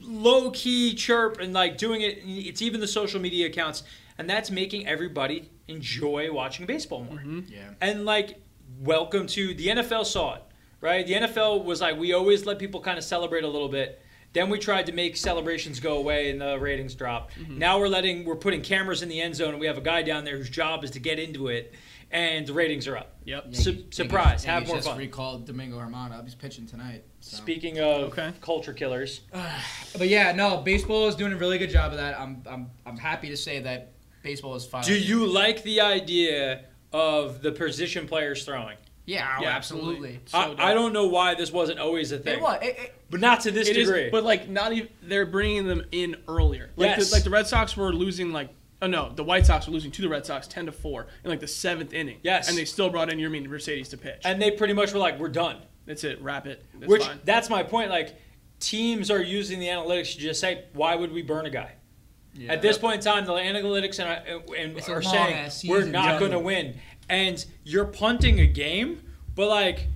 low 0.00 0.50
key 0.50 0.94
chirp 0.94 1.38
and 1.38 1.52
like 1.52 1.78
doing 1.78 2.00
it. 2.00 2.18
It's 2.24 2.62
even 2.62 2.80
the 2.80 2.88
social 2.88 3.20
media 3.20 3.46
accounts, 3.46 3.82
and 4.18 4.28
that's 4.28 4.50
making 4.50 4.86
everybody 4.86 5.50
enjoy 5.70 6.32
watching 6.32 6.66
baseball 6.66 7.04
more. 7.04 7.18
Mm-hmm. 7.18 7.40
Yeah. 7.48 7.70
And 7.80 8.04
like, 8.04 8.40
welcome 8.80 9.26
to 9.28 9.54
the 9.54 9.68
NFL 9.68 10.06
saw 10.06 10.34
it, 10.36 10.42
right? 10.80 11.06
The 11.06 11.14
NFL 11.14 11.64
was 11.64 11.80
like, 11.80 11.96
we 11.98 12.12
always 12.12 12.46
let 12.46 12.58
people 12.58 12.80
kind 12.80 12.98
of 12.98 13.04
celebrate 13.04 13.44
a 13.44 13.48
little 13.48 13.68
bit. 13.68 14.02
Then 14.32 14.48
we 14.48 14.58
tried 14.60 14.86
to 14.86 14.92
make 14.92 15.16
celebrations 15.16 15.80
go 15.80 15.96
away 15.96 16.30
and 16.30 16.40
the 16.40 16.56
ratings 16.58 16.94
drop. 16.94 17.32
Mm-hmm. 17.32 17.58
Now 17.58 17.80
we're 17.80 17.88
letting 17.88 18.24
we're 18.24 18.36
putting 18.36 18.62
cameras 18.62 19.02
in 19.02 19.08
the 19.08 19.20
end 19.20 19.34
zone 19.34 19.50
and 19.50 19.58
we 19.58 19.66
have 19.66 19.76
a 19.78 19.80
guy 19.82 20.02
down 20.02 20.24
there 20.24 20.36
whose 20.36 20.50
job 20.50 20.84
is 20.84 20.92
to 20.92 21.00
get 21.00 21.18
into 21.18 21.48
it, 21.48 21.74
and 22.12 22.46
the 22.46 22.52
ratings 22.52 22.86
are 22.86 22.96
up. 22.96 23.16
Yep. 23.24 23.54
Su- 23.56 23.84
surprise, 23.90 24.44
Yankees 24.44 24.44
have 24.44 24.66
more 24.68 24.76
just 24.76 24.88
fun. 24.88 24.98
recalled 24.98 25.46
Domingo 25.46 25.78
Germán 25.80 26.12
up. 26.16 26.22
He's 26.24 26.36
pitching 26.36 26.64
tonight. 26.64 27.02
so. 27.18 27.38
Speaking 27.38 27.80
of 27.80 28.12
Okay. 28.12 28.32
culture 28.40 28.72
killers, 28.72 29.22
But 29.98 30.06
yeah, 30.08 30.30
no, 30.30 30.58
baseball 30.58 31.08
is 31.08 31.16
doing 31.16 31.32
a 31.32 31.36
really 31.36 31.58
good 31.58 31.70
job 31.70 31.90
of 31.90 31.98
that. 31.98 32.18
I'm 32.20 32.40
I'm 32.48 32.70
I'm 32.86 32.96
happy 32.96 33.30
to 33.30 33.36
say 33.36 33.58
that 33.58 33.94
baseball 34.22 34.54
is 34.54 34.66
finally. 34.66 34.92
do 34.92 34.98
you 35.00 35.26
like 35.26 35.62
the 35.62 35.80
idea 35.80 36.64
of 36.92 37.42
the 37.42 37.52
position 37.52 38.06
players 38.08 38.44
throwing? 38.44 38.76
Yeah, 39.06 39.36
oh, 39.38 39.42
Yeah, 39.42 39.50
absolutely. 39.56 40.20
So 40.26 40.38
I. 40.38 40.70
I 40.70 40.74
don't 40.74 40.92
know 40.92 41.06
why 41.08 41.34
this 41.34 41.50
wasn't 41.52 41.78
always 41.80 42.12
a 42.12 42.18
thing, 42.18 42.34
It 42.38 42.42
was. 42.42 42.58
It, 42.62 42.76
it, 42.78 42.94
but 43.10 43.20
not 43.20 43.40
to 43.40 43.50
this 43.50 43.68
It 43.68 43.76
is, 43.76 43.86
degree. 43.88 44.08
but 44.10 44.22
like 44.24 44.48
not 44.48 44.72
even 44.72 44.88
they're 45.02 45.26
bringing 45.26 45.66
them 45.66 45.82
in 45.90 46.16
earlier. 46.28 46.70
Like 46.76 46.90
Yes. 46.98 47.10
the, 47.10 47.16
like 47.16 47.24
the 47.24 47.30
Red 47.30 47.46
Sox 47.46 47.76
were 47.76 47.92
losing 47.92 48.30
like 48.32 48.50
oh 48.82 48.86
no, 48.86 49.12
the 49.14 49.24
White 49.24 49.46
Sox 49.46 49.66
were 49.66 49.72
losing 49.72 49.90
to 49.90 50.02
the 50.02 50.08
Red 50.08 50.24
Sox 50.26 50.46
ten 50.46 50.66
to 50.66 50.72
four 50.72 51.06
in 51.24 51.30
like 51.30 51.40
the 51.40 51.48
seventh 51.48 51.92
inning. 51.92 52.18
Yes. 52.22 52.48
and 52.48 52.56
they 52.56 52.64
still 52.64 52.88
brought 52.90 53.12
in 53.12 53.18
Yermin 53.18 53.46
Mercedes 53.48 53.88
to 53.88 53.96
pitch. 53.96 54.20
and 54.24 54.40
they 54.40 54.50
pretty 54.52 54.74
much 54.74 54.92
were 54.92 55.00
like, 55.00 55.18
we're 55.18 55.28
done. 55.28 55.56
That's 55.86 56.04
it. 56.04 56.20
Wrap 56.22 56.46
it. 56.46 56.64
That's 56.74 56.88
Which 56.88 57.02
fine. 57.04 57.18
that's 57.24 57.50
my 57.50 57.62
point. 57.64 57.90
Like 57.90 58.14
teams 58.60 59.10
are 59.10 59.22
using 59.22 59.58
the 59.58 59.66
analytics 59.66 60.12
to 60.14 60.18
just 60.20 60.40
say, 60.40 60.64
why 60.74 60.94
would 60.94 61.10
we 61.12 61.22
burn 61.22 61.46
a 61.46 61.50
guy? 61.50 61.72
Yeah. 62.34 62.52
At 62.52 62.62
this 62.62 62.78
point 62.78 62.96
in 62.96 63.00
time, 63.00 63.24
the 63.26 63.32
analytics 63.32 63.98
and, 63.98 64.42
and 64.56 64.78
It's 64.78 64.88
are 64.88 65.02
saying 65.02 65.50
we're 65.66 65.84
not 65.86 66.18
going 66.18 66.32
to 66.32 66.38
win, 66.38 66.76
and 67.08 67.44
you're 67.64 67.86
punting 67.86 68.40
a 68.40 68.46
game. 68.46 69.02
But 69.34 69.48
like, 69.48 69.86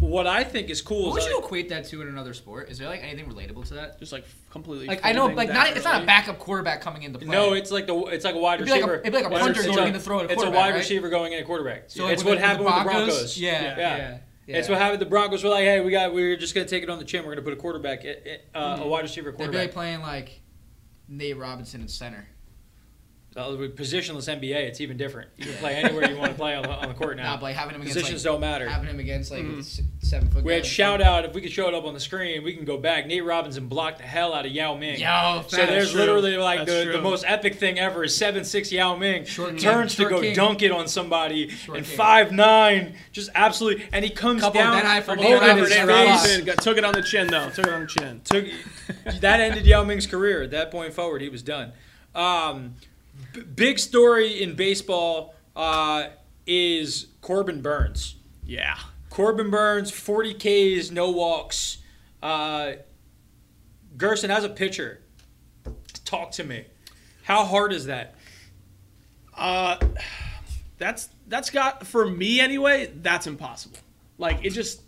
what 0.00 0.26
I 0.26 0.44
think 0.44 0.68
is 0.70 0.82
cool 0.82 1.04
What 1.06 1.14
would 1.14 1.22
is 1.22 1.28
you 1.28 1.36
like, 1.36 1.44
equate 1.44 1.68
that 1.70 1.84
to 1.86 2.02
in 2.02 2.08
another 2.08 2.34
sport? 2.34 2.70
Is 2.70 2.78
there 2.78 2.88
like 2.88 3.02
anything 3.02 3.26
relatable 3.30 3.66
to 3.68 3.74
that? 3.74 3.98
just 3.98 4.12
like 4.12 4.24
completely. 4.50 4.86
Like 4.86 5.00
I 5.04 5.12
know, 5.12 5.26
like 5.26 5.48
that 5.48 5.54
not 5.54 5.76
it's 5.76 5.84
not 5.84 6.02
a 6.02 6.06
backup 6.06 6.38
quarterback 6.38 6.80
coming 6.80 7.02
into 7.02 7.18
play. 7.18 7.28
no, 7.28 7.52
it's 7.54 7.70
like 7.70 7.86
the 7.86 7.96
it's 8.06 8.24
like 8.24 8.34
a 8.34 8.38
wide 8.38 8.60
It'd 8.60 8.66
be 8.66 8.72
like 8.72 8.82
a- 8.82 8.86
receiver. 8.86 9.00
it'd 9.00 9.12
be 9.12 9.18
like 9.18 9.26
a 9.26 9.30
Wide 9.30 9.40
punter 9.40 9.60
receiver. 9.60 9.76
going 9.76 9.92
to 9.92 10.00
throw 10.00 10.18
at 10.20 10.26
a 10.26 10.28
It's 10.28 10.32
a 10.32 10.36
quarterback, 10.36 10.60
wide 10.60 10.70
right? 10.70 10.78
receiver 10.78 11.08
going 11.08 11.32
in 11.32 11.42
a 11.42 11.46
quarterback. 11.46 11.84
So, 11.88 12.04
like, 12.04 12.12
it's 12.14 12.22
with 12.24 12.32
what 12.34 12.40
the- 12.40 12.46
happened 12.46 12.66
the 12.66 12.70
with 12.70 12.78
the 12.78 12.84
Broncos? 12.84 13.06
Broncos. 13.14 13.38
Yeah, 13.38 13.62
Yeah. 13.62 13.76
yeah. 13.78 14.18
yeah. 14.46 14.56
It's 14.58 14.68
what 14.68 14.78
happened. 14.78 15.00
The 15.00 15.06
Broncos 15.06 15.42
were 15.42 15.50
like, 15.50 15.64
"Hey, 15.64 15.80
we 15.80 15.90
got. 15.90 16.14
We're 16.14 16.36
just 16.36 16.54
gonna 16.54 16.68
take 16.68 16.82
it 16.84 16.90
on 16.90 16.98
the 16.98 17.04
chin. 17.04 17.24
We're 17.24 17.32
gonna 17.32 17.42
put 17.42 17.52
a 17.52 17.56
quarterback, 17.56 18.04
eh, 18.04 18.14
eh, 18.24 18.36
uh, 18.54 18.74
mm-hmm. 18.74 18.82
a 18.82 18.86
wide 18.88 19.02
receiver 19.02 19.30
They'd 19.30 19.36
be 19.36 19.36
quarterback." 19.38 19.60
like 19.66 19.72
playing 19.72 20.02
like 20.02 20.40
Nate 21.08 21.36
Robinson 21.36 21.80
in 21.80 21.88
center. 21.88 22.26
With 23.36 23.76
positionless 23.76 24.34
NBA, 24.34 24.54
it's 24.54 24.80
even 24.80 24.96
different. 24.96 25.28
You 25.36 25.44
can 25.44 25.54
play 25.56 25.74
anywhere 25.74 26.10
you 26.10 26.16
want 26.16 26.30
to 26.32 26.36
play 26.38 26.54
on 26.54 26.62
the, 26.62 26.70
on 26.70 26.88
the 26.88 26.94
court 26.94 27.18
Nah, 27.18 27.22
now. 27.24 27.36
but 27.36 27.42
like 27.42 27.54
having 27.56 27.74
him 27.74 27.82
against 27.82 27.98
Positions 27.98 28.24
like, 28.24 28.32
don't 28.32 28.40
matter. 28.40 28.66
having 28.66 28.88
him 28.88 28.98
against 28.98 29.30
like 29.30 29.44
s- 29.58 29.82
seven 29.98 30.30
foot. 30.30 30.42
We 30.42 30.54
had 30.54 30.64
shout 30.64 31.02
out. 31.02 31.26
If 31.26 31.34
we 31.34 31.42
could 31.42 31.52
show 31.52 31.68
it 31.68 31.74
up 31.74 31.84
on 31.84 31.92
the 31.92 32.00
screen, 32.00 32.42
we 32.42 32.54
can 32.56 32.64
go 32.64 32.78
back. 32.78 33.06
Nate 33.06 33.22
Robinson 33.26 33.68
blocked 33.68 33.98
the 33.98 34.04
hell 34.04 34.32
out 34.32 34.46
of 34.46 34.52
Yao 34.52 34.74
Ming. 34.74 34.98
Yo, 34.98 35.42
so 35.48 35.56
facts. 35.58 35.68
there's 35.70 35.90
true. 35.90 36.00
literally 36.00 36.38
like 36.38 36.64
the, 36.64 36.88
the 36.92 37.00
most 37.02 37.24
epic 37.26 37.56
thing 37.56 37.78
ever 37.78 38.04
is 38.04 38.16
seven 38.16 38.42
six 38.42 38.72
Yao 38.72 38.96
Ming 38.96 39.26
Short 39.26 39.50
king. 39.50 39.58
turns 39.58 39.92
Short 39.92 40.08
to 40.08 40.14
go 40.14 40.20
king. 40.22 40.34
dunk 40.34 40.62
it 40.62 40.72
on 40.72 40.88
somebody 40.88 41.50
Short 41.50 41.76
and 41.76 41.86
king. 41.86 41.96
five 41.96 42.32
nine 42.32 42.94
just 43.12 43.28
absolutely 43.34 43.84
and 43.92 44.02
he 44.02 44.10
comes 44.10 44.40
Couple 44.40 44.62
down 44.62 44.76
Deadeye 44.76 45.00
for 45.02 45.14
holding 45.14 45.40
Nate 45.40 45.56
his 45.58 45.68
Nate. 45.70 45.86
Robinson 45.86 46.44
got, 46.46 46.62
took 46.62 46.78
it 46.78 46.84
on 46.86 46.94
the 46.94 47.02
chin 47.02 47.26
though. 47.26 47.50
Took 47.50 47.66
it 47.66 47.72
on 47.74 47.82
the 47.82 47.86
chin. 47.86 48.20
took 48.24 48.46
that 49.20 49.40
ended 49.40 49.66
Yao 49.66 49.84
Ming's 49.84 50.06
career. 50.06 50.42
At 50.42 50.52
that 50.52 50.70
point 50.70 50.94
forward, 50.94 51.20
he 51.20 51.28
was 51.28 51.42
done. 51.42 51.72
Um, 52.14 52.76
b- 53.36 53.42
big 53.42 53.78
story 53.78 54.42
in 54.42 54.54
baseball 54.54 55.34
uh, 55.54 56.08
is 56.46 57.08
Corbin 57.20 57.60
Burnes. 57.62 58.16
Yeah. 58.44 58.76
Corbin 59.10 59.50
Burnes, 59.50 59.90
40 59.90 60.34
Ks, 60.80 60.90
no 60.90 61.10
walks. 61.10 61.78
Uh, 62.22 62.72
Gerson, 63.96 64.30
as 64.30 64.44
a 64.44 64.48
pitcher, 64.48 65.00
talk 66.04 66.32
to 66.32 66.44
me. 66.44 66.66
How 67.22 67.44
hard 67.44 67.72
is 67.72 67.86
that? 67.86 68.14
Uh, 69.34 69.78
that's 70.78 71.08
that's 71.28 71.50
got 71.50 71.86
for 71.86 72.06
me 72.08 72.40
anyway. 72.40 72.92
That's 72.94 73.26
impossible. 73.26 73.78
Like 74.18 74.44
it 74.44 74.50
just 74.50 74.82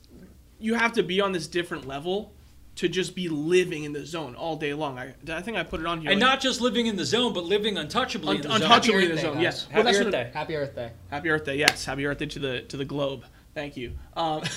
you 0.59 0.75
have 0.75 0.93
to 0.93 1.03
be 1.03 1.21
on 1.21 1.33
this 1.33 1.47
different 1.47 1.87
level 1.87 2.33
to 2.79 2.89
just 2.89 3.15
be 3.15 3.29
living 3.29 3.85
in 3.85 3.93
the 3.93 4.05
zone 4.05 4.35
all 4.35 4.57
day 4.57 4.73
long. 4.75 4.99
I, 4.99 5.15
I 5.33 5.41
think 5.43 5.57
I 5.57 5.63
put 5.63 5.81
it 5.81 5.87
on 5.87 6.01
here. 6.01 6.11
And 6.11 6.21
like, 6.21 6.29
not 6.31 6.41
just 6.41 6.61
living 6.61 6.87
in 6.87 6.97
the 6.97 7.05
zone, 7.05 7.33
but 7.33 7.45
living 7.45 7.77
untouchably 7.77 8.29
un- 8.29 8.37
in 8.37 8.43
the 8.43 8.49
zone. 8.49 8.63
untouchably 8.63 9.05
in 9.05 9.11
the 9.17 9.21
zone. 9.21 9.35
guys. 9.35 9.43
Yes. 9.43 9.67
Happy 9.71 9.83
that's 9.85 9.99
Earth 9.99 10.11
Day. 10.13 10.31
Happy 10.33 10.57
Earth 10.57 10.75
Day. 10.75 10.91
Happy 11.11 11.29
Earth 11.31 11.45
Day. 11.45 11.57
Yes. 11.57 11.85
Happy 11.85 12.07
Earth 12.07 12.19
Day 12.19 12.27
to 12.27 12.39
the 12.39 12.61
to 12.63 12.77
the 12.77 12.85
globe. 12.85 13.25
Thank 13.55 13.77
you. 13.77 13.93
Um, 14.17 14.43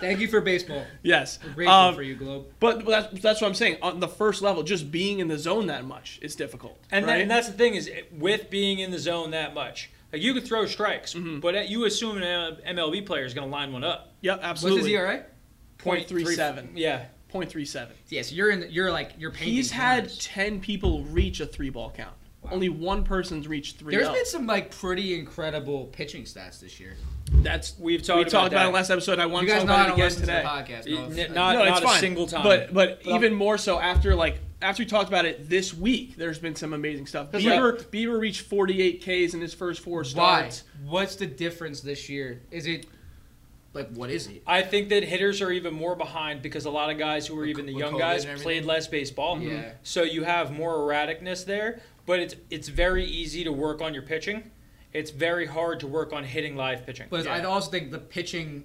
Thank 0.00 0.20
you 0.20 0.28
for 0.28 0.42
baseball. 0.42 0.84
yes. 1.02 1.38
We're 1.42 1.52
grateful 1.54 1.74
Um, 1.74 1.94
for 1.94 2.02
you, 2.02 2.14
Globe. 2.16 2.46
But, 2.60 2.84
but 2.84 2.90
that's, 3.10 3.22
that's 3.22 3.40
what 3.40 3.48
I'm 3.48 3.54
saying. 3.54 3.78
On 3.80 3.98
the 3.98 4.08
first 4.08 4.42
level, 4.42 4.62
just 4.62 4.90
being 4.90 5.20
in 5.20 5.28
the 5.28 5.38
zone 5.38 5.68
that 5.68 5.86
much 5.86 6.18
is 6.20 6.36
difficult. 6.36 6.78
And, 6.90 7.08
that, 7.08 7.20
and 7.22 7.30
that's 7.30 7.46
the 7.46 7.54
thing 7.54 7.74
is 7.76 7.90
with 8.12 8.50
being 8.50 8.78
in 8.80 8.90
the 8.90 8.98
zone 8.98 9.30
that 9.30 9.54
much. 9.54 9.90
Like 10.12 10.20
you 10.20 10.34
could 10.34 10.44
throw 10.44 10.66
strikes, 10.66 11.14
Mm-hmm. 11.14 11.40
but 11.40 11.68
you 11.70 11.86
assume 11.86 12.18
an 12.20 12.56
MLB 12.68 13.06
player 13.06 13.24
is 13.24 13.32
going 13.32 13.48
to 13.48 13.52
line 13.52 13.72
one 13.72 13.84
up. 13.84 14.12
Yep, 14.20 14.40
absolutely. 14.42 14.80
What's 14.82 14.86
his. 14.88 14.94
ERA? 14.94 15.24
Point 15.86 16.08
three 16.08 16.24
seven. 16.34 16.70
Yeah. 16.74 17.06
Point 17.28 17.50
three 17.50 17.64
seven. 17.64 17.94
Yeah, 18.08 18.22
so 18.22 18.34
you're 18.34 18.50
in. 18.50 18.60
The, 18.60 18.70
you're 18.70 18.90
like 18.92 19.12
you're 19.18 19.30
painting. 19.32 19.54
He's 19.54 19.70
had 19.70 20.04
corners. 20.04 20.18
ten 20.18 20.60
people 20.60 21.02
reach 21.04 21.40
a 21.40 21.46
three 21.46 21.70
ball 21.70 21.90
count. 21.90 22.14
Only 22.50 22.68
one 22.68 23.02
person's 23.02 23.48
reached 23.48 23.78
three. 23.78 23.94
There's 23.96 24.06
oh. 24.08 24.12
been 24.12 24.24
some 24.26 24.46
like 24.46 24.70
pretty 24.70 25.14
incredible 25.18 25.86
pitching 25.86 26.22
stats 26.22 26.60
this 26.60 26.78
year. 26.78 26.94
That's 27.32 27.76
We've 27.78 28.00
we 28.00 28.04
talked 28.06 28.30
talked 28.30 28.32
about 28.32 28.46
about, 28.52 28.64
it 28.64 28.68
in 28.68 28.74
last 28.74 28.90
episode. 28.90 29.18
I 29.18 29.26
want 29.26 29.48
You 29.48 29.54
to 29.54 29.58
guys 29.60 29.64
talk 29.64 29.70
about 29.70 29.80
it 29.80 29.88
don't 29.88 29.94
again 29.94 30.04
listen 30.04 30.20
to 30.20 30.26
the 30.26 30.32
today. 30.32 30.44
podcast. 30.46 30.86
No, 30.88 31.04
N- 31.06 31.12
it's- 31.18 31.34
not- 31.34 31.54
no, 31.56 31.64
it's 31.64 31.80
a 31.80 31.82
fine. 31.82 32.00
single 32.00 32.26
time. 32.28 32.44
But 32.44 32.72
but 32.72 33.02
But 33.02 33.10
I'm- 33.10 33.16
even 33.24 33.34
more 33.34 33.58
so 33.58 33.80
after 33.80 34.14
like 34.14 34.38
after 34.62 34.82
we 34.82 34.86
talked 34.86 35.08
about 35.08 35.24
it 35.26 35.48
this 35.50 35.74
week, 35.74 36.16
there's 36.16 36.38
been 36.38 36.54
some 36.54 36.72
amazing 36.72 37.06
stuff. 37.06 37.30
'Cause, 37.32 37.42
Bieber 37.42 37.82
Bieber 37.86 38.18
reached 38.18 38.42
48 38.42 39.00
Ks 39.02 39.34
in 39.34 39.40
his 39.40 39.52
first 39.52 39.80
four 39.80 40.04
starts. 40.04 40.62
Why? 40.84 40.90
What's 40.90 41.16
the 41.16 41.26
difference 41.26 41.80
this 41.80 42.08
year? 42.08 42.42
Is 42.52 42.66
it 42.66 42.86
like 43.76 43.90
what 43.90 44.10
is 44.10 44.26
it? 44.26 44.42
I 44.46 44.62
think 44.62 44.88
that 44.88 45.04
hitters 45.04 45.40
are 45.40 45.52
even 45.52 45.74
more 45.74 45.94
behind 45.94 46.42
because 46.42 46.64
a 46.64 46.70
lot 46.70 46.90
of 46.90 46.98
guys 46.98 47.26
who 47.26 47.38
are 47.38 47.46
even 47.46 47.66
the 47.66 47.74
with 47.74 47.80
young 47.80 47.94
COVID 47.94 47.98
guys 47.98 48.42
played 48.42 48.64
less 48.64 48.88
baseball. 48.88 49.40
Yeah. 49.40 49.72
So 49.82 50.02
you 50.02 50.24
have 50.24 50.50
more 50.50 50.74
erraticness 50.74 51.44
there, 51.44 51.80
but 52.06 52.18
it's 52.18 52.34
it's 52.50 52.68
very 52.68 53.04
easy 53.04 53.44
to 53.44 53.52
work 53.52 53.80
on 53.80 53.94
your 53.94 54.02
pitching. 54.02 54.50
It's 54.92 55.10
very 55.10 55.46
hard 55.46 55.80
to 55.80 55.86
work 55.86 56.12
on 56.12 56.24
hitting 56.24 56.56
live 56.56 56.86
pitching. 56.86 57.06
But 57.10 57.26
I 57.26 57.44
also 57.44 57.70
think 57.70 57.90
the 57.90 57.98
pitching. 57.98 58.64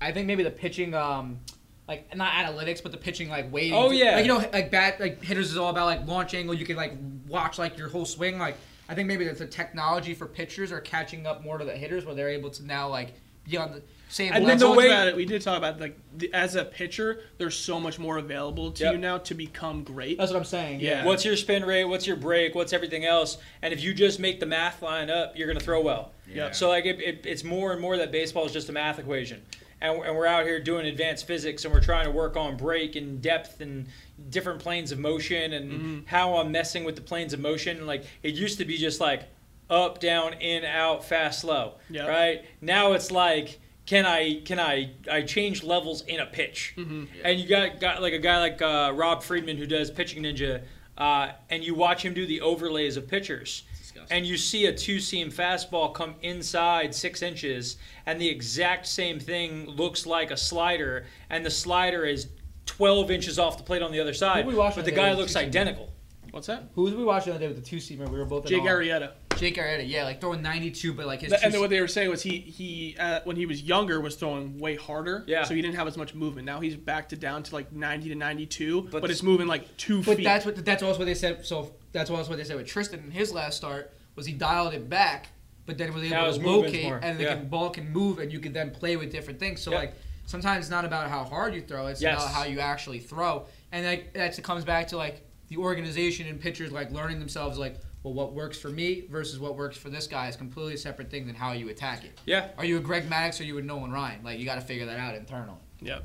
I 0.00 0.12
think 0.12 0.26
maybe 0.26 0.42
the 0.42 0.50
pitching, 0.50 0.94
um, 0.94 1.40
like 1.86 2.14
not 2.16 2.32
analytics, 2.32 2.82
but 2.82 2.92
the 2.92 2.98
pitching 2.98 3.28
like 3.28 3.52
waiting. 3.52 3.74
Oh, 3.74 3.90
yeah. 3.90 4.14
Like 4.14 4.24
you 4.24 4.28
know, 4.28 4.48
like 4.52 4.70
bat 4.70 5.00
like 5.00 5.22
hitters 5.22 5.50
is 5.50 5.56
all 5.56 5.70
about 5.70 5.86
like 5.86 6.06
launch 6.06 6.34
angle. 6.34 6.54
You 6.54 6.64
can 6.64 6.76
like 6.76 6.94
watch 7.26 7.58
like 7.58 7.76
your 7.76 7.88
whole 7.88 8.06
swing. 8.06 8.38
Like 8.38 8.56
I 8.88 8.94
think 8.94 9.08
maybe 9.08 9.24
that's 9.24 9.40
the 9.40 9.46
technology 9.46 10.14
for 10.14 10.26
pitchers 10.26 10.72
are 10.72 10.80
catching 10.80 11.26
up 11.26 11.42
more 11.44 11.58
to 11.58 11.64
the 11.64 11.76
hitters, 11.76 12.04
where 12.04 12.14
they're 12.14 12.30
able 12.30 12.50
to 12.50 12.64
now 12.64 12.88
like 12.88 13.14
be 13.50 13.56
on 13.56 13.72
the 13.72 13.82
same. 14.08 14.32
And 14.32 14.44
we 14.44 14.48
then 14.50 14.58
the 14.58 14.66
talked 14.66 14.78
way- 14.78 14.86
about 14.86 15.08
it, 15.08 15.16
we 15.16 15.24
did 15.24 15.42
talk 15.42 15.58
about 15.58 15.80
like 15.80 15.98
the, 16.16 16.32
as 16.34 16.54
a 16.54 16.64
pitcher, 16.64 17.22
there's 17.38 17.56
so 17.56 17.78
much 17.78 17.98
more 17.98 18.18
available 18.18 18.70
to 18.72 18.84
Yep. 18.84 18.92
you 18.92 18.98
now 18.98 19.18
to 19.18 19.34
become 19.34 19.84
great. 19.84 20.18
That's 20.18 20.32
what 20.32 20.38
I'm 20.38 20.44
saying. 20.44 20.80
Yeah. 20.80 21.04
What's 21.04 21.24
your 21.24 21.36
spin 21.36 21.64
rate? 21.64 21.84
What's 21.84 22.06
your 22.06 22.16
break? 22.16 22.54
What's 22.54 22.72
everything 22.72 23.04
else? 23.04 23.38
And 23.62 23.72
if 23.72 23.82
you 23.82 23.94
just 23.94 24.18
make 24.18 24.40
the 24.40 24.46
math 24.46 24.82
line 24.82 25.10
up, 25.10 25.36
you're 25.36 25.46
going 25.46 25.58
to 25.58 25.64
throw 25.64 25.80
well. 25.80 26.12
Yep. 26.28 26.54
So 26.54 26.68
like 26.68 26.86
it, 26.86 27.00
it, 27.00 27.26
it's 27.26 27.44
more 27.44 27.72
and 27.72 27.80
more 27.80 27.96
that 27.98 28.10
baseball 28.12 28.46
is 28.46 28.52
just 28.52 28.68
a 28.68 28.72
math 28.72 28.98
equation, 29.00 29.42
and, 29.80 30.00
and 30.04 30.16
we're 30.16 30.26
out 30.26 30.44
here 30.44 30.60
doing 30.60 30.86
advanced 30.86 31.26
physics, 31.26 31.64
and 31.64 31.74
we're 31.74 31.80
trying 31.80 32.04
to 32.04 32.10
work 32.12 32.36
on 32.36 32.56
break 32.56 32.94
and 32.96 33.20
depth 33.20 33.60
and 33.60 33.86
different 34.28 34.60
planes 34.60 34.92
of 34.92 34.98
motion 34.98 35.52
and 35.54 35.72
Mm-hmm. 35.72 35.98
how 36.06 36.36
I'm 36.36 36.52
messing 36.52 36.84
with 36.84 36.94
the 36.96 37.00
planes 37.02 37.32
of 37.32 37.40
motion. 37.40 37.84
Like 37.86 38.04
it 38.22 38.34
used 38.34 38.58
to 38.58 38.64
be 38.64 38.76
just 38.76 39.00
like 39.00 39.24
up, 39.70 40.00
down, 40.00 40.34
in, 40.34 40.64
out, 40.64 41.04
fast, 41.04 41.40
slow. 41.40 41.74
Yep. 41.90 42.08
Right 42.08 42.44
now 42.60 42.92
it's 42.92 43.10
like. 43.10 43.60
Can 43.86 44.06
I 44.06 44.40
can 44.44 44.60
I 44.60 44.92
I 45.10 45.22
change 45.22 45.64
levels 45.64 46.02
in 46.02 46.20
a 46.20 46.26
pitch? 46.26 46.74
Mm-hmm. 46.76 47.06
And 47.24 47.40
you 47.40 47.48
got 47.48 47.80
got 47.80 48.00
like 48.00 48.12
a 48.12 48.20
guy 48.20 48.38
like 48.38 48.62
uh, 48.62 48.92
Rob 48.94 49.20
Friedman 49.20 49.56
who 49.56 49.66
does 49.66 49.90
Pitching 49.90 50.22
Ninja, 50.22 50.62
uh, 50.96 51.30
and 51.48 51.64
you 51.64 51.74
watch 51.74 52.04
him 52.04 52.14
do 52.14 52.24
the 52.24 52.40
overlays 52.40 52.96
of 52.96 53.08
pitchers, 53.08 53.64
and 54.12 54.24
you 54.24 54.36
see 54.36 54.66
a 54.66 54.72
two 54.72 55.00
seam 55.00 55.28
fastball 55.32 55.92
come 55.92 56.14
inside 56.22 56.94
six 56.94 57.20
inches, 57.20 57.78
and 58.06 58.20
the 58.20 58.28
exact 58.28 58.86
same 58.86 59.18
thing 59.18 59.66
looks 59.66 60.06
like 60.06 60.30
a 60.30 60.36
slider, 60.36 61.06
and 61.28 61.44
the 61.44 61.50
slider 61.50 62.04
is 62.04 62.28
12 62.66 63.10
inches 63.10 63.38
off 63.40 63.56
the 63.56 63.64
plate 63.64 63.82
on 63.82 63.90
the 63.90 63.98
other 63.98 64.14
side, 64.14 64.46
we 64.46 64.54
but 64.54 64.76
the 64.76 64.82
the 64.82 64.92
guy 64.92 65.12
looks 65.14 65.32
Two-seamer. 65.32 65.46
identical. 65.46 65.92
What's 66.30 66.46
that? 66.46 66.70
Who 66.74 66.82
was 66.82 66.94
we 66.94 67.04
watching 67.04 67.30
the 67.32 67.36
other 67.36 67.46
day 67.46 67.52
with 67.52 67.62
the 67.62 67.68
two 67.68 67.78
seamer? 67.78 68.08
We 68.08 68.18
were 68.18 68.24
both 68.24 68.46
Jake 68.46 68.62
awe. 68.62 68.66
Arrieta. 68.66 69.12
Jake 69.36 69.56
Arrieta, 69.56 69.88
yeah, 69.88 70.04
like 70.04 70.20
throwing 70.20 70.42
92, 70.42 70.92
but 70.92 71.06
like 71.06 71.20
his. 71.22 71.32
And 71.32 71.52
then 71.52 71.60
what 71.60 71.70
they 71.70 71.80
were 71.80 71.88
saying 71.88 72.10
was 72.10 72.22
he 72.22 72.38
he 72.38 72.96
uh, 72.98 73.20
when 73.24 73.36
he 73.36 73.46
was 73.46 73.62
younger 73.62 74.00
was 74.00 74.16
throwing 74.16 74.58
way 74.58 74.76
harder. 74.76 75.24
Yeah. 75.26 75.44
So 75.44 75.54
he 75.54 75.62
didn't 75.62 75.76
have 75.76 75.86
as 75.88 75.96
much 75.96 76.14
movement. 76.14 76.46
Now 76.46 76.60
he's 76.60 76.76
back 76.76 77.08
to 77.10 77.16
down 77.16 77.42
to 77.44 77.54
like 77.54 77.72
90 77.72 78.10
to 78.10 78.14
92, 78.14 78.82
But- 78.82 79.02
but, 79.02 79.10
it's 79.10 79.22
moving 79.22 79.46
like 79.46 79.76
two 79.76 79.98
But 80.02 80.16
feet. 80.16 80.24
But 80.24 80.24
that's 80.24 80.46
what 80.46 80.64
that's 80.64 80.82
also 80.82 80.98
what 80.98 81.06
they 81.06 81.14
said. 81.14 81.44
So 81.46 81.74
that's 81.92 82.10
also 82.10 82.30
what 82.30 82.36
they 82.36 82.44
said 82.44 82.56
with 82.56 82.66
Triston 82.66 83.04
in 83.04 83.10
his 83.10 83.32
last 83.32 83.56
start 83.56 83.92
was 84.14 84.26
he 84.26 84.32
dialed 84.32 84.74
it 84.74 84.88
back, 84.88 85.28
but 85.66 85.78
then 85.78 85.92
was 85.92 86.02
able 86.02 86.14
Now 86.14 86.30
to 86.30 86.38
movement's 86.40 86.46
locate 86.74 86.84
more, 86.84 87.00
and 87.02 87.18
the 87.18 87.24
yeah. 87.24 87.34
ball 87.36 87.70
can 87.70 87.90
move 87.90 88.18
and 88.18 88.30
you 88.32 88.40
can 88.40 88.52
then 88.52 88.70
play 88.70 88.96
with 88.96 89.10
different 89.10 89.40
things. 89.40 89.60
So 89.62 89.70
Yeah. 89.72 89.78
like 89.78 89.94
sometimes 90.26 90.66
it's 90.66 90.70
not 90.70 90.84
about 90.84 91.08
how 91.08 91.24
hard 91.24 91.54
you 91.54 91.62
throw; 91.62 91.86
it's 91.86 92.00
Yes. 92.02 92.22
about 92.22 92.32
how 92.34 92.44
you 92.44 92.60
actually 92.60 92.98
throw. 93.00 93.46
And 93.72 93.86
like 93.86 94.12
that's 94.12 94.38
comes 94.40 94.64
back 94.64 94.88
to 94.88 94.96
like 94.96 95.22
the 95.50 95.58
organization 95.58 96.26
and 96.26 96.40
pitchers 96.40 96.72
like 96.72 96.90
learning 96.90 97.18
themselves 97.18 97.58
like. 97.58 97.76
Well, 98.02 98.14
what 98.14 98.32
works 98.32 98.58
for 98.58 98.70
me 98.70 99.04
versus 99.10 99.38
what 99.38 99.56
works 99.56 99.76
for 99.76 99.90
this 99.90 100.06
guy 100.06 100.26
is 100.28 100.34
completely 100.34 100.78
separate 100.78 101.10
things 101.10 101.26
than 101.26 101.34
how 101.34 101.52
you 101.52 101.68
attack 101.68 102.02
it. 102.02 102.18
Yeah, 102.24 102.48
Are 102.56 102.64
you 102.64 102.78
a 102.78 102.80
Greg 102.80 103.10
Maddux 103.10 103.38
or 103.38 103.42
are 103.42 103.46
you 103.46 103.58
a 103.58 103.62
Nolan 103.62 103.92
Ryan? 103.92 104.24
Like 104.24 104.38
you 104.38 104.46
got 104.46 104.54
to 104.54 104.62
figure 104.62 104.86
that 104.86 104.98
out 104.98 105.14
internally. 105.14 105.58
Yep. 105.82 106.04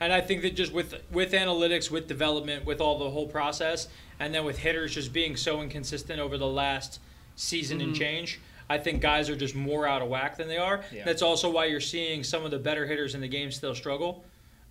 And 0.00 0.12
I 0.12 0.20
think 0.20 0.42
that 0.42 0.56
just 0.56 0.72
with 0.72 0.94
with 1.12 1.32
analytics, 1.32 1.88
with 1.88 2.08
development, 2.08 2.66
with 2.66 2.80
all 2.80 2.98
the 2.98 3.08
whole 3.08 3.28
process, 3.28 3.86
and 4.18 4.34
then 4.34 4.44
with 4.44 4.58
hitters 4.58 4.94
just 4.94 5.12
being 5.12 5.36
so 5.36 5.62
inconsistent 5.62 6.20
over 6.20 6.36
the 6.36 6.46
last 6.48 7.00
season 7.36 7.80
and 7.80 7.92
mm-hmm. 7.92 8.00
change, 8.00 8.40
I 8.68 8.78
think 8.78 9.00
guys 9.00 9.30
are 9.30 9.36
just 9.36 9.54
more 9.54 9.86
out 9.86 10.02
of 10.02 10.08
whack 10.08 10.36
than 10.36 10.48
they 10.48 10.58
are. 10.58 10.82
Yeah. 10.92 11.04
That's 11.04 11.22
also 11.22 11.50
why 11.50 11.66
you're 11.66 11.80
seeing 11.80 12.24
some 12.24 12.44
of 12.44 12.50
the 12.50 12.58
better 12.58 12.86
hitters 12.86 13.14
in 13.14 13.20
the 13.20 13.28
game 13.28 13.50
still 13.50 13.74
struggle. 13.74 14.24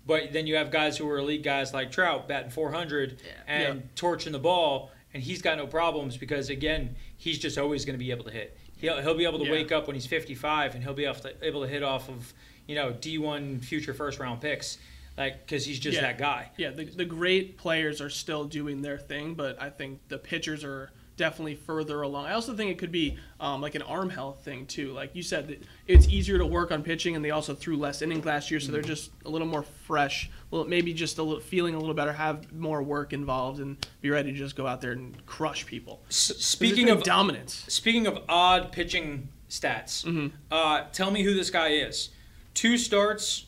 But 0.06 0.32
then 0.32 0.46
you 0.46 0.54
have 0.56 0.70
guys 0.70 0.96
who 0.96 1.08
are 1.10 1.18
elite 1.18 1.42
guys 1.42 1.74
like 1.74 1.90
Trout 1.90 2.28
batting 2.28 2.50
400 2.50 3.20
Yeah. 3.24 3.32
and 3.46 3.88
torching 3.96 4.32
the 4.32 4.38
ball, 4.38 4.90
and 5.12 5.22
he's 5.22 5.42
got 5.42 5.58
no 5.58 5.66
problems 5.66 6.16
because 6.16 6.48
again, 6.48 6.94
he's 7.16 7.38
just 7.38 7.58
always 7.58 7.84
going 7.84 7.94
to 7.98 8.04
be 8.04 8.10
able 8.10 8.24
to 8.24 8.30
hit. 8.30 8.56
He'll, 8.78 9.00
he'll 9.00 9.16
be 9.16 9.24
able 9.24 9.38
to 9.40 9.46
Yeah. 9.46 9.52
wake 9.52 9.72
up 9.72 9.86
when 9.86 9.94
he's 9.96 10.06
55, 10.06 10.74
and 10.74 10.84
he'll 10.84 10.94
be 10.94 11.06
able 11.06 11.18
to, 11.20 11.34
able 11.44 11.62
to 11.62 11.68
hit 11.68 11.82
off 11.82 12.08
of 12.08 12.32
you 12.66 12.74
know 12.74 12.92
D1 12.92 13.64
future 13.64 13.94
first 13.94 14.18
round 14.18 14.40
picks, 14.40 14.78
like 15.16 15.44
because 15.46 15.64
he's 15.64 15.78
just 15.80 15.96
Yeah. 15.96 16.02
that 16.02 16.18
guy. 16.18 16.50
Yeah, 16.56 16.70
the, 16.70 16.84
the 16.84 17.04
great 17.04 17.56
players 17.56 18.00
are 18.00 18.10
still 18.10 18.44
doing 18.44 18.82
their 18.82 18.98
thing, 18.98 19.34
but 19.34 19.60
I 19.60 19.70
think 19.70 20.00
the 20.08 20.18
pitchers 20.18 20.62
are 20.62 20.90
definitely 21.16 21.54
further 21.54 22.02
along. 22.02 22.26
I 22.26 22.32
also 22.34 22.54
think 22.54 22.70
it 22.70 22.78
could 22.78 22.92
be 22.92 23.16
um, 23.40 23.60
like 23.62 23.74
an 23.74 23.82
arm 23.82 24.10
health 24.10 24.44
thing 24.44 24.66
too. 24.66 24.92
Like 24.92 25.14
you 25.14 25.22
said, 25.22 25.48
that 25.48 25.62
it's 25.86 26.06
easier 26.08 26.38
to 26.38 26.46
work 26.46 26.70
on 26.70 26.82
pitching, 26.82 27.16
and 27.16 27.24
they 27.24 27.30
also 27.30 27.54
threw 27.54 27.76
less 27.76 28.02
innings 28.02 28.24
last 28.24 28.50
year, 28.50 28.60
so 28.60 28.70
they're 28.70 28.82
just 28.82 29.10
a 29.24 29.30
little 29.30 29.46
more 29.46 29.62
fresh. 29.86 30.30
Well, 30.50 30.64
maybe 30.64 30.92
just 30.92 31.18
a 31.18 31.22
little 31.22 31.40
feeling 31.40 31.74
a 31.74 31.78
little 31.78 31.94
better, 31.94 32.12
have 32.12 32.52
more 32.52 32.82
work 32.82 33.12
involved, 33.12 33.60
and 33.60 33.76
be 34.02 34.10
ready 34.10 34.30
to 34.32 34.38
just 34.38 34.56
go 34.56 34.66
out 34.66 34.80
there 34.80 34.92
and 34.92 35.24
crush 35.26 35.64
people. 35.66 36.02
S- 36.08 36.32
speaking 36.38 36.90
of 36.90 37.02
dominance, 37.02 37.64
speaking 37.68 38.06
of 38.06 38.18
odd 38.28 38.70
pitching 38.72 39.28
stats, 39.48 40.04
Mm-hmm. 40.04 40.28
uh, 40.50 40.82
tell 40.92 41.10
me 41.10 41.22
who 41.22 41.32
this 41.34 41.50
guy 41.50 41.68
is. 41.68 42.10
Two 42.54 42.76
starts, 42.76 43.46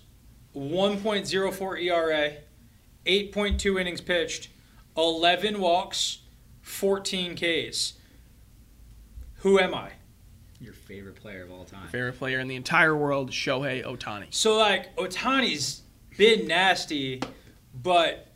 1.04 0.57 1.83
ERA, 1.83 2.33
8.2 3.07 3.81
innings 3.81 4.01
pitched, 4.01 4.49
11 4.97 5.61
walks, 5.61 6.19
14 6.69 7.35
Ks. 7.37 7.95
Who 9.39 9.59
am 9.59 9.75
I? 9.75 9.91
Your 10.61 10.73
favorite 10.75 11.17
player 11.17 11.43
of 11.43 11.51
all 11.53 11.65
time. 11.65 11.89
favorite 11.89 12.19
player 12.19 12.41
in 12.41 12.49
the 12.49 12.57
entire 12.57 12.95
world, 12.97 13.31
Shohei 13.31 13.85
Ohtani. 13.85 14.27
So 14.31 14.57
like 14.57 14.95
Ohtani's 14.97 15.83
been 16.17 16.47
nasty, 16.47 17.21
but 17.75 18.29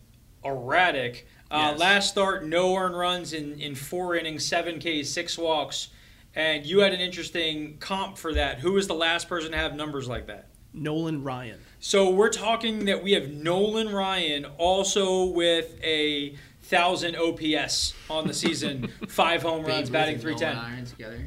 erratic. 0.44 1.26
Uh, 1.50 1.70
Yes. 1.72 1.80
Last 1.80 2.08
start, 2.10 2.46
no 2.46 2.74
earned 2.76 2.96
runs 2.96 3.32
in, 3.34 3.60
in 3.60 3.74
four 3.74 4.16
innings, 4.16 4.46
seven 4.46 4.78
Ks, 4.80 5.10
six 5.10 5.36
walks, 5.36 5.88
and 6.34 6.64
you 6.64 6.78
had 6.80 6.94
an 6.94 7.00
interesting 7.00 7.76
comp 7.78 8.16
for 8.16 8.32
that. 8.32 8.60
Who 8.60 8.72
was 8.72 8.86
the 8.88 8.94
last 8.94 9.28
person 9.28 9.50
to 9.52 9.58
have 9.58 9.74
numbers 9.74 10.08
like 10.08 10.26
that? 10.28 10.48
Nolan 10.72 11.22
Ryan. 11.22 11.60
So 11.80 12.08
we're 12.08 12.30
talking 12.30 12.86
that 12.86 13.02
we 13.02 13.12
have 13.12 13.28
Nolan 13.28 13.90
Ryan 13.90 14.46
also 14.56 15.24
with 15.26 15.76
a 15.84 16.36
thousand 16.62 17.16
OPS 17.16 17.94
on 18.08 18.26
the 18.26 18.34
season, 18.34 18.88
five 19.08 19.42
home 19.42 19.64
runs, 19.64 19.90
batting 19.90 20.18
three 20.18 20.34
ten. 20.34 20.56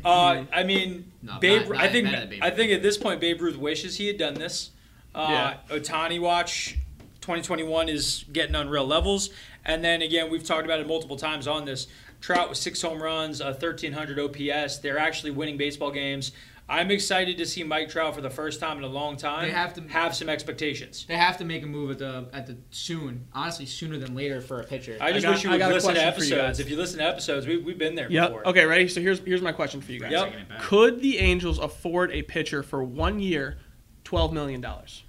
Uh, 0.04 0.46
I 0.52 0.64
mean, 0.64 1.12
No, 1.22 1.38
Babe. 1.40 1.68
not- 1.70 1.78
I 1.78 1.88
think 1.90 2.08
at 2.08 2.30
Babe 2.30 2.40
I 2.44 2.50
think 2.52 2.72
at 2.72 2.82
this 2.82 2.98
point, 2.98 3.20
Babe 3.22 3.42
Ruth 3.42 3.58
wishes 3.58 3.98
he 3.98 4.08
had 4.08 4.18
done 4.18 4.36
this. 4.36 4.72
Uh, 5.14 5.54
Ohtani 5.70 6.20
watch 6.20 6.78
2021 7.22 7.88
is 7.90 8.26
getting 8.32 8.56
on 8.56 8.70
real 8.70 8.86
levels, 8.86 9.30
and 9.64 9.84
then 9.84 10.02
again, 10.02 10.30
we've 10.30 10.44
talked 10.44 10.66
about 10.66 10.80
it 10.80 10.88
multiple 10.88 11.16
times 11.18 11.48
on 11.48 11.66
this. 11.66 11.88
Trout 12.22 12.50
with 12.50 12.58
six 12.58 12.82
home 12.82 13.02
runs, 13.02 13.40
a 13.40 13.46
1300 13.52 14.20
OPS. 14.20 14.80
They're 14.80 14.98
actually 14.98 15.32
winning 15.32 15.58
baseball 15.58 15.92
games. 15.92 16.32
I'm 16.68 16.90
excited 16.90 17.38
to 17.38 17.46
see 17.46 17.64
Mike 17.64 17.90
Trout 17.90 18.16
for 18.16 18.22
the 18.22 18.30
first 18.30 18.60
time 18.60 18.80
in 18.80 18.84
a 18.84 18.88
long 18.88 19.18
time. 19.18 19.44
They 19.44 19.52
have 19.52 19.74
to- 19.76 19.82
have 19.88 20.16
some 20.16 20.30
expectations. 20.30 21.06
They 21.08 21.16
have 21.16 21.38
to 21.38 21.46
make 21.46 21.62
a 21.62 21.68
move 21.68 21.92
at 21.92 22.00
the 22.00 22.28
at 22.34 22.48
the 22.48 22.58
soon. 22.72 23.28
Honestly, 23.34 23.68
sooner 23.68 23.98
than 24.00 24.16
later 24.16 24.42
for 24.42 24.62
a 24.62 24.64
pitcher. 24.64 24.98
I 25.00 25.12
just 25.14 25.24
got- 25.26 25.34
wish 25.36 25.44
you 25.44 25.50
I 25.52 25.54
would 25.54 25.60
got 25.60 25.72
listen 25.74 25.94
to 25.94 26.02
question 26.02 26.24
you 26.30 26.36
episodes. 26.40 26.60
If 26.60 26.70
you 26.72 26.78
listen 26.78 26.98
to 27.00 27.06
episodes, 27.06 27.46
we, 27.46 27.58
we've 27.58 27.78
been 27.78 27.94
there 27.94 28.12
Yep. 28.12 28.28
before. 28.30 28.48
Okay, 28.48 28.66
ready? 28.66 28.88
So 28.88 29.00
here's 29.00 29.20
here's 29.20 29.44
my 29.44 29.52
question 29.52 29.80
for 29.80 29.92
you 29.92 30.00
guys. 30.00 30.12
Yep. 30.12 30.34
Could 30.62 31.02
the 31.02 31.20
Angels 31.20 31.60
afford 31.60 32.10
a 32.12 32.24
pitcher 32.24 32.64
for 32.64 32.84
one 32.84 33.20
year, 33.20 33.60
twelve 34.04 34.34
million 34.34 34.60
dollars? 34.60 35.04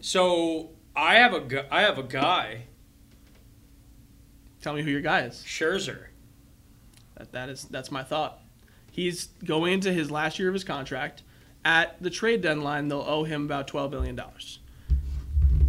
So 0.00 0.70
I 0.96 1.16
have 1.16 1.34
a 1.34 1.40
gu- 1.40 1.64
I 1.70 1.82
have 1.82 1.98
a 1.98 2.02
guy, 2.02 2.62
Tell 4.62 4.72
me 4.72 4.80
who 4.82 4.90
your 4.90 5.02
guy 5.02 5.20
is. 5.26 5.44
Scherzer. 5.46 6.06
That, 7.18 7.32
that 7.32 7.48
is 7.50 7.64
that's 7.64 7.90
my 7.90 8.02
thought. 8.02 8.40
He's 8.94 9.26
going 9.44 9.72
into 9.72 9.92
his 9.92 10.08
last 10.08 10.38
year 10.38 10.46
of 10.46 10.54
his 10.54 10.62
contract. 10.62 11.22
At 11.64 12.00
the 12.00 12.10
trade 12.10 12.42
deadline, 12.42 12.86
they'll 12.86 13.00
owe 13.00 13.24
him 13.24 13.44
about 13.44 13.66
twelve 13.66 13.90
billion 13.90 14.14
dollars. 14.14 14.60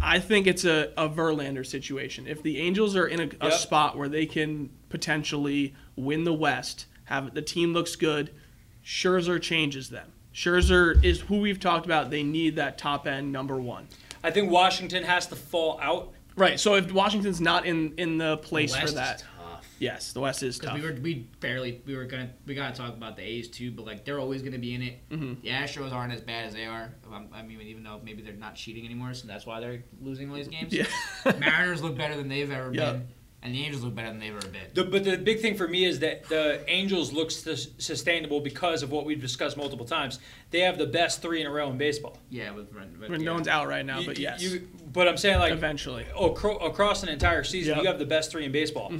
I 0.00 0.20
think 0.20 0.46
it's 0.46 0.64
a, 0.64 0.92
a 0.96 1.08
Verlander 1.08 1.66
situation. 1.66 2.28
If 2.28 2.42
the 2.42 2.58
Angels 2.58 2.94
are 2.94 3.06
in 3.06 3.20
a, 3.40 3.46
a 3.48 3.50
spot 3.50 3.96
where 3.96 4.08
they 4.08 4.26
can 4.26 4.70
potentially 4.90 5.74
win 5.96 6.24
the 6.24 6.34
West, 6.34 6.86
have 7.04 7.34
the 7.34 7.42
team 7.42 7.72
looks 7.72 7.96
good, 7.96 8.30
Scherzer 8.84 9.42
changes 9.42 9.88
them. 9.88 10.12
Scherzer 10.32 11.02
is 11.02 11.22
who 11.22 11.40
we've 11.40 11.58
talked 11.58 11.86
about. 11.86 12.10
They 12.10 12.22
need 12.22 12.56
that 12.56 12.78
top 12.78 13.06
end 13.06 13.32
number 13.32 13.56
one. 13.56 13.88
I 14.22 14.30
think 14.30 14.50
Washington 14.50 15.02
has 15.02 15.26
to 15.28 15.36
fall 15.36 15.80
out. 15.82 16.12
Right. 16.36 16.60
So 16.60 16.74
if 16.74 16.92
Washington's 16.92 17.40
not 17.40 17.64
in 17.64 17.94
in 17.96 18.18
the 18.18 18.36
place 18.36 18.72
West 18.72 18.88
for 18.88 18.92
that, 18.92 19.18
tough. 19.18 19.28
Yes, 19.78 20.12
the 20.12 20.20
West 20.20 20.42
is 20.42 20.58
tough. 20.58 20.74
we 20.74 20.80
were 20.82 20.96
we 21.00 21.14
barely 21.40 21.80
we 21.86 21.96
were 21.96 22.04
gonna 22.04 22.30
we 22.46 22.54
gotta 22.54 22.74
talk 22.76 22.94
about 22.94 23.16
the 23.16 23.22
A's 23.22 23.48
too, 23.48 23.70
but 23.70 23.84
like 23.86 24.04
they're 24.04 24.18
always 24.20 24.42
gonna 24.42 24.58
be 24.58 24.74
in 24.74 24.82
it. 24.82 25.08
Mhm. 25.10 25.42
The 25.42 25.48
Astros 25.48 25.92
aren't 25.92 26.12
as 26.12 26.20
bad 26.20 26.46
as 26.46 26.54
they 26.54 26.64
are. 26.66 26.94
Um, 27.12 27.28
I 27.32 27.42
mean, 27.42 27.60
even 27.62 27.82
though 27.82 28.00
maybe 28.04 28.22
they're 28.22 28.32
not 28.34 28.54
cheating 28.54 28.84
anymore, 28.84 29.14
so 29.14 29.26
that's 29.26 29.46
why 29.46 29.60
they're 29.60 29.82
losing 30.00 30.30
all 30.30 30.36
these 30.36 30.48
games. 30.48 30.72
Yeah. 30.72 30.86
Mariners 31.38 31.82
look 31.82 31.96
better 31.96 32.16
than 32.16 32.28
they've 32.28 32.50
ever 32.50 32.72
Yeah. 32.74 32.92
been, 32.92 33.08
and 33.42 33.54
the 33.54 33.62
Angels 33.64 33.82
look 33.84 33.94
better 33.94 34.08
than 34.08 34.18
they've 34.18 34.34
ever 34.36 34.48
been. 34.48 34.62
The, 34.74 34.84
but 34.84 35.04
the 35.04 35.16
big 35.16 35.40
thing 35.40 35.56
for 35.56 35.68
me 35.68 35.84
is 35.84 36.00
that 36.00 36.24
the 36.28 36.64
Angels 36.68 37.12
look 37.12 37.30
sus- 37.30 37.68
sustainable 37.78 38.40
because 38.40 38.82
of 38.82 38.90
what 38.90 39.04
we've 39.04 39.20
discussed 39.20 39.56
multiple 39.56 39.86
times. 39.86 40.18
They 40.50 40.60
have 40.60 40.78
the 40.78 40.86
best 40.86 41.22
three 41.22 41.40
in 41.40 41.46
a 41.46 41.50
row 41.50 41.70
in 41.70 41.78
baseball. 41.78 42.18
Yeah, 42.30 42.50
with, 42.52 42.72
with, 42.72 42.98
with 42.98 43.10
Rendon's 43.10 43.46
yeah. 43.46 43.58
out 43.58 43.68
right 43.68 43.84
now, 43.86 44.00
You- 44.00 44.06
but 44.06 44.18
yes, 44.18 44.42
you- 44.42 44.68
but 44.92 45.06
I'm 45.06 45.16
saying 45.18 45.38
like 45.38 45.52
eventually. 45.52 46.06
acro- 46.18 46.56
across 46.58 47.02
an 47.02 47.08
entire 47.10 47.44
season, 47.44 47.74
Yep. 47.74 47.82
you 47.82 47.88
have 47.88 47.98
the 47.98 48.06
best 48.06 48.30
three 48.32 48.46
in 48.46 48.52
baseball. 48.52 48.90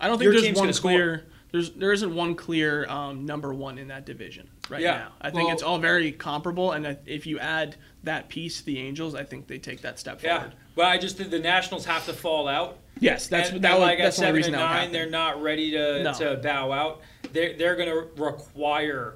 I 0.00 0.08
don't 0.08 0.18
think 0.18 0.24
Your 0.32 0.40
there's 0.40 0.54
one 0.54 0.64
gonna 0.64 0.72
score. 0.72 0.90
clear. 0.90 1.24
There's 1.52 1.70
there 1.70 1.92
isn't 1.92 2.12
one 2.14 2.34
clear 2.34 2.84
um, 2.88 3.26
number 3.26 3.54
one 3.54 3.78
in 3.78 3.88
that 3.88 4.04
division 4.04 4.48
right 4.68 4.80
Yeah. 4.80 4.96
now. 4.96 5.12
I 5.20 5.30
think 5.30 5.44
Well- 5.46 5.54
it's 5.54 5.62
all 5.62 5.78
very 5.78 6.10
comparable, 6.10 6.72
and 6.72 6.96
if 7.06 7.26
you 7.26 7.38
add 7.38 7.76
that 8.02 8.28
piece 8.28 8.60
the 8.60 8.78
Angels, 8.78 9.14
I 9.14 9.22
think 9.22 9.46
they 9.46 9.58
take 9.58 9.80
that 9.82 9.98
step 10.00 10.20
Yeah, 10.22 10.38
forward. 10.38 10.56
but 10.74 10.86
I 10.86 10.98
just 10.98 11.16
think 11.16 11.30
the 11.30 11.38
Nationals 11.38 11.84
have 11.86 12.04
to 12.06 12.12
fall 12.12 12.48
out. 12.48 12.78
Yes, 12.98 13.28
that's 13.28 13.50
and, 13.50 13.62
that 13.62 13.72
and 13.74 13.80
like 13.80 13.98
that's 13.98 14.16
at 14.18 14.20
the 14.20 14.26
seven 14.26 14.34
reason 14.36 14.54
and 14.54 14.62
nine, 14.62 14.92
they're 14.92 15.08
not 15.10 15.40
ready 15.42 15.70
to 15.72 16.02
No. 16.02 16.12
to 16.14 16.36
bow 16.42 16.72
out. 16.72 17.00
They're 17.32 17.56
they're 17.56 17.76
going 17.76 17.88
to 17.88 18.22
require 18.22 19.14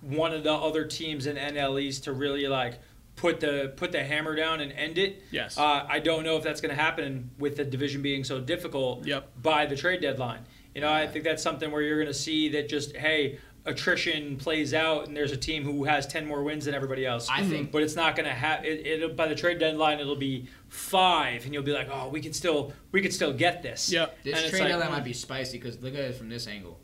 one 0.00 0.32
of 0.32 0.42
the 0.44 0.52
other 0.52 0.84
teams 0.84 1.26
in 1.26 1.36
NL 1.36 1.78
East 1.78 2.04
to 2.04 2.12
really 2.12 2.46
like 2.48 2.78
put 3.20 3.38
the 3.38 3.72
put 3.76 3.92
the 3.92 4.02
hammer 4.02 4.34
down 4.34 4.60
and 4.60 4.72
end 4.72 4.96
it. 4.96 5.22
Yes. 5.30 5.58
Uh, 5.58 5.86
I 5.86 5.98
don't 5.98 6.24
know 6.24 6.38
if 6.38 6.42
that's 6.42 6.62
going 6.62 6.74
to 6.74 6.82
happen 6.82 7.30
with 7.38 7.56
the 7.56 7.64
division 7.64 8.00
being 8.00 8.24
so 8.24 8.40
difficult. 8.40 9.06
Yep. 9.06 9.42
By 9.42 9.66
the 9.66 9.76
trade 9.76 10.00
deadline, 10.00 10.40
you 10.74 10.80
know, 10.80 10.90
I 10.90 11.06
think 11.06 11.24
that's 11.24 11.42
something 11.42 11.70
where 11.70 11.82
you're 11.82 11.98
going 11.98 12.08
to 12.08 12.14
see 12.14 12.48
that 12.50 12.68
just 12.68 12.96
hey. 12.96 13.38
Attrition 13.66 14.38
plays 14.38 14.72
out, 14.72 15.06
and 15.06 15.14
there's 15.14 15.32
a 15.32 15.36
team 15.36 15.64
who 15.64 15.84
has 15.84 16.06
ten 16.06 16.26
more 16.26 16.42
wins 16.42 16.64
than 16.64 16.74
everybody 16.74 17.04
else. 17.04 17.28
I 17.30 17.42
think- 17.42 17.70
but 17.70 17.82
it's 17.82 17.94
not 17.94 18.16
going 18.16 18.26
to 18.26 18.34
have 18.34 18.64
it, 18.64 18.86
it. 18.86 19.16
By 19.16 19.28
the 19.28 19.34
trade 19.34 19.58
deadline, 19.58 20.00
it'll 20.00 20.16
be 20.16 20.48
five, 20.70 21.44
and 21.44 21.52
you'll 21.52 21.62
be 21.62 21.74
like, 21.74 21.88
"Oh, 21.92 22.08
we 22.08 22.22
can 22.22 22.32
still, 22.32 22.72
we 22.90 23.02
could 23.02 23.12
still 23.12 23.34
get 23.34 23.62
this." 23.62 23.92
Yep. 23.92 24.24
This 24.24 24.40
And 24.40 24.50
trade 24.50 24.60
like, 24.60 24.68
deadline 24.70 24.88
mm. 24.88 24.92
might 24.92 25.04
be 25.04 25.12
spicy 25.12 25.58
because 25.58 25.78
look 25.82 25.92
at 25.92 26.00
it 26.00 26.14
from 26.14 26.30
this 26.30 26.46
angle. 26.46 26.79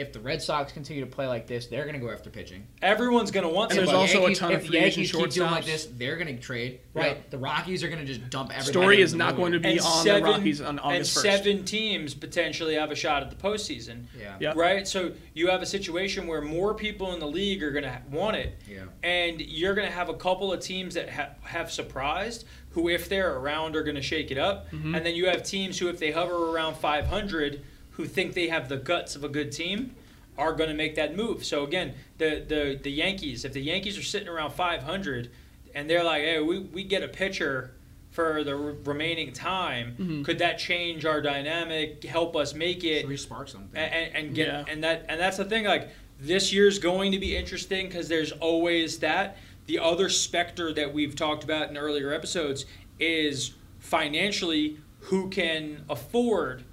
If 0.00 0.14
the 0.14 0.20
Red 0.20 0.40
Sox 0.40 0.72
continue 0.72 1.04
to 1.04 1.10
play 1.10 1.26
like 1.26 1.46
this, 1.46 1.66
they're 1.66 1.84
gonna 1.84 1.98
go 1.98 2.10
after 2.10 2.30
pitching. 2.30 2.66
Everyone's 2.80 3.30
going 3.30 3.46
to 3.46 3.52
want 3.52 3.70
And 3.70 3.78
there's 3.80 3.90
somebody. 3.90 4.06
If 4.06 4.12
the 4.12 4.16
also 4.18 4.26
a 4.26 4.30
Yankees- 4.30 4.38
ton 4.38 4.52
of 4.52 4.60
if 4.60 4.66
free 4.66 4.70
the 4.78 4.84
agent 4.86 4.96
Yankees 4.96 5.12
keep 5.12 5.30
doing 5.30 5.50
like 5.50 5.64
this, 5.66 5.88
they're 5.98 6.16
gonna 6.16 6.38
trade. 6.38 6.80
Yeah. 6.96 7.02
Right. 7.02 7.30
The 7.30 7.36
Rockies 7.36 7.84
are 7.84 7.88
gonna 7.90 8.06
just 8.06 8.30
dump 8.30 8.48
everybody. 8.50 8.72
Story 8.72 9.02
is 9.02 9.14
not 9.14 9.36
going 9.36 9.52
to 9.52 9.60
be 9.60 9.72
and 9.72 9.80
on 9.80 10.02
seven, 10.04 10.22
the 10.22 10.28
Rockies 10.30 10.60
on 10.62 10.68
and 10.68 10.80
August 10.80 11.12
first. 11.12 11.26
seven 11.26 11.64
teams 11.66 12.14
potentially 12.14 12.76
have 12.76 12.90
a 12.90 12.94
shot 12.94 13.22
at 13.22 13.28
the 13.30 13.36
postseason. 13.36 14.04
Yeah. 14.18 14.36
Yep. 14.40 14.56
Right, 14.56 14.88
so 14.88 15.12
you 15.34 15.48
have 15.48 15.60
a 15.60 15.66
situation 15.66 16.26
where 16.26 16.40
more 16.40 16.72
people 16.74 17.12
in 17.12 17.20
the 17.20 17.26
league 17.28 17.62
are 17.62 17.70
going 17.70 17.84
to 17.84 18.00
want 18.10 18.36
it, 18.36 18.58
Yeah. 18.66 18.84
and 19.02 19.38
you're 19.38 19.74
going 19.74 19.86
to 19.86 19.92
have 19.94 20.08
a 20.08 20.14
couple 20.14 20.50
of 20.50 20.60
teams 20.60 20.94
that 20.94 21.10
ha- 21.10 21.30
have 21.42 21.70
surprised, 21.70 22.46
who 22.70 22.88
if 22.88 23.08
they're 23.08 23.36
around 23.36 23.76
are 23.76 23.82
going 23.82 23.96
to 23.96 24.02
shake 24.02 24.30
it 24.30 24.38
up, 24.38 24.70
Mm-hmm. 24.72 24.94
and 24.94 25.04
then 25.04 25.14
you 25.14 25.26
have 25.26 25.42
teams 25.42 25.78
who 25.78 25.88
if 25.88 25.98
they 25.98 26.10
hover 26.10 26.50
around 26.52 26.76
500, 26.76 27.62
who 28.00 28.06
think 28.08 28.32
they 28.34 28.48
have 28.48 28.68
the 28.68 28.76
guts 28.78 29.14
of 29.14 29.22
a 29.24 29.28
good 29.28 29.52
team, 29.52 29.94
are 30.38 30.52
going 30.54 30.70
to 30.70 30.74
make 30.76 30.94
that 30.94 31.14
move. 31.14 31.44
So 31.44 31.64
again, 31.64 31.94
the 32.18 32.44
the 32.48 32.80
the 32.82 32.90
Yankees, 32.90 33.44
if 33.44 33.52
the 33.52 33.60
Yankees 33.60 33.98
are 33.98 34.02
sitting 34.02 34.28
around 34.28 34.52
500, 34.52 35.30
and 35.74 35.88
they're 35.88 36.02
like, 36.04 36.22
hey, 36.22 36.40
we 36.40 36.58
we 36.60 36.82
get 36.84 37.02
a 37.02 37.08
pitcher. 37.08 37.72
For 38.12 38.42
the 38.42 38.56
re- 38.56 38.74
remaining 38.86 39.32
time, 39.32 39.94
Mm-hmm. 39.96 40.22
could 40.24 40.40
that 40.40 40.58
change 40.58 41.04
our 41.04 41.22
dynamic? 41.22 42.02
Help 42.02 42.34
us 42.34 42.54
make 42.54 42.82
it? 42.82 43.06
Respark 43.06 43.48
something. 43.48 43.70
and, 43.80 43.94
and, 43.94 44.16
and 44.16 44.34
get 44.34 44.48
Yeah. 44.48 44.64
and 44.66 44.82
that 44.82 45.06
and 45.08 45.20
that's 45.20 45.36
the 45.36 45.44
thing 45.44 45.64
like 45.64 45.90
this 46.20 46.52
year's 46.52 46.80
going 46.80 47.12
to 47.12 47.20
be 47.20 47.36
interesting 47.36 47.86
because 47.86 48.08
there's 48.08 48.32
always 48.32 48.98
that 48.98 49.36
the 49.66 49.78
other 49.78 50.08
specter 50.08 50.72
that 50.72 50.92
we've 50.92 51.14
talked 51.14 51.44
about 51.44 51.70
in 51.70 51.76
earlier 51.76 52.12
episodes 52.12 52.66
is 52.98 53.52
financially 53.78 54.78
who 55.02 55.28
can 55.30 55.84
afford 55.88 56.64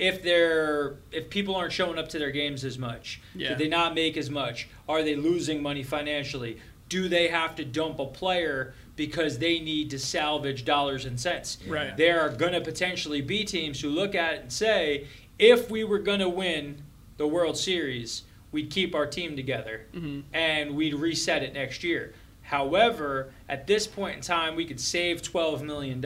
if 0.00 0.22
they're 0.22 0.96
if 1.12 1.28
people 1.30 1.54
aren't 1.54 1.72
showing 1.72 1.98
up 1.98 2.08
to 2.08 2.18
their 2.18 2.30
games 2.30 2.64
as 2.64 2.78
much 2.78 3.20
Yeah. 3.34 3.50
do 3.50 3.54
they 3.56 3.68
not 3.68 3.94
make 3.94 4.16
as 4.16 4.30
much 4.30 4.68
are 4.88 5.02
they 5.02 5.14
losing 5.14 5.62
money 5.62 5.82
financially 5.82 6.58
do 6.88 7.08
they 7.08 7.28
have 7.28 7.54
to 7.56 7.64
dump 7.64 7.98
a 8.00 8.06
player 8.06 8.74
because 8.96 9.38
they 9.38 9.60
need 9.60 9.90
to 9.90 9.98
salvage 9.98 10.64
dollars 10.64 11.04
and 11.04 11.18
cents 11.20 11.58
Right. 11.66 11.96
there 11.96 12.20
are 12.20 12.30
going 12.30 12.52
to 12.52 12.60
potentially 12.60 13.20
be 13.20 13.44
teams 13.44 13.80
who 13.80 13.88
look 13.90 14.14
at 14.14 14.34
it 14.34 14.40
and 14.42 14.52
say, 14.52 15.06
if 15.38 15.70
we 15.70 15.84
were 15.84 16.00
going 16.00 16.18
to 16.20 16.28
win 16.28 16.82
the 17.16 17.26
World 17.26 17.56
Series, 17.56 18.24
we'd 18.52 18.68
keep 18.70 18.94
our 18.94 19.06
team 19.06 19.36
together 19.36 19.86
mm-hmm. 19.94 20.20
and 20.34 20.74
we'd 20.74 20.94
reset 20.94 21.42
it 21.42 21.54
next 21.54 21.82
year. 21.84 22.12
However, 22.42 23.32
at 23.48 23.66
this 23.66 23.86
point 23.86 24.16
in 24.16 24.22
time, 24.22 24.54
we 24.56 24.64
could 24.66 24.80
save 24.80 25.22
$12 25.22 25.62
million. 25.62 26.00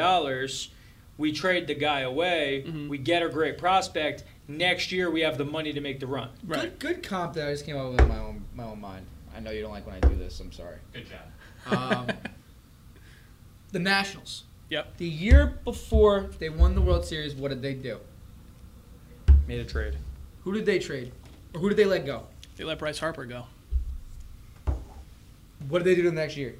We 1.16 1.32
trade 1.32 1.66
the 1.66 1.74
guy 1.74 2.00
away. 2.00 2.64
We 2.88 2.98
get 2.98 3.22
a 3.22 3.28
great 3.28 3.58
prospect. 3.58 4.24
Next 4.48 4.92
year, 4.92 5.10
we 5.10 5.20
have 5.22 5.38
the 5.38 5.44
money 5.44 5.72
to 5.72 5.80
make 5.80 6.00
the 6.00 6.06
run. 6.06 6.28
Right. 6.46 6.62
Good, 6.62 6.78
good 6.78 7.02
comp 7.02 7.34
that 7.34 7.48
I 7.48 7.52
just 7.52 7.64
came 7.64 7.76
up 7.76 7.90
with 7.90 8.00
in 8.00 8.08
my 8.08 8.18
own 8.18 8.44
my 8.54 8.64
own 8.64 8.80
mind. 8.80 9.06
I 9.34 9.40
know 9.40 9.50
you 9.50 9.62
don't 9.62 9.72
like 9.72 9.86
when 9.86 9.96
I 9.96 10.00
do 10.00 10.14
this. 10.16 10.38
I'm 10.40 10.52
sorry. 10.52 10.78
Good 10.92 11.06
job. 11.08 12.06
Um, 12.06 12.16
the 13.72 13.78
Nationals. 13.78 14.44
Yep. 14.70 14.96
The 14.98 15.08
year 15.08 15.58
before 15.64 16.30
they 16.38 16.48
won 16.48 16.74
the 16.74 16.80
World 16.80 17.04
Series, 17.04 17.34
what 17.34 17.48
did 17.48 17.62
they 17.62 17.74
do? 17.74 17.98
Made 19.46 19.60
a 19.60 19.64
trade. 19.64 19.96
Who 20.42 20.52
did 20.52 20.66
they 20.66 20.78
trade? 20.78 21.12
Or 21.54 21.60
who 21.60 21.68
did 21.68 21.78
they 21.78 21.84
let 21.84 22.06
go? 22.06 22.26
They 22.56 22.64
let 22.64 22.78
Bryce 22.78 22.98
Harper 22.98 23.24
go. 23.24 23.44
What 25.68 25.82
did 25.82 25.84
they 25.84 25.94
do 25.94 26.02
the 26.02 26.12
next 26.12 26.36
year? 26.36 26.54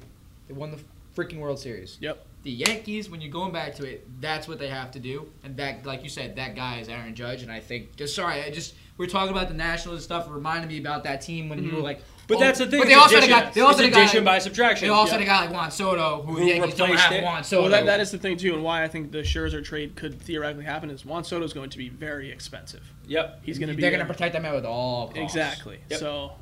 They 0.47 0.53
won 0.53 0.71
the 0.71 0.79
freaking 1.15 1.39
World 1.39 1.59
Series. 1.59 1.97
Yep. 1.99 2.25
The 2.45 2.51
Yankees, 2.51 3.09
when 3.09 3.21
you're 3.21 3.31
going 3.31 3.51
back 3.51 3.73
to 3.77 3.85
it, 3.85 4.07
that's 4.21 4.47
what 4.47 4.59
they 4.59 4.67
have 4.67 4.91
to 4.91 4.99
do. 4.99 5.27
And 5.43 5.57
that, 5.57 5.83
like 5.83 6.03
you 6.03 6.09
said, 6.09 6.35
that 6.35 6.55
guy 6.55 6.77
is 6.77 6.87
Aaron 6.89 7.15
Judge. 7.15 7.41
And 7.41 7.51
I 7.51 7.59
think, 7.59 7.95
just 7.95 8.15
sorry, 8.15 8.43
I 8.43 8.51
just 8.51 8.75
we 8.97 9.07
are 9.07 9.09
talking 9.09 9.31
about 9.31 9.47
the 9.47 9.55
Nationals 9.55 9.97
and 9.97 10.03
stuff. 10.03 10.27
It 10.27 10.31
reminded 10.31 10.67
me 10.67 10.77
about 10.77 11.05
that 11.05 11.21
team 11.21 11.49
when 11.49 11.57
you 11.57 11.69
mm-hmm. 11.69 11.77
were 11.77 11.81
like, 11.81 12.03
But 12.27 12.37
oh, 12.37 12.39
that's 12.41 12.59
the 12.59 12.67
thing. 12.67 12.81
But 12.81 12.87
they 12.87 12.93
also 12.93 13.17
addition. 13.17 13.31
guy. 13.31 13.49
They 13.49 13.61
also 13.61 13.83
it's 13.83 13.97
addition 13.97 14.23
like- 14.23 14.35
by 14.35 14.37
subtraction. 14.37 14.87
They 14.87 14.93
also 14.93 15.13
Yeah. 15.13 15.17
had 15.17 15.23
a 15.23 15.25
guy 15.25 15.41
like 15.41 15.53
Juan 15.53 15.71
Soto, 15.71 16.21
who, 16.21 16.33
Who 16.33 16.39
the 16.41 16.45
Yankees 16.45 16.75
don't 16.75 16.95
have 16.95 17.11
it. 17.11 17.23
Juan 17.23 17.43
Soto. 17.43 17.63
Well, 17.63 17.71
that, 17.71 17.87
that 17.87 17.99
is 17.99 18.11
the 18.11 18.19
thing 18.19 18.37
too, 18.37 18.53
and 18.53 18.63
why 18.63 18.83
I 18.83 18.87
think 18.89 19.11
the 19.11 19.23
Scherzer 19.23 19.65
trade 19.65 19.95
could 19.95 20.21
theoretically 20.21 20.65
happen 20.65 20.91
is 20.91 21.03
Juan 21.03 21.23
Soto 21.23 21.43
is 21.43 21.51
going 21.51 21.71
to 21.71 21.79
be 21.79 21.89
very 21.89 22.31
expensive. 22.31 22.83
Yep. 23.07 23.41
He's 23.41 23.57
going 23.57 23.69
to 23.69 23.75
be 23.75 23.81
They're 23.81 23.89
going 23.89 24.05
to 24.05 24.11
protect 24.11 24.33
that 24.33 24.43
man 24.43 24.53
with 24.53 24.65
all 24.65 25.07
costs. 25.07 25.19
exactly. 25.19 25.79
Yep. 25.89 25.99
So 25.99 26.33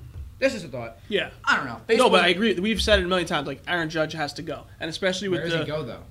This 0.44 0.54
is 0.56 0.64
a 0.66 0.68
thought. 0.68 0.98
yeah. 1.08 1.30
I 1.46 1.56
don't 1.56 1.66
know. 1.66 1.80
No, 1.96 2.10
but 2.10 2.24
I 2.26 2.28
agree. 2.28 2.54
We've 2.60 2.82
said 2.82 3.00
it 3.00 3.06
a 3.06 3.08
million 3.08 3.28
times. 3.28 3.48
Like 3.48 3.62
Aaron 3.68 3.90
Judge 3.90 4.12
has 4.12 4.34
to 4.34 4.42
go, 4.42 4.66
and 4.82 4.90
especially 4.90 5.30
with 5.30 5.40
Where 5.40 5.50
does 5.50 5.60
the 5.60 5.66
he 5.66 5.72
go 5.72 5.84
though? 5.84 6.04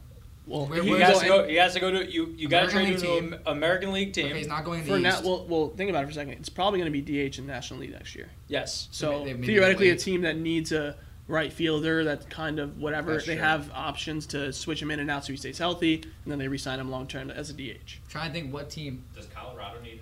well, 0.46 0.66
Where- 0.66 0.80
he 0.82 0.88
He 0.88 0.94
where 0.94 1.04
has 1.04 1.20
to 1.20 1.26
go. 1.26 1.46
He 1.46 1.56
has 1.56 1.74
to 1.74 1.80
go 1.80 1.90
to 1.90 2.10
you. 2.10 2.34
You 2.38 2.48
got 2.48 2.70
to 2.70 2.76
American 2.76 2.98
trade 3.00 3.08
him 3.18 3.30
to 3.30 3.36
an 3.36 3.42
American 3.46 3.92
League 3.92 4.12
team. 4.14 4.26
Okay, 4.26 4.38
he's 4.38 4.48
not 4.48 4.64
going 4.64 4.80
to 4.80 4.86
for 4.86 4.92
the 4.94 5.00
now. 5.00 5.10
East. 5.16 5.24
Well, 5.24 5.44
well, 5.48 5.68
think 5.76 5.90
about 5.90 6.02
it 6.04 6.06
for 6.06 6.12
a 6.12 6.14
second. 6.14 6.32
It's 6.34 6.48
probably 6.48 6.80
going 6.80 6.90
to 6.92 6.98
be 7.02 7.28
DH 7.28 7.38
in 7.38 7.46
the 7.46 7.52
National 7.52 7.80
League 7.80 7.92
next 7.92 8.14
year. 8.14 8.30
yes. 8.48 8.88
So 8.90 9.22
they- 9.24 9.34
theoretically, 9.34 9.90
a 9.90 9.96
team 9.96 10.22
that 10.22 10.36
needs 10.38 10.72
a 10.72 10.96
right 11.28 11.52
fielder, 11.52 12.02
that 12.04 12.28
kind 12.28 12.58
of 12.58 12.78
whatever, 12.78 13.12
That's 13.12 13.26
they 13.26 13.34
true. 13.34 13.42
have 13.44 13.70
options 13.74 14.26
to 14.28 14.52
switch 14.52 14.82
him 14.82 14.90
in 14.90 14.98
and 14.98 15.10
out 15.10 15.24
so 15.24 15.32
he 15.32 15.36
stays 15.36 15.56
healthy, 15.58 15.94
and 16.24 16.32
then 16.32 16.38
they 16.38 16.48
re-sign 16.48 16.80
him 16.80 16.90
long 16.90 17.06
term 17.06 17.30
as 17.30 17.48
a 17.48 17.52
DH. 17.52 18.00
trying 18.08 18.28
to 18.32 18.34
think 18.40 18.52
what 18.52 18.68
team. 18.70 19.04
Does 19.14 19.26
Colorado 19.26 19.80
need 19.80 19.92
an 20.00 20.01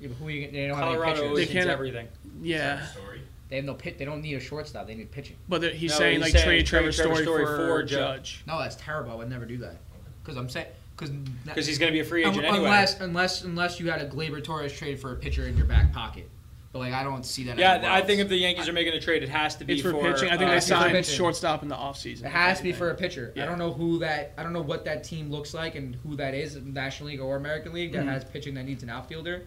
Yeah, 0.00 0.08
but 0.08 0.16
who 0.16 0.28
you, 0.28 0.50
they 0.50 0.66
don't 0.66 0.76
have 0.76 0.86
any 0.88 0.94
Colorado 0.94 1.12
pitchers. 1.12 1.28
always 1.28 1.48
They 1.48 1.54
needs 1.54 1.64
can't- 1.66 1.70
everything. 1.70 2.08
Yeah, 2.42 2.86
Story. 2.88 3.20
They 3.48 3.56
have 3.56 3.64
no 3.64 3.74
pit. 3.74 3.98
They 3.98 4.04
don't 4.04 4.22
need 4.22 4.34
a 4.34 4.40
shortstop. 4.40 4.86
They 4.86 4.94
need 4.94 5.10
pitching. 5.12 5.36
but 5.48 5.60
they're- 5.60 5.70
he's 5.72 5.90
No, 5.92 5.98
saying 5.98 6.14
he's 6.16 6.22
like 6.22 6.32
saying 6.32 6.44
trade 6.46 6.66
trade 6.66 6.66
Trevor 6.66 6.92
Trevor 6.92 7.22
Story, 7.22 7.44
Story 7.44 7.46
for, 7.46 7.56
for 7.68 7.82
Judge. 7.84 8.42
No, 8.46 8.58
that's 8.58 8.76
terrible. 8.76 9.12
I 9.12 9.14
would 9.14 9.30
never 9.30 9.44
do 9.44 9.58
that. 9.58 9.76
Because 10.22 10.36
I'm 10.38 10.48
saying 10.48 10.66
because 10.96 11.10
Because 11.44 11.66
he's 11.66 11.78
going 11.78 11.92
to 11.92 11.96
be 11.96 12.00
a 12.00 12.04
free 12.04 12.24
agent 12.24 12.38
anyway. 12.44 12.58
unless 12.64 13.00
unless 13.00 13.44
unless 13.44 13.78
you 13.80 13.90
had 13.90 14.00
a 14.00 14.08
Gleyber 14.08 14.42
Torres 14.42 14.72
trade 14.72 14.98
for 14.98 15.12
a 15.12 15.16
pitcher 15.16 15.46
in 15.46 15.56
your 15.56 15.66
back 15.66 15.92
pocket. 15.92 16.28
But 16.72 16.78
like 16.80 16.92
I 16.92 17.04
don't 17.04 17.24
see 17.24 17.44
that. 17.44 17.56
Yeah, 17.58 17.74
anywhere 17.74 17.90
I 17.92 17.98
else. 17.98 18.06
think 18.06 18.20
if 18.20 18.28
the 18.28 18.36
Yankees 18.36 18.68
are 18.68 18.72
making 18.72 18.94
a 18.94 19.00
trade, 19.00 19.22
it 19.22 19.28
has 19.28 19.54
to 19.56 19.64
be 19.64 19.74
It's 19.74 19.82
for, 19.82 19.92
pitching. 19.92 20.30
I 20.30 20.36
think 20.36 20.48
uh, 20.48 20.50
they 20.52 20.56
it's 20.56 20.66
for 20.66 20.74
signed 20.74 20.92
pitching. 20.92 21.14
shortstop 21.14 21.62
in 21.62 21.68
the 21.68 21.76
offseason. 21.76 22.24
It 22.24 22.30
has 22.30 22.58
to 22.58 22.64
be 22.64 22.72
for 22.72 22.90
a 22.90 22.94
pitcher. 22.96 23.32
Yeah. 23.36 23.44
I 23.44 23.46
don't 23.46 23.58
know 23.58 23.72
who 23.72 23.98
that. 24.00 24.32
I 24.38 24.42
don't 24.42 24.52
know 24.52 24.62
what 24.62 24.84
that 24.86 25.04
team 25.04 25.30
looks 25.30 25.54
like 25.54 25.76
and 25.76 25.94
who 26.02 26.16
that 26.16 26.34
is, 26.34 26.56
National 26.56 27.10
League 27.10 27.20
or 27.20 27.36
American 27.36 27.72
League, 27.74 27.92
that 27.92 28.04
Mhm. 28.04 28.08
has 28.08 28.24
pitching 28.24 28.54
that 28.54 28.64
needs 28.64 28.82
an 28.82 28.90
outfielder. 28.90 29.42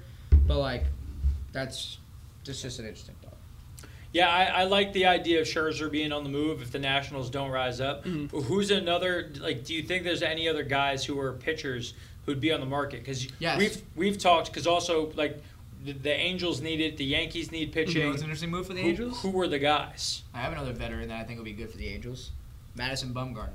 But 0.46 0.58
like, 0.60 0.86
That's 1.52 1.98
just 2.44 2.62
just 2.62 2.80
an 2.80 2.86
interesting 2.86 3.16
thought. 3.22 3.34
Yeah, 4.14 4.30
I, 4.30 4.62
I 4.62 4.64
like 4.64 4.94
the 4.94 5.06
idea 5.06 5.42
of 5.42 5.48
Scherzer 5.48 5.92
being 5.92 6.12
on 6.14 6.24
the 6.24 6.30
move 6.30 6.62
if 6.62 6.72
the 6.72 6.80
Nationals 6.80 7.30
don't 7.30 7.52
rise 7.52 7.82
up. 7.82 8.06
Mm-hmm. 8.06 8.38
Who's 8.44 8.72
another 8.72 9.32
like? 9.40 9.66
Do 9.66 9.74
you 9.74 9.84
think 9.84 10.04
there's 10.06 10.22
any 10.24 10.48
other 10.48 10.64
guys 10.64 11.04
who 11.04 11.20
are 11.20 11.34
pitchers 11.34 11.94
who'd 12.26 12.40
be 12.40 12.52
on 12.54 12.60
the 12.62 12.66
market? 12.66 13.02
Because 13.02 13.28
Yes. 13.40 13.58
we've 13.60 13.82
we've 13.96 14.18
talked 14.18 14.48
because 14.48 14.66
also 14.66 15.12
like 15.16 15.42
the, 15.84 15.92
the 15.92 16.12
Angels 16.14 16.62
need 16.62 16.80
it, 16.80 16.98
the 16.98 17.04
Yankees 17.06 17.52
need 17.52 17.60
You 17.60 17.66
know, 17.68 17.72
pitching. 17.74 18.08
it's 18.14 18.18
an 18.22 18.24
interesting 18.26 18.50
move 18.50 18.68
for 18.68 18.74
the 18.74 18.82
Who, 18.82 18.88
Angels. 18.90 19.22
who 19.22 19.30
were 19.30 19.48
the 19.48 19.60
guys? 19.60 20.24
I 20.34 20.40
have 20.40 20.54
another 20.54 20.74
veteran 20.74 21.10
that 21.10 21.20
I 21.20 21.24
think 21.26 21.38
would 21.40 21.46
be 21.46 21.54
good 21.54 21.70
for 21.70 21.78
the 21.78 21.88
Angels, 21.88 22.32
Madison 22.76 23.14
Bumgarner. 23.14 23.50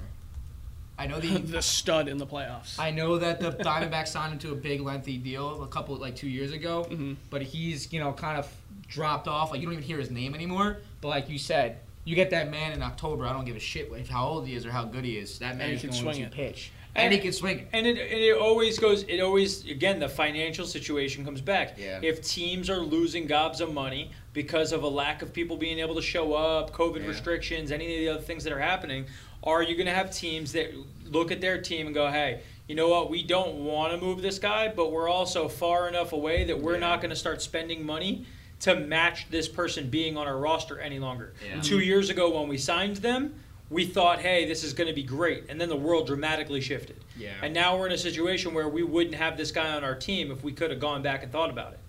I 1.02 1.06
know 1.06 1.18
the 1.18 1.38
the 1.56 1.62
stud 1.62 2.08
in 2.08 2.16
the 2.18 2.26
playoffs. 2.26 2.78
I 2.78 2.90
know 2.90 3.18
that 3.18 3.40
the 3.40 3.50
Diamondbacks 3.52 4.08
signed 4.08 4.32
him 4.34 4.38
to 4.40 4.52
a 4.52 4.54
big 4.54 4.80
lengthy 4.80 5.18
deal 5.18 5.62
a 5.62 5.66
couple 5.66 5.96
like 5.96 6.14
two 6.16 6.28
years 6.28 6.52
ago, 6.52 6.86
Mhm. 6.90 7.16
but 7.30 7.42
he's 7.42 7.92
you 7.92 7.98
know 8.00 8.12
kind 8.12 8.38
of 8.38 8.48
dropped 8.88 9.26
off. 9.26 9.50
Like 9.50 9.60
you 9.60 9.66
don't 9.66 9.72
even 9.74 9.84
hear 9.84 9.98
his 9.98 10.10
name 10.10 10.34
anymore. 10.34 10.78
But 11.00 11.08
like 11.08 11.28
you 11.28 11.38
said, 11.38 11.78
you 12.04 12.14
get 12.14 12.30
that 12.30 12.50
man 12.50 12.72
in 12.72 12.82
October. 12.82 13.26
I 13.26 13.32
don't 13.32 13.44
give 13.44 13.56
a 13.56 13.60
shit 13.60 13.90
if 13.92 14.08
how 14.08 14.26
old 14.28 14.46
he 14.46 14.54
is 14.54 14.64
or 14.64 14.70
how 14.70 14.84
good 14.84 15.04
he 15.04 15.18
is. 15.18 15.38
That 15.40 15.56
man 15.56 15.70
is 15.70 15.80
can 15.80 15.90
going 15.90 16.02
swing 16.02 16.14
to 16.16 16.22
it. 16.22 16.32
pitch, 16.32 16.70
And- 16.94 17.04
and, 17.06 17.14
he 17.14 17.18
can 17.18 17.32
swing 17.32 17.58
it. 17.60 17.68
And 17.72 17.86
it, 17.86 17.98
and 17.98 18.20
it 18.20 18.36
always 18.36 18.78
goes. 18.78 19.02
It 19.04 19.18
always 19.20 19.64
again 19.68 19.98
the 19.98 20.08
financial 20.08 20.66
situation 20.66 21.24
comes 21.24 21.40
back. 21.40 21.76
Yeah. 21.78 21.98
If 22.02 22.22
teams 22.22 22.70
are 22.70 22.78
losing 22.80 23.26
gobs 23.26 23.60
of 23.60 23.72
money 23.74 24.12
because 24.34 24.72
of 24.72 24.82
a 24.84 24.88
lack 24.88 25.22
of 25.22 25.32
people 25.32 25.56
being 25.56 25.78
able 25.80 25.94
to 25.96 26.02
show 26.02 26.34
up, 26.34 26.72
COVID 26.72 27.00
Yeah. 27.02 27.08
restrictions, 27.08 27.72
any 27.72 27.86
of 27.96 28.00
the 28.00 28.08
other 28.10 28.22
things 28.22 28.44
that 28.44 28.52
are 28.52 28.60
happening, 28.60 29.06
are 29.42 29.62
you 29.62 29.74
going 29.76 29.86
to 29.86 29.92
have 29.94 30.10
teams 30.12 30.52
that 30.52 30.72
look 31.06 31.30
at 31.30 31.40
their 31.40 31.60
team 31.60 31.86
and 31.86 31.94
go, 31.94 32.08
"Hey, 32.10 32.40
you 32.68 32.74
know 32.74 32.88
what? 32.88 33.10
We 33.10 33.22
don't 33.22 33.64
want 33.64 33.92
to 33.92 33.98
move 34.04 34.22
this 34.22 34.38
guy, 34.38 34.68
but 34.68 34.92
we're 34.92 35.08
also 35.08 35.48
far 35.48 35.88
enough 35.88 36.12
away 36.12 36.44
that 36.44 36.60
we're 36.60 36.74
Yeah. 36.74 36.80
not 36.80 37.00
going 37.00 37.10
to 37.10 37.16
start 37.16 37.42
spending 37.42 37.84
money." 37.84 38.24
To 38.60 38.76
match 38.76 39.26
this 39.28 39.48
person 39.48 39.90
being 39.90 40.16
on 40.16 40.28
our 40.28 40.38
roster 40.38 40.78
any 40.78 41.00
longer. 41.00 41.34
Yeah. 41.44 41.60
Two 41.62 41.80
years 41.80 42.10
ago, 42.10 42.38
when 42.38 42.48
we 42.48 42.56
signed 42.58 42.98
them, 42.98 43.34
we 43.70 43.84
thought, 43.84 44.20
"Hey, 44.20 44.44
this 44.44 44.62
is 44.62 44.72
going 44.72 44.86
to 44.86 44.92
be 44.94 45.02
great," 45.02 45.46
and 45.48 45.60
then 45.60 45.68
the 45.68 45.74
world 45.74 46.06
dramatically 46.06 46.60
shifted. 46.60 47.02
Yeah. 47.18 47.32
And 47.42 47.52
now 47.52 47.76
we're 47.76 47.86
in 47.86 47.92
a 47.92 47.98
situation 47.98 48.54
where 48.54 48.68
we 48.68 48.84
wouldn't 48.84 49.16
have 49.16 49.36
this 49.36 49.50
guy 49.50 49.70
on 49.74 49.82
our 49.82 49.96
team 49.96 50.30
if 50.30 50.44
we 50.44 50.52
could 50.52 50.70
have 50.70 50.78
gone 50.78 51.02
back 51.02 51.24
and 51.24 51.32
thought 51.32 51.50
about 51.50 51.72
it. 51.72 51.80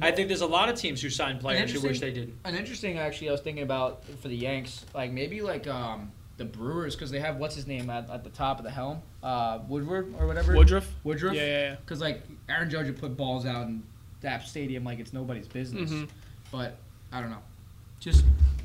I 0.00 0.12
think 0.12 0.28
there's 0.28 0.40
a 0.40 0.46
lot 0.46 0.68
of 0.68 0.76
teams 0.76 1.02
who 1.02 1.10
sign 1.10 1.38
players 1.40 1.72
who 1.72 1.80
wish 1.80 1.98
they 1.98 2.12
didn't. 2.12 2.34
An 2.44 2.54
interesting, 2.54 2.96
actually, 2.96 3.28
I 3.28 3.32
was 3.32 3.40
thinking 3.40 3.64
about 3.64 4.04
for 4.22 4.28
the 4.28 4.36
Yanks, 4.36 4.86
like 4.94 5.10
maybe 5.10 5.42
like 5.42 5.66
um, 5.66 6.12
the 6.40 6.46
Brewers, 6.46 6.96
because 6.96 7.10
they 7.10 7.20
have 7.20 7.36
what's 7.36 7.54
his 7.54 7.66
name 7.66 7.90
at, 7.90 8.08
at 8.08 8.24
the 8.24 8.30
top 8.30 8.56
of 8.58 8.64
the 8.64 8.70
helm, 8.70 9.02
uh, 9.22 9.58
Woodward 9.68 10.14
or 10.18 10.26
whatever. 10.26 10.56
Woodruff. 10.56 10.88
Woodruff. 11.04 11.34
Yeah, 11.34 11.42
yeah, 11.44 11.60
yeah. 11.70 11.74
Because 11.76 12.00
like 12.00 12.22
Aaron 12.48 12.70
Judge 12.70 12.86
would 12.86 12.98
put 12.98 13.14
balls 13.14 13.44
out 13.44 13.66
in 13.68 13.82
that 14.22 14.46
stadium 14.48 14.82
like 14.82 14.98
it's 14.98 15.12
nobody's 15.12 15.46
business. 15.46 15.90
Mhm. 15.90 16.08
But 16.50 16.76
I 17.12 17.20
don't 17.20 17.28
know. 17.30 17.42
Just 18.00 18.24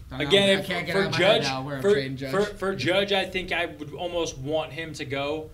don't 0.09 0.21
Again, 0.21 0.47
know. 0.47 0.53
I 0.53 0.57
if, 0.61 0.65
can't 0.67 0.85
get 0.85 0.93
for 0.93 1.01
out 1.01 1.05
of 1.07 1.11
my 1.11 1.17
head 1.17 1.41
Judge, 1.41 1.47
now 1.51 1.61
where 1.63 1.75
I'm 1.75 1.81
for, 1.81 2.09
Judge. 2.09 2.31
for, 2.31 2.41
for 2.45 2.75
Judge, 2.75 3.11
I 3.11 3.25
think 3.25 3.51
I 3.51 3.65
would 3.65 3.93
almost 3.93 4.37
want 4.37 4.71
him 4.71 4.93
to 4.93 5.03
go 5.05 5.49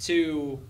to 0.00 0.60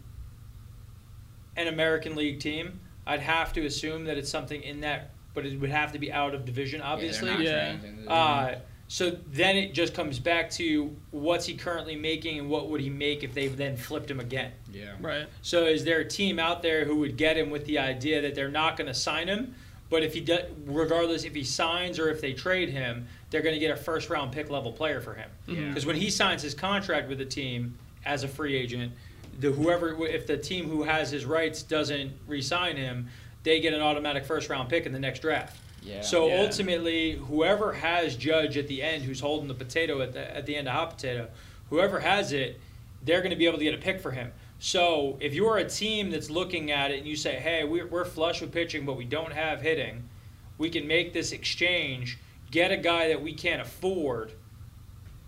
an 1.57 1.69
American 1.69 2.17
League 2.17 2.41
team. 2.41 2.81
I'd 3.07 3.21
have 3.21 3.53
to 3.53 3.67
assume 3.67 4.05
that 4.07 4.17
it's 4.17 4.31
something 4.31 4.63
in 4.63 4.81
that, 4.81 5.11
but 5.35 5.45
it 5.45 5.61
would 5.61 5.69
have 5.71 5.93
to 5.93 5.99
be 5.99 6.11
out 6.11 6.35
of 6.35 6.47
division, 6.47 6.81
obviously. 6.81 7.29
Yeah. 7.31 7.37
they're 7.37 7.45
Yeah. 7.45 7.73
not 7.73 7.81
trained 7.81 8.09
Uh, 8.09 8.55
so 8.95 9.11
then 9.33 9.57
it 9.57 9.75
just 9.75 9.93
comes 9.93 10.21
back 10.21 10.49
to 10.49 10.95
what's 11.11 11.47
he 11.47 11.55
currently 11.57 11.97
making 11.97 12.39
and 12.39 12.49
what 12.49 12.71
would 12.71 12.81
he 12.81 12.89
make 12.89 13.25
if 13.25 13.35
they 13.35 13.49
then 13.49 13.77
flipped 13.77 14.09
him 14.09 14.21
again. 14.21 14.53
yeah. 14.73 14.93
Right. 15.01 15.27
So 15.43 15.65
is 15.65 15.83
there 15.83 15.99
a 15.99 16.05
team 16.05 16.39
out 16.39 16.63
there 16.63 16.85
who 16.85 16.95
would 17.01 17.17
get 17.17 17.37
him 17.37 17.51
with 17.51 17.65
the 17.65 17.77
idea 17.77 18.23
that 18.23 18.37
they're 18.37 18.49
not 18.49 18.77
going 18.77 18.87
to 18.87 18.95
sign 18.95 19.27
him, 19.27 19.57
but 19.91 20.05
if 20.05 20.15
he 20.15 20.21
does, 20.21 20.45
regardless 20.65 21.25
if 21.25 21.35
he 21.35 21.43
signs 21.43 21.99
or 21.99 22.09
if 22.09 22.21
they 22.21 22.35
trade 22.35 22.69
him, 22.69 23.09
they're 23.31 23.43
going 23.43 23.57
to 23.57 23.59
get 23.59 23.73
a 23.73 23.77
first 23.77 24.11
round 24.11 24.31
pick 24.31 24.49
level 24.49 24.71
player 24.71 25.01
for 25.01 25.15
him. 25.15 25.29
Yeah. 25.49 25.67
Because 25.71 25.87
when 25.87 25.97
he 25.97 26.09
signs 26.09 26.41
his 26.41 26.55
contract 26.55 27.09
with 27.09 27.19
the 27.19 27.25
team 27.25 27.77
as 28.07 28.23
a 28.23 28.29
free 28.29 28.55
agent, 28.55 28.93
the 29.41 29.51
whoever 29.51 30.07
if 30.07 30.29
the 30.29 30.37
team 30.37 30.69
who 30.69 30.85
has 30.85 31.11
his 31.11 31.25
rights 31.25 31.65
doesn't 31.65 32.13
re-sign 32.29 32.77
him, 32.77 33.09
they 33.43 33.59
get 33.59 33.75
an 33.75 33.81
automatic 33.81 34.25
first 34.25 34.49
round 34.49 34.69
pick 34.69 34.87
in 34.87 34.93
the 34.93 35.01
next 35.01 35.19
draft. 35.19 35.59
Yeah. 35.85 36.01
So 36.01 36.29
Yeah. 36.29 36.41
ultimately, 36.41 37.13
whoever 37.13 37.73
has 37.75 38.17
Judge 38.17 38.57
at 38.57 38.69
the 38.69 38.83
end, 38.83 39.05
who's 39.05 39.21
holding 39.21 39.49
the 39.49 39.55
potato 39.55 40.01
at 40.01 40.13
the 40.13 40.37
at 40.37 40.47
the 40.47 40.57
end 40.57 40.67
of 40.69 40.75
hot 40.75 40.91
potato, 40.91 41.29
whoever 41.71 42.01
has 42.01 42.33
it, 42.33 42.59
they're 43.03 43.21
going 43.21 43.31
to 43.31 43.37
be 43.37 43.47
able 43.47 43.59
to 43.59 43.65
get 43.65 43.75
a 43.75 43.79
pick 43.79 44.01
for 44.01 44.11
him. 44.11 44.33
So 44.59 45.19
if 45.21 45.35
you're 45.35 45.59
a 45.59 45.69
team 45.69 46.11
that's 46.11 46.31
looking 46.31 46.71
at 46.71 46.91
it 46.91 46.99
and 46.99 47.07
you 47.07 47.17
say, 47.17 47.35
"Hey, 47.35 47.65
we're, 47.65 47.87
we're 47.87 48.05
flush 48.05 48.41
with 48.41 48.53
pitching, 48.53 48.87
but 48.87 48.97
we 48.97 49.05
don't 49.05 49.33
have 49.33 49.61
hitting," 49.61 50.09
we 50.57 50.71
can 50.71 50.87
make 50.87 51.13
this 51.13 51.33
exchange, 51.33 52.19
get 52.51 52.73
a 52.73 52.77
guy 52.77 53.09
that 53.09 53.21
we 53.21 53.35
can't 53.35 53.61
afford, 53.61 54.33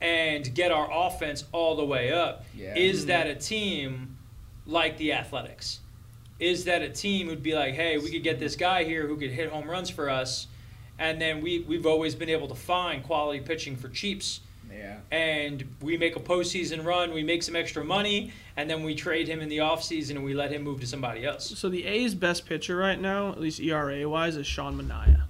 and 0.01 0.55
get 0.55 0.73
our 0.73 0.89
offense 0.91 1.45
all 1.53 1.77
the 1.77 1.85
way 1.85 2.13
up. 2.13 2.45
Yeah. 2.55 2.75
Is 2.77 3.01
mm-hmm. 3.01 3.09
that 3.09 3.27
a 3.27 3.35
team 3.35 4.17
like 4.65 4.97
the 4.97 5.13
Athletics? 5.13 5.81
Is 6.39 6.65
that 6.65 6.83
a 6.83 6.91
team 6.91 7.29
who'd 7.29 7.43
be 7.43 7.55
like, 7.55 7.75
hey, 7.75 7.99
we 7.99 8.11
could 8.11 8.23
get 8.23 8.39
this 8.39 8.57
guy 8.57 8.85
here 8.85 9.07
who 9.07 9.17
could 9.17 9.31
hit 9.31 9.51
home 9.51 9.71
runs 9.71 9.89
for 9.89 10.11
us, 10.11 10.49
and 10.99 11.21
then 11.21 11.41
we, 11.41 11.61
we've 11.61 11.87
always 11.87 12.15
been 12.15 12.29
able 12.29 12.49
to 12.49 12.55
find 12.55 13.03
quality 13.03 13.41
pitching 13.41 13.77
for 13.77 13.89
cheaps, 13.89 14.41
yeah. 14.71 14.99
and 15.11 15.65
we 15.81 15.97
make 15.97 16.17
a 16.17 16.21
postseason 16.21 16.85
run, 16.85 17.13
we 17.13 17.23
make 17.23 17.43
some 17.43 17.57
extra 17.57 17.85
money, 17.85 18.33
and 18.57 18.69
then 18.69 18.83
we 18.83 18.95
trade 18.95 19.29
him 19.29 19.41
in 19.41 19.49
the 19.49 19.59
offseason 19.59 20.11
and 20.11 20.25
we 20.25 20.35
let 20.35 20.51
him 20.51 20.63
move 20.63 20.81
to 20.81 20.87
somebody 20.87 21.25
else. 21.25 21.59
So 21.59 21.69
the 21.69 21.85
A's 21.85 22.15
best 22.15 22.47
pitcher 22.47 22.77
right 22.77 23.01
now, 23.01 23.31
at 23.31 23.41
least 23.41 23.61
ERA 23.61 24.09
wise, 24.09 24.37
is 24.37 24.47
Sean 24.47 24.81
Manaea. 24.81 25.23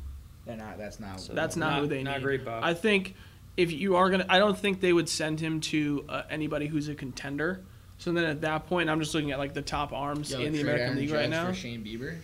They're 0.47 0.57
not. 0.57 0.79
That's 0.79 1.01
not. 1.01 1.21
So 1.21 1.35
That's 1.35 1.57
not, 1.57 1.81
who 1.81 1.87
they 1.89 2.03
not 2.03 2.19
need. 2.19 2.25
great, 2.25 2.45
Bob. 2.45 2.63
I 2.63 2.73
think 2.73 3.15
if 3.57 3.73
you 3.73 3.97
are 3.97 4.09
gonna, 4.11 4.27
I 4.29 4.39
don't 4.39 4.57
think 4.57 4.81
they 4.81 4.93
would 4.93 5.09
send 5.09 5.41
him 5.41 5.61
to 5.63 6.05
uh, 6.09 6.23
anybody 6.31 6.67
who's 6.67 6.89
a 6.89 6.95
contender. 6.95 7.61
So 7.99 8.13
then 8.13 8.25
at 8.25 8.41
that 8.43 8.67
point, 8.67 8.91
I'm 8.91 9.01
just 9.01 9.15
looking 9.15 9.33
at 9.33 9.39
like 9.39 9.55
the 9.55 9.63
top 9.63 9.93
arms 9.93 10.31
Yo, 10.31 10.41
in 10.41 10.53
the 10.53 10.61
American 10.61 10.87
Aaron 10.87 10.99
League 10.99 11.11
right 11.11 11.31
now. 11.31 11.47
For 11.47 11.55
Shane 11.55 11.83
Bieber. 11.85 12.17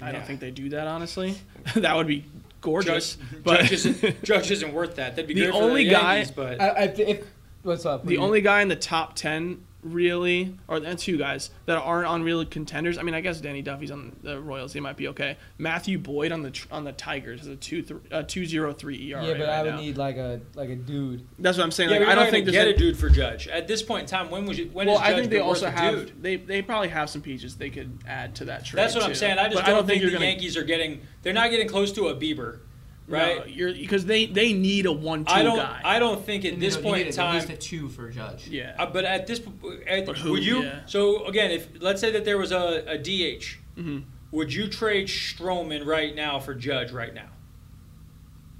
I 0.00 0.12
don't 0.12 0.24
think 0.24 0.40
they 0.40 0.50
do 0.50 0.70
that 0.70 0.86
honestly. 0.86 1.36
that 1.74 1.94
would 1.94 2.06
be 2.06 2.24
gorgeous. 2.60 3.16
Judge, 3.16 3.28
but 3.44 3.60
Judge, 3.60 3.72
isn't, 3.72 4.22
Judge 4.24 4.50
isn't 4.50 4.72
worth 4.72 4.96
that. 4.96 5.16
That'd 5.16 5.26
be 5.28 5.34
The 5.34 5.40
good 5.46 5.54
only 5.54 5.84
for 5.84 5.88
the 5.88 5.94
guy- 5.94 6.14
Yankees, 6.16 6.30
but 6.34 6.60
I, 6.60 6.68
I, 6.68 6.82
if, 6.84 7.26
what's 7.62 7.84
up? 7.84 8.06
the 8.06 8.18
only 8.18 8.40
guy 8.40 8.62
in 8.62 8.68
the 8.68 8.76
top 8.76 9.14
ten 9.14 9.64
really, 9.84 10.56
or 10.66 10.78
and 10.78 10.98
two 10.98 11.16
guys 11.18 11.50
that 11.66 11.76
aren't 11.78 12.06
on 12.08 12.22
real 12.22 12.44
contenders. 12.44 12.98
I 12.98 13.02
mean, 13.02 13.14
I 13.14 13.20
guess 13.20 13.40
Danny 13.40 13.62
Duffy's 13.62 13.90
on 13.90 14.16
the 14.22 14.40
Royals. 14.40 14.72
He 14.72 14.80
might 14.80 14.96
be 14.96 15.08
okay. 15.08 15.36
Matthew 15.58 15.98
Boyd 15.98 16.32
on 16.32 16.42
the 16.42 16.58
on 16.72 16.84
the 16.84 16.92
Tigers 16.92 17.40
has 17.40 17.48
a 17.48 17.56
two 17.56 17.82
th- 17.82 18.00
uh, 18.10 18.22
two 18.22 18.46
zero 18.46 18.72
three 18.72 19.10
ERA. 19.12 19.24
Yeah, 19.24 19.32
but 19.34 19.40
right 19.40 19.48
I 19.50 19.62
would 19.62 19.74
now. 19.74 19.80
need 19.80 19.96
like 19.98 20.16
a 20.16 20.40
like 20.54 20.70
a 20.70 20.76
dude. 20.76 21.26
That's 21.38 21.58
what 21.58 21.64
I'm 21.64 21.70
saying. 21.70 21.90
yeah, 21.90 21.98
like, 21.98 22.08
I 22.08 22.14
don't 22.14 22.24
you're 22.24 22.30
think 22.32 22.46
not 22.46 22.52
there's 22.52 22.64
gonna 22.64 22.70
a- 22.70 22.72
get 22.78 22.82
a 22.82 22.86
dude 22.86 22.98
for 22.98 23.08
Judge 23.10 23.48
at 23.48 23.68
this 23.68 23.82
point 23.82 24.02
in 24.02 24.06
time. 24.08 24.30
When 24.30 24.46
was 24.46 24.58
you, 24.58 24.70
when 24.72 24.86
well, 24.86 24.96
is 24.96 25.02
I 25.02 25.10
Judge 25.10 25.18
think 25.20 25.30
they 25.30 25.38
worth 25.38 25.46
also 25.48 25.66
a 25.66 25.70
have 25.70 25.94
dude? 25.94 26.22
they 26.22 26.36
they 26.36 26.62
probably 26.62 26.88
have 26.88 27.10
some 27.10 27.20
pieces 27.22 27.56
they 27.56 27.70
could 27.70 27.98
add 28.06 28.34
to 28.36 28.46
that 28.46 28.64
trade. 28.64 28.78
That's 28.82 28.94
what 28.94 29.04
I'm 29.04 29.14
saying. 29.14 29.38
I 29.38 29.44
just 29.48 29.56
But 29.56 29.66
don't, 29.70 29.86
think, 29.86 30.00
you're 30.00 30.10
the 30.10 30.16
gonna, 30.16 30.26
Yankees 30.26 30.56
are 30.56 30.64
getting. 30.64 31.02
They're 31.22 31.32
not 31.32 31.50
getting 31.50 31.68
close 31.68 31.92
to 31.92 32.08
a 32.08 32.14
Bieber, 32.16 32.60
right? 33.08 33.38
No, 33.40 33.44
you're 33.46 33.72
because 33.74 34.04
they 34.06 34.26
they 34.26 34.52
need 34.52 34.86
a 34.86 34.92
one 34.92 35.24
two 35.24 35.32
I 35.32 35.42
don't. 35.42 35.56
guy. 35.58 35.80
I 35.84 35.98
don't 35.98 36.24
think 36.24 36.44
at 36.44 36.54
You 36.54 36.58
this 36.60 36.74
need- 36.76 36.80
you 36.80 36.84
point 36.90 37.04
need 37.06 37.14
in 37.14 37.20
At 37.20 37.34
least 37.34 37.50
a 37.50 37.56
two 37.56 37.88
for 37.88 38.08
a 38.08 38.12
Judge. 38.12 38.48
yeah. 38.48 38.74
Uh, 38.78 38.86
but 38.86 39.04
at 39.04 39.26
this, 39.26 39.40
at, 39.86 40.06
But 40.06 40.18
who, 40.18 40.32
would 40.32 40.44
you? 40.44 40.62
yeah. 40.62 40.80
So 40.86 41.24
again, 41.26 41.50
if 41.50 41.68
let's 41.80 42.00
say 42.00 42.10
that 42.12 42.24
there 42.24 42.38
was 42.38 42.52
a, 42.52 42.84
a 42.86 42.98
DH, 42.98 43.58
Mhm. 43.78 44.04
would 44.30 44.52
you 44.52 44.68
trade 44.68 45.08
Stroman 45.08 45.84
right 45.86 46.14
now 46.14 46.38
for 46.40 46.54
Judge 46.54 46.92
right 46.92 47.14
now? 47.14 47.28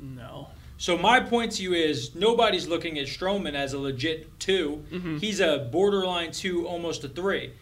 no. 0.01 0.49
So 0.77 0.99
my 0.99 1.21
point 1.21 1.53
to 1.53 1.63
you 1.63 1.73
is 1.73 2.15
nobody's 2.15 2.67
looking 2.67 2.99
at 2.99 3.07
Stroman 3.07 3.55
as 3.55 3.73
a 3.73 3.79
legit 3.79 4.39
2 4.41 4.85
Mhm. 4.91 5.21
He's 5.21 5.41
a 5.41 5.69
borderline 5.71 6.33
two, 6.33 6.67
almost 6.67 7.05
a 7.05 7.09
three. 7.09 7.53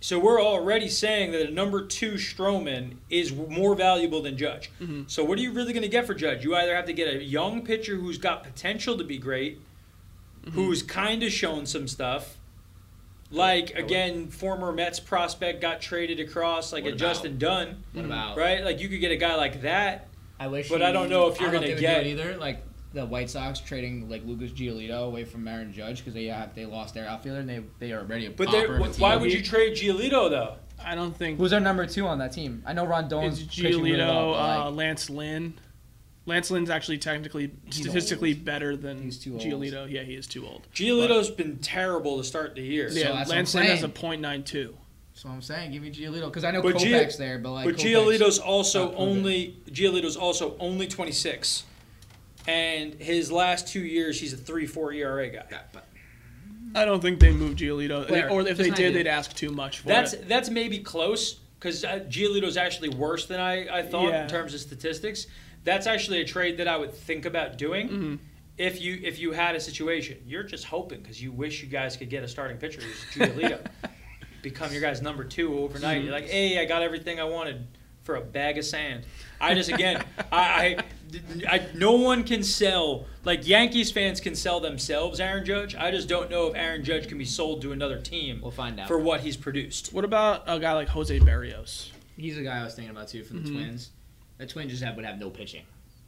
So 0.00 0.18
we're 0.18 0.40
already 0.42 0.88
saying 0.88 1.32
that 1.32 1.42
a 1.48 1.50
number 1.50 1.84
two 1.84 2.12
Stroman 2.12 2.96
is 3.10 3.32
more 3.34 3.74
valuable 3.74 4.20
than 4.22 4.36
Judge. 4.36 4.70
Mhm. 4.80 5.10
So 5.10 5.24
what 5.24 5.38
are 5.38 5.42
you 5.42 5.52
really 5.52 5.72
going 5.72 5.82
to 5.82 5.88
get 5.88 6.06
for 6.06 6.14
Judge? 6.14 6.44
You 6.44 6.54
either 6.54 6.76
have 6.76 6.84
to 6.86 6.92
get 6.92 7.12
a 7.14 7.22
young 7.22 7.64
pitcher 7.64 7.96
who's 7.96 8.18
got 8.18 8.44
potential 8.44 8.96
to 8.98 9.04
be 9.04 9.18
great, 9.18 9.58
who's 10.52 10.82
kind 10.82 11.22
of 11.22 11.32
shown 11.32 11.66
some 11.66 11.88
stuff. 11.88 12.36
Like 13.32 13.70
again, 13.76 14.28
former 14.28 14.70
Mets 14.70 15.00
prospect 15.00 15.60
got 15.60 15.80
traded 15.80 16.20
across, 16.20 16.72
like 16.72 16.84
What 16.84 16.92
a 16.92 16.96
about- 16.96 16.98
Justin 17.08 17.38
Dunn, 17.38 17.82
What 17.92 18.04
about? 18.04 18.36
right? 18.36 18.62
Like 18.64 18.80
you 18.80 18.88
could 18.88 19.00
get 19.00 19.10
a 19.10 19.16
guy 19.16 19.34
like 19.34 19.62
that. 19.62 20.06
I 20.38 20.46
wish. 20.48 20.68
But 20.68 20.82
I 20.82 20.92
don't 20.92 21.08
know 21.08 21.28
if 21.28 21.40
you're 21.40 21.50
gonna 21.50 21.66
get- 21.74 22.04
do 22.04 22.08
it 22.08 22.12
either. 22.12 22.36
Like 22.36 22.62
the 22.92 23.04
White 23.04 23.28
Sox 23.30 23.60
trading 23.60 24.08
like 24.08 24.24
Lucas 24.24 24.52
Giolito 24.52 25.06
away 25.06 25.24
from 25.24 25.46
Aaron 25.46 25.72
Judge 25.72 25.98
because 25.98 26.14
they 26.14 26.26
have 26.26 26.54
they 26.54 26.64
lost 26.66 26.94
their 26.94 27.06
outfielder 27.08 27.40
and 27.40 27.48
they 27.48 27.62
they 27.78 27.92
are 27.92 28.00
already 28.00 28.26
a 28.26 28.30
But 28.30 28.46
pauper 28.46 28.58
they're- 28.58 28.76
of 28.80 28.98
a 28.98 29.00
why 29.00 29.16
would 29.16 29.32
you 29.32 29.42
trade 29.42 29.74
Giolito 29.76 30.30
though? 30.30 30.56
I 30.82 30.94
don't 30.94 31.16
think 31.16 31.38
Who's 31.38 31.52
our 31.52 31.60
number 31.60 31.86
two 31.86 32.06
on 32.06 32.18
that 32.18 32.32
team? 32.32 32.62
I 32.66 32.72
know 32.72 32.86
Rodón's 32.86 33.40
it's 33.40 33.54
pitching 33.56 33.82
really 33.82 33.96
well, 33.96 34.08
Giolito, 34.08 34.32
but, 34.32 34.38
like, 34.58 34.66
uh, 34.66 34.70
Lance 34.70 35.10
Lynn. 35.10 35.54
Lance 36.26 36.50
Lynn's 36.50 36.70
actually 36.70 36.98
technically 36.98 37.52
He's 37.66 37.76
statistically 37.76 38.32
old. 38.34 38.44
better 38.44 38.76
than 38.76 39.00
He's 39.02 39.18
too 39.18 39.34
old. 39.34 39.42
Giolito. 39.42 39.90
Yeah, 39.90 40.02
he 40.02 40.14
is 40.14 40.26
too 40.26 40.44
old. 40.46 40.66
Giolito's 40.74 41.30
been 41.30 41.58
terrible 41.58 42.18
to 42.18 42.24
start 42.24 42.54
the 42.56 42.62
year. 42.62 42.90
So 42.90 42.98
yeah, 42.98 43.12
that's 43.12 43.28
what 43.28 43.36
Lance 43.36 43.54
I'm 43.54 43.60
Lynn 43.60 43.70
has 43.70 43.78
a 43.78 43.82
saying. 43.82 43.92
point 43.92 44.20
nine 44.20 44.42
two. 44.42 44.76
That's 45.12 45.24
what 45.24 45.30
I'm 45.32 45.40
saying. 45.42 45.70
Give 45.72 45.82
me 45.82 45.90
Giolito 45.90 46.24
because 46.26 46.44
I 46.44 46.50
know 46.50 46.62
But 46.62 46.76
Gio- 46.76 47.00
Kopech's 47.00 47.16
there, 47.16 47.38
but 47.38 47.52
like. 47.52 47.64
but 47.64 47.76
Kopech's- 47.76 47.84
Giolito's 47.84 48.38
also 48.38 48.86
not 48.86 48.96
proven. 48.96 49.08
only 49.18 49.56
Giolito's 49.70 50.16
also 50.16 50.56
only 50.58 50.86
26, 50.88 51.64
and 52.46 52.94
his 52.94 53.30
last 53.32 53.68
two 53.68 53.80
years 53.80 54.20
he's 54.20 54.32
a 54.32 54.36
three 54.36 54.66
four 54.66 54.92
ERA 54.92 55.28
guy. 55.28 55.44
Yeah, 55.50 55.58
but 55.72 55.86
I 56.74 56.84
don't 56.84 57.00
think 57.00 57.20
they 57.20 57.30
moved 57.32 57.58
Giolito, 57.58 58.08
Where? 58.10 58.30
or 58.30 58.42
if 58.42 58.48
Just 58.48 58.58
they 58.58 58.64
did, 58.70 58.72
idea. 58.74 58.92
they'd 58.92 59.06
ask 59.06 59.34
too 59.34 59.50
much 59.50 59.80
for 59.80 59.88
That's 59.88 60.12
it. 60.12 60.28
that's 60.28 60.50
maybe 60.50 60.78
close 60.80 61.34
because 61.58 61.84
uh, 61.84 62.00
Giolito's 62.08 62.56
actually 62.56 62.90
worse 62.90 63.26
than 63.26 63.40
I, 63.40 63.78
I 63.78 63.82
thought 63.82 64.10
Yeah. 64.10 64.24
in 64.24 64.28
terms 64.28 64.52
of 64.54 64.60
statistics. 64.60 65.26
That's 65.64 65.86
actually 65.86 66.20
a 66.20 66.24
trade 66.24 66.58
that 66.58 66.68
I 66.68 66.76
would 66.76 66.92
think 66.94 67.24
about 67.24 67.56
doing 67.58 67.88
Mm-hmm. 67.88 68.14
if 68.58 68.80
you 68.80 69.00
if 69.02 69.18
you 69.18 69.32
had 69.32 69.56
a 69.56 69.60
situation. 69.60 70.18
You're 70.26 70.42
just 70.44 70.64
hoping 70.64 71.00
because 71.00 71.20
you 71.22 71.32
wish 71.32 71.62
you 71.62 71.68
guys 71.68 71.96
could 71.96 72.10
get 72.10 72.22
a 72.22 72.28
starting 72.28 72.58
pitcher 72.58 72.80
who's 72.82 73.28
Giolito, 73.28 73.58
become 74.42 74.70
your 74.72 74.80
guy's 74.82 75.00
number 75.02 75.24
two 75.24 75.58
overnight. 75.58 76.04
You're 76.04 76.12
like, 76.12 76.28
hey, 76.28 76.60
I 76.60 76.66
got 76.66 76.82
everything 76.82 77.18
I 77.20 77.24
wanted 77.24 77.66
for 78.04 78.16
a 78.16 78.20
bag 78.20 78.58
of 78.58 78.64
sand. 78.64 79.04
I 79.40 79.54
just 79.54 79.68
again, 79.70 80.04
I, 80.32 80.78
I, 81.48 81.56
I, 81.56 81.66
no 81.74 81.92
one 81.92 82.24
can 82.24 82.42
sell 82.42 83.06
like 83.24 83.46
Yankees 83.46 83.90
fans 83.92 84.20
can 84.20 84.34
sell 84.34 84.60
themselves 84.60 85.20
Aaron 85.20 85.44
Judge. 85.44 85.74
I 85.74 85.90
just 85.90 86.08
don't 86.08 86.30
know 86.30 86.48
if 86.48 86.54
Aaron 86.54 86.84
Judge 86.84 87.08
can 87.08 87.18
be 87.18 87.24
sold 87.24 87.62
to 87.62 87.72
another 87.72 88.00
team 88.00 88.40
we'll 88.42 88.50
find 88.50 88.78
out. 88.80 88.88
for 88.88 88.98
what 88.98 89.20
he's 89.20 89.36
produced. 89.36 89.92
What 89.92 90.04
about 90.04 90.44
a 90.46 90.58
guy 90.58 90.72
like 90.72 90.88
Jose 90.88 91.18
Berríos? 91.20 91.90
He's 92.16 92.36
the 92.36 92.42
guy 92.44 92.60
I 92.60 92.64
was 92.64 92.74
thinking 92.74 92.90
about 92.94 93.08
too 93.08 93.22
from 93.24 93.42
the 93.42 93.50
Mhm. 93.50 93.54
Twins. 93.54 93.90
The 94.38 94.46
Twins 94.46 94.70
just 94.70 94.82
have, 94.82 94.96
would 94.96 95.04
have 95.04 95.18
no 95.18 95.30
pitching. 95.30 95.62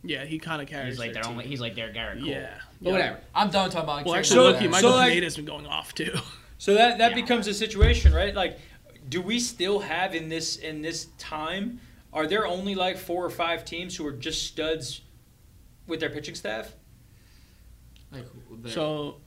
Yeah, 0.04 0.24
he 0.24 0.38
kind 0.38 0.62
of 0.62 0.68
carries. 0.68 0.94
He's 0.94 0.98
like 0.98 1.12
their 1.12 1.22
their 1.22 1.30
only. 1.32 1.46
He's 1.46 1.60
like 1.60 1.74
their 1.74 1.92
Gerrit 1.92 2.18
Cole. 2.20 2.28
Yeah. 2.28 2.50
But 2.80 2.86
Yeah. 2.88 2.92
whatever. 2.92 3.18
I'm 3.34 3.50
done 3.50 3.70
talking 3.70 3.84
about. 3.84 4.04
Well, 4.04 4.14
trade 4.14 4.18
actually, 4.20 4.34
So- 4.36 4.42
look, 4.44 4.52
deadline. 4.54 4.70
Michael 4.70 4.90
so, 4.90 4.96
like- 4.96 5.08
Pineda's 5.12 5.36
been 5.36 5.44
going 5.44 5.66
off 5.66 5.94
too. 5.94 6.12
So 6.60 6.74
that 6.74 6.98
that 6.98 7.10
Yeah. 7.10 7.14
becomes 7.14 7.46
a 7.46 7.54
situation, 7.54 8.12
right? 8.12 8.34
Like, 8.34 8.58
do 9.08 9.22
we 9.22 9.38
still 9.38 9.78
have 9.78 10.12
in 10.12 10.28
this 10.28 10.56
in 10.56 10.82
this 10.82 11.06
time? 11.16 11.80
Are 12.18 12.26
there 12.26 12.44
only 12.48 12.74
like 12.74 12.98
four 12.98 13.24
or 13.24 13.30
five 13.30 13.64
teams 13.64 13.94
who 13.94 14.04
are 14.04 14.10
just 14.12 14.44
studs 14.48 15.02
with 15.86 16.00
their 16.00 16.10
pitching 16.10 16.34
staff? 16.34 16.72
Like, 18.10 18.24
So, 18.66 19.18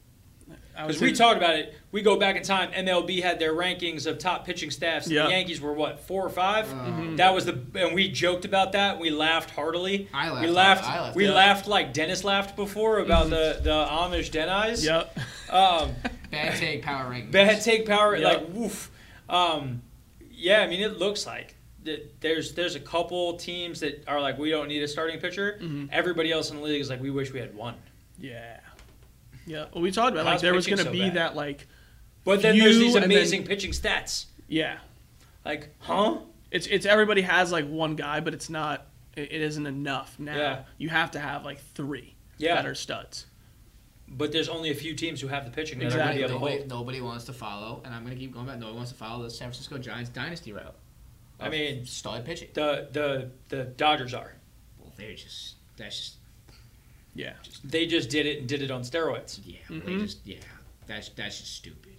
Because 0.76 1.00
we 1.00 1.14
talked 1.14 1.38
about 1.38 1.56
it. 1.56 1.74
We 1.94 2.02
go 2.02 2.18
back 2.18 2.36
in 2.36 2.44
time. 2.44 2.70
MLB 2.74 3.22
had 3.22 3.40
their 3.40 3.54
rankings 3.54 4.06
of 4.08 4.18
top 4.18 4.46
pitching 4.46 4.72
staffs. 4.72 5.08
Yeah. 5.10 5.24
The 5.24 5.30
Yankees 5.30 5.62
were 5.62 5.72
what 5.72 6.02
four 6.02 6.26
or 6.26 6.30
five? 6.30 6.66
Mhm. 6.68 7.16
That 7.16 7.34
was 7.34 7.46
the 7.46 7.58
and 7.76 7.96
we 7.96 8.10
joked 8.12 8.44
about 8.44 8.74
that. 8.74 9.00
We 9.00 9.10
laughed 9.10 9.52
heartily. 9.52 10.10
I 10.14 10.30
laughed. 10.30 10.42
We 10.46 10.52
laughed. 10.52 10.84
I 10.84 11.00
laughed. 11.02 11.16
we 11.16 11.26
yeah. 11.28 11.32
laughed 11.34 11.68
like 11.68 11.94
Dennis 11.94 12.26
laughed 12.26 12.58
before 12.58 13.00
about 13.00 13.30
the 13.30 13.60
the 13.64 13.86
Amish 13.90 14.32
Den. 14.32 14.50
Yep. 14.80 15.18
Um, 15.50 15.92
Bad 16.30 16.58
take 16.58 16.82
power 16.82 17.10
rankings. 17.12 17.32
Bad 17.32 17.62
take 17.62 17.86
power, 17.86 18.16
Yep. 18.18 18.24
like 18.42 18.54
woof. 18.54 18.90
Um, 19.30 19.82
yeah, 20.30 20.60
I 20.62 20.68
mean 20.68 20.82
it 20.82 20.98
looks 20.98 21.26
like 21.26 21.48
that 21.48 21.56
there's 22.20 22.54
there's 22.54 22.76
a 22.76 22.80
couple 22.80 23.38
teams 23.38 23.80
that 23.80 24.04
are 24.08 24.22
like 24.22 24.38
we 24.38 24.50
don't 24.50 24.68
need 24.68 24.84
a 24.84 24.88
starting 24.88 25.20
pitcher. 25.20 25.58
Mhm. 25.62 25.90
Everybody 25.92 26.32
else 26.32 26.50
in 26.52 26.58
the 26.58 26.64
league 26.64 26.82
is 26.82 26.90
like 26.90 27.02
we 27.02 27.10
wish 27.12 27.32
we 27.34 27.40
had 27.40 27.56
one. 27.56 27.76
Yeah. 28.20 28.60
Yeah. 29.48 29.66
Well, 29.74 29.82
we 29.82 29.92
talked 29.92 30.14
about 30.14 30.26
like 30.26 30.42
there 30.42 30.54
was 30.54 30.68
going 30.68 30.78
to 30.78 30.84
so 30.86 30.92
be 30.92 31.00
bad? 31.02 31.14
that 31.16 31.36
like 31.36 31.68
But 32.24 32.42
then 32.42 32.58
there's 32.58 32.78
these 32.78 32.94
and 32.96 33.04
then- 33.04 33.12
amazing 33.12 33.44
pitching 33.46 33.72
stats. 33.72 34.26
yeah. 34.48 34.78
Like, 35.44 35.70
huh? 35.80 36.18
It's 36.52 36.68
it's 36.68 36.86
everybody 36.86 37.22
has 37.24 37.52
like 37.52 37.68
one 37.68 37.96
guy, 37.96 38.20
but 38.20 38.34
it's 38.36 38.50
not. 38.50 38.86
It, 39.16 39.32
it 39.32 39.42
isn't 39.42 39.66
enough 39.66 40.20
now. 40.20 40.36
Yeah. 40.38 40.64
You 40.78 40.90
have 40.90 41.12
to 41.12 41.20
have 41.20 41.44
like 41.44 41.60
three 41.74 42.14
Yeah. 42.38 42.56
that 42.56 42.66
are 42.68 42.76
studs. 42.76 43.26
But 44.08 44.32
there's 44.32 44.50
only 44.50 44.70
a 44.72 44.76
few 44.76 44.94
teams 44.94 45.20
who 45.22 45.30
have 45.30 45.46
the 45.46 45.52
pitching 45.52 45.80
that 45.80 45.86
Exactly. 45.86 46.24
are 46.24 46.28
going 46.28 46.40
to 46.40 46.46
be 46.46 46.52
able 46.52 46.58
to 46.58 46.66
Nobody, 46.68 46.70
nobody 46.98 47.02
wants 47.02 47.24
to 47.26 47.34
follow, 47.34 47.82
and 47.86 47.94
I'm 47.96 48.04
going 48.04 48.14
to 48.16 48.20
keep 48.20 48.34
going 48.34 48.46
back. 48.46 48.60
Nobody 48.60 48.76
wants 48.76 48.92
to 48.92 48.98
follow 48.98 49.24
the 49.24 49.30
San 49.30 49.48
Francisco 49.48 49.78
Giants 49.78 50.10
dynasty 50.10 50.52
route. 50.52 50.76
I 51.42 51.50
mean- 51.50 51.86
stud 51.86 52.26
pitching. 52.26 52.50
The 52.54 52.88
the 52.92 53.32
the 53.50 53.64
Dodgers 53.66 54.14
are. 54.14 54.34
Well, 54.80 54.94
they're 54.98 55.16
just 55.16 55.56
that's 55.78 55.98
just 55.98 56.16
Yeah. 57.16 57.34
They 57.64 57.86
just 57.86 58.10
did 58.10 58.26
it 58.26 58.40
and 58.40 58.48
did 58.48 58.62
it 58.62 58.72
on 58.72 58.82
steroids. 58.82 59.40
yeah. 59.44 59.58
well, 59.70 59.80
They 59.80 59.92
mm-hmm. 59.92 60.02
just 60.02 60.20
yeah. 60.26 60.38
That's 60.88 61.10
that's 61.10 61.40
just 61.40 61.56
stupid. 61.56 61.92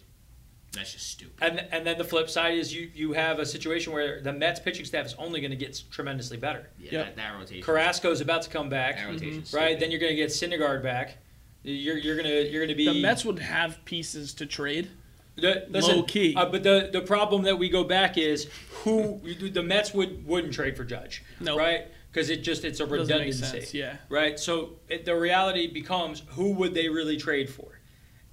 That's 0.72 0.92
just 0.92 1.10
stupid. 1.10 1.34
And 1.42 1.66
and 1.70 1.86
then 1.86 1.98
the 1.98 2.04
flip 2.04 2.30
side 2.30 2.54
is 2.56 2.74
you 2.74 2.90
you 2.94 3.12
have 3.12 3.38
a 3.38 3.46
situation 3.46 3.92
where 3.92 4.20
the 4.20 4.32
Mets 4.32 4.60
pitching 4.60 4.84
staff 4.84 5.04
is 5.06 5.14
only 5.18 5.40
going 5.40 5.50
to 5.50 5.56
get 5.56 5.82
tremendously 5.90 6.36
better. 6.38 6.70
Yeah, 6.78 6.90
Yep. 6.92 7.06
that, 7.06 7.16
that 7.16 7.34
rotation. 7.38 7.62
Carrasco's 7.62 8.20
about 8.20 8.42
to 8.42 8.50
come 8.50 8.68
back. 8.68 8.96
That 8.96 9.06
rotation's 9.06 9.48
mm-hmm. 9.48 9.56
right? 9.56 9.78
Then 9.78 9.90
you're 9.90 10.00
going 10.00 10.12
to 10.12 10.16
get 10.16 10.30
Syndergaard 10.30 10.82
back. 10.82 11.18
You're, 11.64 11.96
you're 11.96 12.16
gonna 12.16 12.28
you're 12.28 12.64
gonna 12.64 12.76
be 12.76 12.86
The 12.86 13.00
Mets 13.00 13.24
would 13.24 13.38
have 13.38 13.84
pieces 13.84 14.34
to 14.34 14.46
trade. 14.46 14.90
The, 15.36 15.66
listen, 15.70 15.96
low 15.96 16.02
key. 16.02 16.34
Uh, 16.36 16.46
but 16.46 16.62
the 16.62 16.90
the 16.92 17.00
problem 17.00 17.42
that 17.42 17.58
we 17.58 17.68
go 17.68 17.84
back 17.84 18.18
is 18.18 18.48
who 18.84 19.20
the 19.50 19.62
Mets 19.62 19.94
would 19.94 20.26
wouldn't 20.26 20.52
trade 20.52 20.76
for 20.76 20.84
Judge, 20.84 21.22
Nope. 21.40 21.58
right? 21.58 21.88
Because 22.10 22.28
it 22.28 22.42
just 22.42 22.64
it's 22.64 22.80
a 22.80 22.86
redundancy, 22.86 23.42
sense. 23.42 23.74
Yeah. 23.74 23.96
right? 24.10 24.38
So 24.38 24.74
it, 24.88 25.04
the 25.04 25.16
reality 25.16 25.72
becomes 25.72 26.22
who 26.28 26.52
would 26.52 26.74
they 26.74 26.88
really 26.88 27.16
trade 27.16 27.48
for? 27.48 27.80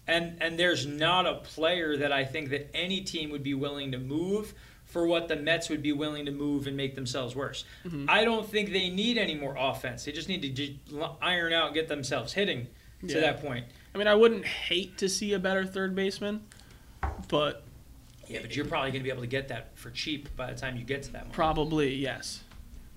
And 0.08 0.38
and 0.42 0.60
there's 0.60 0.86
not 0.86 1.26
a 1.26 1.36
player 1.36 1.96
that 1.98 2.12
I 2.12 2.26
think 2.26 2.50
that 2.50 2.70
any 2.76 3.02
team 3.02 3.30
would 3.32 3.44
be 3.44 3.54
willing 3.54 3.92
to 3.94 3.98
move 3.98 4.54
for 4.84 5.06
what 5.06 5.28
the 5.28 5.36
Mets 5.36 5.70
would 5.70 5.84
be 5.84 5.94
willing 5.94 6.26
to 6.26 6.32
move 6.32 6.66
and 6.66 6.76
make 6.76 6.96
themselves 6.96 7.36
worse. 7.36 7.64
Mm-hmm. 7.86 8.08
I 8.10 8.26
don't 8.26 8.46
think 8.50 8.74
they 8.74 8.90
need 8.90 9.20
any 9.20 9.36
more 9.36 9.56
offense. 9.58 10.04
They 10.04 10.12
just 10.12 10.28
need 10.28 10.56
to 10.56 11.06
iron 11.22 11.54
out, 11.54 11.76
get 11.76 11.88
themselves 11.88 12.34
hitting 12.34 12.68
to 13.08 13.20
that 13.22 13.40
point. 13.40 13.66
I 13.94 14.00
mean, 14.00 14.08
I 14.08 14.16
wouldn't 14.16 14.46
hate 14.46 14.98
to 14.98 15.08
see 15.08 15.34
a 15.34 15.40
better 15.40 15.64
third 15.64 15.96
baseman, 15.96 16.44
but 17.28 17.64
Yeah, 18.28 18.40
but 18.42 18.56
you're 18.56 18.66
probably 18.66 18.92
going 18.92 19.02
to 19.02 19.04
be 19.04 19.10
able 19.12 19.22
to 19.22 19.28
get 19.28 19.48
that 19.50 19.78
for 19.78 19.90
cheap 19.92 20.36
by 20.36 20.52
the 20.52 20.60
time 20.60 20.76
you 20.78 20.84
get 20.84 21.04
to 21.04 21.12
that 21.14 21.20
moment. 21.22 21.34
probably 21.34 21.96
yes. 21.96 22.44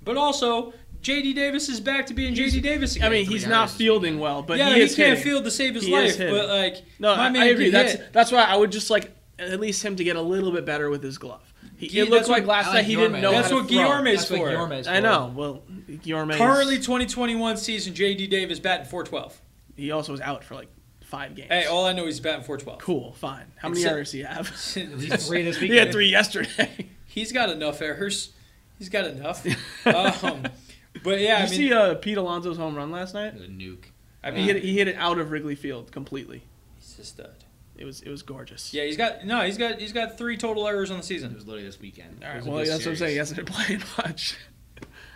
But 0.04 0.16
also, 0.16 0.72
J.D. 1.00 1.32
Davis 1.34 1.68
is 1.68 1.80
back 1.80 2.06
to 2.06 2.14
being 2.14 2.34
J.D. 2.34 2.60
Davis 2.60 2.96
again. 2.96 3.06
I 3.08 3.10
mean, 3.10 3.26
he's 3.26 3.46
not 3.46 3.70
fielding 3.70 4.18
well, 4.18 4.42
but 4.42 4.58
yeah, 4.58 4.70
he, 4.70 4.74
he, 4.76 4.80
is 4.82 4.94
can't 4.96 5.10
hitting. 5.18 5.24
field 5.24 5.44
to 5.44 5.50
save 5.50 5.74
his 5.74 5.84
He 5.84 5.94
is 5.94 6.12
life, 6.12 6.18
hitting. 6.18 6.34
but 6.34 6.48
like, 6.48 6.82
No, 6.98 7.14
my 7.16 7.26
I, 7.26 7.30
man 7.30 7.42
I 7.42 7.46
agree. 7.46 7.64
can 7.66 7.72
That's 7.72 7.92
hit. 7.92 8.12
that's 8.12 8.32
why 8.32 8.42
I 8.42 8.56
would 8.56 8.72
just 8.72 8.90
like 8.90 9.12
at 9.38 9.58
least 9.60 9.84
him 9.84 9.96
to 9.96 10.04
get 10.04 10.16
a 10.16 10.20
little 10.22 10.52
bit 10.52 10.64
better 10.64 10.90
with 10.90 11.02
his 11.02 11.18
glove. 11.18 11.40
He, 11.76 11.88
Gui- 11.88 12.00
it 12.00 12.10
looked 12.10 12.28
like 12.28 12.46
what- 12.46 12.56
last 12.56 12.66
I 12.66 12.68
night 12.68 12.74
like 12.78 12.86
he 12.86 12.96
didn't 12.96 13.16
Guillorme. 13.16 13.20
know 13.22 13.30
That's 13.32 13.50
how 13.50 13.56
to 13.56 13.62
what 13.62 13.68
throw. 13.70 13.78
Guillorme 13.78 14.12
is 14.12 14.24
for. 14.84 14.90
I 14.90 15.00
know. 15.00 15.32
Well, 15.34 15.62
Guillorme 15.88 16.36
Currently, 16.36 16.76
2021 16.76 17.56
season, 17.56 17.94
J.D. 17.94 18.26
Davis 18.28 18.58
batting 18.60 18.86
412. 18.86 19.40
he 19.76 19.90
also 19.90 20.12
was 20.12 20.20
out 20.20 20.44
for 20.44 20.54
like 20.54 20.68
five 21.12 21.34
games. 21.36 21.48
Hey, 21.50 21.66
all 21.66 21.84
I 21.84 21.92
know 21.92 22.06
is 22.06 22.14
he's 22.16 22.20
batting 22.20 22.42
412. 22.44 22.78
cool, 22.80 23.12
fine. 23.12 23.44
How 23.56 23.68
many 23.68 23.82
Except- 23.82 23.92
errors 23.94 24.10
do 24.12 24.18
you 24.18 24.24
have? 24.24 24.48
Three 24.56 24.86
this 24.86 25.28
weekend. 25.28 25.60
he 25.72 25.76
had 25.76 25.92
three 25.92 26.08
yesterday. 26.08 26.88
he's 27.06 27.30
got 27.32 27.50
enough 27.50 27.80
errors. 27.82 28.32
He's 28.78 28.88
got 28.88 29.04
enough. 29.06 29.46
um, 29.86 30.44
but 31.04 31.20
yeah, 31.20 31.40
Did 31.46 31.50
I 31.50 31.54
you 31.54 31.60
mean, 31.60 31.68
see 31.68 31.72
uh, 31.72 31.94
Pete 31.96 32.16
Alonso's 32.18 32.56
home 32.56 32.74
run 32.74 32.90
last 32.90 33.12
night? 33.14 33.38
The 33.38 33.46
nuke. 33.46 33.84
I 34.24 34.30
He 34.30 34.36
mean, 34.38 34.46
hit, 34.46 34.56
it, 34.56 34.62
he 34.64 34.78
hit 34.78 34.88
it 34.88 34.96
out 34.96 35.18
of 35.18 35.30
Wrigley 35.30 35.54
Field 35.54 35.92
completely. 35.92 36.42
he's 36.78 36.98
a 36.98 37.04
stud. 37.04 37.34
It 37.76 37.84
was 37.84 38.00
it 38.02 38.10
was 38.10 38.22
gorgeous. 38.22 38.72
Yeah, 38.74 38.84
he's 38.84 38.96
got 38.96 39.24
no, 39.24 39.40
he's 39.42 39.56
got 39.58 39.78
he's 39.80 39.92
got 39.92 40.16
three 40.18 40.36
total 40.36 40.66
errors 40.68 40.90
on 40.90 40.98
the 40.98 41.02
season. 41.02 41.30
It 41.32 41.36
was 41.36 41.46
literally 41.46 41.66
this 41.66 41.80
weekend. 41.80 42.22
All 42.22 42.28
It 42.30 42.32
right. 42.32 42.36
was 42.38 42.46
a 42.46 42.50
Well, 42.50 42.58
good 42.64 42.68
that's 42.72 42.84
what 42.86 42.90
I'm 42.92 42.96
saying. 42.96 43.10
He 43.10 43.14
series. 43.14 43.30
hasn't 43.30 43.46
been 43.46 43.54
playing 43.54 43.82
much. 43.98 44.36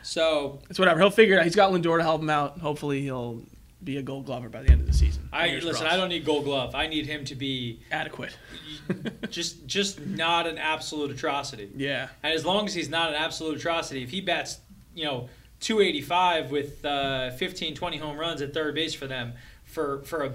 So 0.02 0.60
It's 0.70 0.78
whatever. 0.78 1.00
He'll 1.00 1.10
figure 1.10 1.34
it 1.36 1.38
out. 1.40 1.44
He's 1.44 1.56
got 1.56 1.72
Lindor 1.72 1.98
to 1.98 2.02
help 2.02 2.22
him 2.22 2.30
out. 2.30 2.58
Hopefully, 2.60 3.02
he'll 3.02 3.42
be 3.84 3.98
a 3.98 4.02
Gold 4.02 4.26
Glover 4.26 4.48
by 4.48 4.62
the 4.62 4.70
end 4.70 4.80
of 4.80 4.86
the 4.86 4.92
season. 4.92 5.28
I 5.32 5.44
Fingers 5.46 5.64
listen. 5.64 5.80
crossed. 5.82 5.94
I 5.94 5.96
don't 5.98 6.08
need 6.08 6.24
Gold 6.24 6.44
Glove. 6.44 6.74
I 6.74 6.86
need 6.86 7.06
him 7.06 7.24
to 7.26 7.34
be 7.34 7.80
adequate. 7.92 8.36
just 9.30 9.66
just 9.66 10.00
not 10.04 10.46
an 10.46 10.58
absolute 10.58 11.10
atrocity. 11.10 11.70
Yeah. 11.76 12.08
And 12.22 12.32
as 12.32 12.44
long 12.44 12.66
as 12.66 12.74
he's 12.74 12.88
not 12.88 13.10
an 13.10 13.14
absolute 13.16 13.58
atrocity, 13.58 14.02
if 14.02 14.10
he 14.10 14.20
bats, 14.20 14.58
you 14.94 15.04
know, 15.04 15.28
285 15.60 16.50
with 16.50 16.84
uh, 16.84 17.30
15, 17.32 17.74
20 17.74 17.96
home 17.98 18.16
runs 18.18 18.42
at 18.42 18.52
third 18.54 18.74
base 18.74 18.94
for 18.94 19.06
them 19.06 19.32
for 19.64 20.02
for 20.02 20.24
a, 20.24 20.32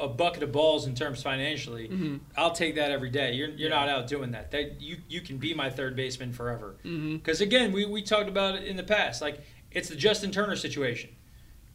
a 0.00 0.08
bucket 0.08 0.42
of 0.42 0.52
balls 0.52 0.86
in 0.86 0.94
terms 0.94 1.22
financially, 1.22 1.88
Mhm. 1.88 2.20
I'll 2.36 2.52
take 2.52 2.74
that 2.76 2.90
every 2.90 3.10
day. 3.10 3.32
You're, 3.32 3.48
you're 3.48 3.70
not 3.70 3.88
out 3.88 4.06
doing 4.06 4.30
that. 4.32 4.50
That 4.52 4.80
you 4.80 4.98
you 5.08 5.20
can 5.20 5.38
be 5.38 5.54
my 5.54 5.70
third 5.70 5.96
baseman 5.96 6.32
forever. 6.32 6.76
Mhm. 6.84 7.14
Because 7.14 7.40
again, 7.40 7.72
we 7.72 7.84
we 7.84 8.02
talked 8.02 8.28
about 8.28 8.54
it 8.56 8.64
in 8.64 8.76
the 8.76 8.82
past. 8.84 9.20
Like 9.22 9.40
it's 9.72 9.88
the 9.88 9.96
Justin 9.96 10.30
Turner 10.30 10.56
situation. 10.56 11.10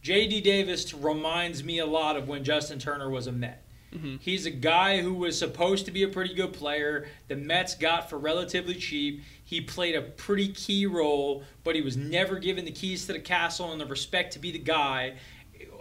J.D. 0.02 0.41
Davis 0.41 0.93
reminds 0.93 1.64
me 1.64 1.80
a 1.80 1.86
lot 1.86 2.16
of 2.18 2.28
when 2.28 2.43
Justin 2.43 2.80
Turner 2.80 3.10
was 3.10 3.28
a 3.28 3.32
Met. 3.32 3.64
Mhm. 3.93 4.20
He's 4.22 4.45
a 4.45 4.52
guy 4.52 5.02
who 5.02 5.14
was 5.14 5.38
supposed 5.38 5.86
to 5.86 5.91
be 5.91 6.02
a 6.04 6.08
pretty 6.08 6.34
good 6.34 6.54
player. 6.54 7.08
The 7.28 7.36
Mets 7.36 7.76
got 7.76 8.10
for 8.10 8.18
relatively 8.18 8.76
cheap. 8.76 9.22
He 9.43 9.60
played 9.60 9.95
a 9.95 10.02
pretty 10.02 10.47
key 10.47 10.86
role, 10.86 11.43
but 11.66 11.76
he 11.76 11.82
was 11.82 11.97
never 11.97 12.39
given 12.39 12.64
the 12.64 12.72
keys 12.72 13.06
to 13.08 13.14
the 13.14 13.20
castle 13.20 13.72
and 13.74 13.82
the 13.82 13.86
respect 13.86 14.32
to 14.34 14.39
be 14.39 14.49
the 14.52 14.60
guy. 14.60 15.16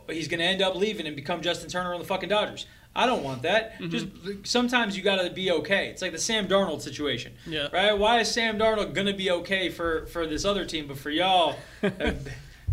He's 0.09 0.27
going 0.27 0.41
to 0.41 0.45
end 0.45 0.61
up 0.61 0.75
leaving 0.75 1.07
and 1.07 1.15
become 1.15 1.41
Justin 1.41 1.71
Turner 1.71 1.95
on 1.95 2.01
the 2.01 2.07
fucking 2.07 2.29
Dodgers. 2.29 2.67
I 2.97 3.07
don't 3.07 3.23
want 3.23 3.43
that. 3.43 3.75
Mm-hmm. 3.75 3.91
Just 3.91 4.07
sometimes 4.51 4.97
you 4.97 5.05
got 5.05 5.23
to 5.23 5.31
be 5.31 5.53
okay. 5.53 5.87
It's 5.87 6.03
like 6.03 6.11
the 6.11 6.19
Sam 6.19 6.49
Darnold 6.49 6.81
situation, 6.81 7.33
Yeah. 7.47 7.69
right? 7.73 7.97
Why 7.97 8.19
is 8.19 8.29
Sam 8.31 8.59
Darnold 8.59 8.93
going 8.93 9.07
to 9.07 9.15
be 9.15 9.31
okay 9.31 9.69
for 9.69 10.07
for 10.07 10.27
this 10.27 10.45
other 10.45 10.65
team, 10.65 10.89
but 10.89 10.99
for 10.99 11.11
y'all, 11.11 11.55
uh, 11.85 12.11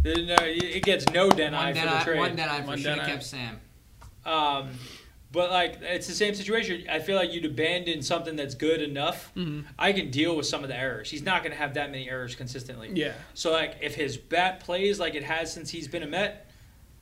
no, 0.06 0.36
it 0.40 0.84
gets 0.84 1.06
no 1.12 1.30
deny 1.30 1.66
One 1.66 1.76
for 1.76 1.82
dead 1.82 2.00
the 2.00 2.04
trade. 2.04 2.20
one 2.20 2.36
dead 2.36 2.50
eye 2.50 2.62
for 2.62 2.68
One 2.68 2.78
should 2.78 2.84
dead 2.86 2.98
have 3.00 3.08
kept 3.08 3.24
Sam. 3.24 3.60
Um, 4.26 4.70
But 5.32 5.52
like 5.52 5.80
it's 5.82 6.08
the 6.08 6.14
same 6.14 6.34
situation. 6.36 6.86
I 6.90 7.00
feel 7.00 7.16
like 7.18 7.34
you'd 7.34 7.46
abandon 7.46 8.02
something 8.02 8.36
that's 8.38 8.56
good 8.56 8.82
enough. 8.82 9.32
I 9.78 9.92
can 9.92 10.10
deal 10.10 10.36
with 10.38 10.46
some 10.46 10.64
of 10.64 10.70
the 10.70 10.78
errors. 10.78 11.10
He's 11.12 11.22
not 11.24 11.44
going 11.44 11.52
to 11.52 11.58
have 11.58 11.74
that 11.74 11.92
many 11.92 12.10
errors 12.10 12.34
consistently. 12.36 12.92
Yeah. 12.94 13.12
So 13.34 13.52
like 13.52 13.76
if 13.82 13.94
his 13.96 14.18
bat 14.18 14.62
plays 14.62 15.00
like 15.00 15.16
it 15.16 15.24
has 15.24 15.52
since 15.54 15.70
he's 15.70 15.88
been 15.88 16.04
a 16.04 16.08
Met, 16.08 16.50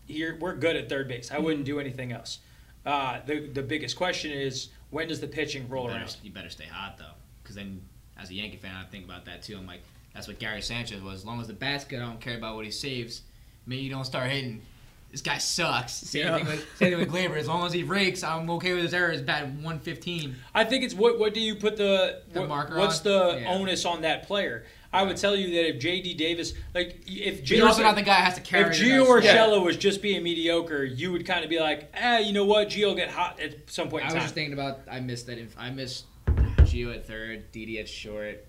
here 0.08 0.38
we're 0.42 0.56
good 0.56 0.76
at 0.76 0.90
third 0.90 1.08
base. 1.08 1.32
I 1.32 1.38
wouldn't 1.38 1.66
do 1.66 1.80
anything 1.80 2.12
else. 2.12 2.40
Uh, 2.86 3.20
the 3.26 3.48
the 3.48 3.64
biggest 3.64 3.96
question 3.96 4.32
is 4.32 4.70
when 4.90 5.08
does 5.08 5.20
the 5.20 5.28
pitching 5.28 5.68
roll 5.70 5.84
You 5.84 5.90
better, 5.90 6.00
around? 6.02 6.18
you 6.24 6.32
better 6.32 6.50
stay 6.50 6.66
hot 6.66 6.98
though, 6.98 7.14
because 7.42 7.56
then 7.56 7.82
as 8.18 8.30
a 8.30 8.34
Yankee 8.34 8.58
fan, 8.58 8.76
I 8.76 8.86
think 8.90 9.06
about 9.06 9.26
that 9.26 9.42
too. 9.44 9.56
I'm 9.58 9.66
like, 9.68 9.82
that's 10.16 10.28
what 10.28 10.40
Gary 10.40 10.62
Sanchez 10.64 11.02
was. 11.02 11.20
As 11.20 11.26
long 11.26 11.40
as 11.42 11.48
the 11.48 11.54
bat's 11.54 11.84
good, 11.86 12.00
I 12.00 12.06
don't 12.06 12.20
care 12.22 12.38
about 12.38 12.56
what 12.56 12.66
he 12.66 12.72
saves. 12.72 13.22
Maybe 13.68 13.84
you 13.84 13.92
don't 13.92 14.06
start 14.06 14.32
hitting. 14.32 14.62
This 15.12 15.22
guy 15.22 15.38
sucks. 15.38 15.94
Same 15.94 16.26
Yeah. 16.26 16.38
thing 16.38 16.46
with 16.48 16.60
same 16.78 16.90
thing 16.92 17.00
with 17.00 17.10
Gleyber. 17.12 17.38
As 17.38 17.48
long 17.48 17.66
as 17.66 17.72
he 17.74 17.84
rakes, 17.84 18.24
I'm 18.24 18.50
okay 18.52 18.74
with 18.74 18.84
his 18.84 18.94
errors. 18.94 19.22
Bat 19.22 19.48
115. 19.62 20.36
I 20.54 20.64
think 20.64 20.84
it's 20.84 20.94
what 20.94 21.20
what 21.20 21.34
do 21.34 21.40
you 21.40 21.56
put 21.56 21.78
the, 21.78 22.22
The 22.34 22.40
what- 22.42 22.50
marker 22.50 22.78
what's 22.78 23.00
on? 23.00 23.04
the 23.04 23.40
Yeah. 23.42 23.54
onus 23.54 23.86
on 23.86 24.02
that 24.02 24.24
player? 24.28 24.66
I 24.92 25.04
would 25.04 25.18
tell 25.18 25.36
you 25.36 25.50
that 25.56 25.68
if 25.76 25.80
J.D. 25.82 26.14
Davis, 26.14 26.54
like 26.74 27.02
if 27.06 27.40
But 27.42 27.50
you're 27.52 27.68
also 27.68 27.84
not 27.84 27.96
the 27.96 28.02
guy 28.02 28.14
has 28.16 28.36
to 28.36 28.42
carry. 28.42 28.70
if 28.76 28.82
Gio. 28.82 29.06
Urshela 29.06 29.62
was 29.64 29.76
just 29.76 30.02
being 30.02 30.24
mediocre, 30.24 30.86
you 30.86 31.12
would 31.12 31.26
kind 31.26 31.44
of 31.44 31.50
be 31.50 31.60
like, 31.60 31.90
eh, 31.94 32.20
you 32.20 32.32
know 32.32 32.46
what, 32.46 32.70
Gio 32.70 32.88
will 32.88 32.96
get 32.96 33.10
hot 33.10 33.40
at 33.42 33.70
some 33.70 33.90
point 33.90 34.04
I 34.06 34.14
was 34.14 34.24
just 34.24 34.34
thinking 34.34 34.54
about. 34.54 34.82
I 34.90 35.02
missed 35.02 35.28
that. 35.28 35.38
If 35.38 35.54
I 35.58 35.70
missed 35.70 36.06
Gio 36.62 36.94
at 36.96 37.06
third, 37.06 37.52
DD 37.52 37.78
at 37.80 37.90
short, 37.90 38.46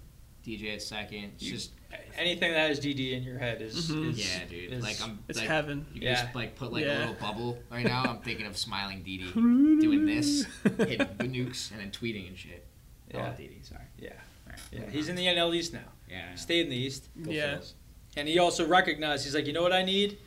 DJ 0.46 0.74
at 0.74 0.82
second. 0.82 1.32
It's 1.34 1.44
just 1.44 1.70
Anything 2.18 2.52
that 2.52 2.68
has 2.68 2.80
DD 2.80 3.12
in 3.12 3.22
your 3.22 3.38
head 3.38 3.60
is, 3.62 3.90
Mhm. 3.90 4.10
is 4.10 4.18
yeah, 4.18 4.44
dude. 4.48 4.72
is- 4.72 4.82
like 4.82 5.00
I'm. 5.02 5.18
It's 5.28 5.38
like, 5.38 5.48
heaven. 5.48 5.86
You 5.92 6.00
can 6.00 6.08
Yeah. 6.10 6.22
just 6.24 6.34
like 6.34 6.56
put 6.56 6.72
like 6.72 6.84
Yeah. 6.84 6.98
a 6.98 7.00
little 7.00 7.14
bubble 7.14 7.58
right 7.70 7.84
now. 7.86 8.02
I'm 8.04 8.18
thinking 8.20 8.46
of 8.46 8.56
smiling 8.56 9.02
DD 9.02 9.32
doing 9.80 10.06
this, 10.06 10.46
hitting 10.62 10.98
the 11.18 11.24
nukes, 11.24 11.70
and 11.70 11.80
then 11.80 11.90
tweeting 11.90 12.28
and 12.28 12.38
shit. 12.38 12.64
Yeah. 13.12 13.32
Oh, 13.34 13.40
DD, 13.40 13.62
sorry. 13.64 13.82
yeah, 13.98 14.10
Alright. 14.46 14.60
yeah. 14.72 14.90
He's 14.90 15.08
in 15.08 15.16
the 15.16 15.26
NL 15.26 15.54
East 15.54 15.72
now. 15.72 15.80
Yeah. 16.10 16.34
Stayed 16.34 16.64
in 16.64 16.70
the 16.70 16.76
East, 16.76 17.08
Go 17.22 17.30
Yeah. 17.30 17.56
Phils. 17.56 17.72
and 18.16 18.28
he 18.28 18.38
also 18.38 18.66
recognized 18.66 19.24
he's 19.24 19.34
like, 19.34 19.46
you 19.46 19.52
know 19.52 19.62
what 19.62 19.72
I 19.72 19.82
need? 19.84 20.18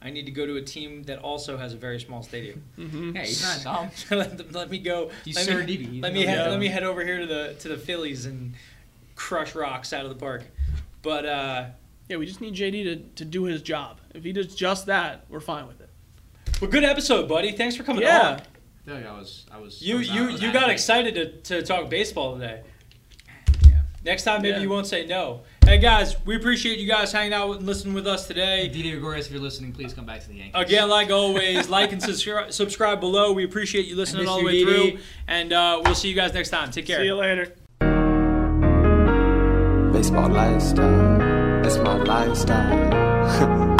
I 0.00 0.10
need 0.10 0.26
to 0.26 0.32
go 0.32 0.46
to 0.46 0.56
a 0.56 0.62
team 0.62 1.02
that 1.04 1.18
also 1.20 1.56
has 1.56 1.72
a 1.72 1.76
very 1.76 1.98
small 2.00 2.22
stadium. 2.22 2.62
hmm 2.76 3.14
Hey, 3.14 3.26
he's 3.26 3.42
not 3.42 3.62
dumb. 4.10 4.18
let, 4.18 4.36
them- 4.38 4.48
let 4.52 4.70
me 4.70 4.78
go. 4.78 5.10
He's 5.24 5.36
let 5.36 5.44
Sir 5.46 5.64
me, 5.64 6.00
let 6.02 6.12
me 6.12 6.22
head, 6.22 6.50
let 6.50 6.58
me 6.60 6.68
head 6.68 6.82
over 6.84 7.04
here 7.04 7.18
to 7.20 7.26
the 7.26 7.56
to 7.60 7.68
the 7.68 7.76
Phillies 7.78 8.24
and 8.26 8.54
crush 9.18 9.54
rocks 9.54 9.92
out 9.92 10.04
of 10.04 10.10
the 10.10 10.16
park. 10.16 10.44
But 11.02 11.26
uh, 11.26 11.64
Yeah, 12.08 12.16
we 12.16 12.26
just 12.26 12.40
need 12.40 12.54
JD 12.54 12.84
to, 12.84 12.96
to 13.16 13.24
do 13.24 13.44
his 13.44 13.60
job. 13.62 13.98
If 14.14 14.22
he 14.24 14.32
does 14.32 14.54
just 14.54 14.86
that, 14.86 15.24
we're 15.28 15.40
fine 15.40 15.66
with 15.66 15.80
it. 15.80 15.90
well, 16.60 16.70
good 16.70 16.84
episode, 16.84 17.28
buddy. 17.28 17.52
Thanks 17.52 17.76
for 17.76 17.82
coming 17.82 18.02
Yeah. 18.02 18.28
on. 18.30 18.34
I 18.36 18.40
feel 18.86 18.94
like 18.94 19.06
I 19.06 19.18
was. 19.18 19.44
I 19.52 19.58
was. 19.58 19.82
I 19.82 19.86
You 19.86 19.96
was 19.98 20.08
you 20.08 20.22
I 20.28 20.32
was 20.32 20.42
you 20.42 20.48
out 20.48 20.54
got 20.54 20.70
excited 20.70 21.14
to, 21.44 21.60
to 21.60 21.62
talk 21.62 21.90
baseball 21.90 22.34
today. 22.38 22.62
Yeah. 23.66 23.80
Next 24.04 24.22
time, 24.22 24.40
maybe 24.42 24.56
Yeah. 24.56 24.62
you 24.62 24.70
won't 24.70 24.86
say 24.86 25.04
no. 25.06 25.42
Hey 25.66 25.76
guys, 25.78 26.16
we 26.24 26.34
appreciate 26.36 26.78
you 26.78 26.88
guys 26.88 27.12
hanging 27.12 27.34
out 27.34 27.50
and 27.58 27.66
listening 27.66 27.92
with 27.92 28.06
us 28.06 28.26
today. 28.26 28.68
Didi 28.68 28.92
Gregorius, 28.92 29.26
if 29.26 29.32
you're 29.32 29.42
listening, 29.42 29.72
please 29.72 29.92
come 29.92 30.06
back 30.06 30.20
to 30.22 30.28
the 30.28 30.34
Yankees. 30.36 30.54
Again, 30.54 30.88
like 30.88 31.10
always, 31.10 31.68
like 31.68 31.92
and 31.92 32.02
subscribe, 32.02 32.50
subscribe 32.52 33.00
below. 33.00 33.32
We 33.32 33.44
appreciate 33.44 33.84
you 33.86 33.96
listening 33.96 34.26
all 34.28 34.38
the 34.38 34.46
way 34.46 34.52
Didi. 34.64 34.90
through, 34.92 35.00
and 35.26 35.52
uh, 35.52 35.82
we'll 35.84 35.94
see 35.94 36.08
you 36.08 36.14
guys 36.14 36.32
next 36.32 36.48
time. 36.48 36.70
Take 36.70 36.86
care. 36.86 37.00
See 37.00 37.04
you 37.04 37.16
later. 37.16 37.52
Baseball 39.98 40.28
lifestyle. 40.28 41.18
That's 41.60 41.76
my 41.78 41.96
lifestyle. 41.96 43.74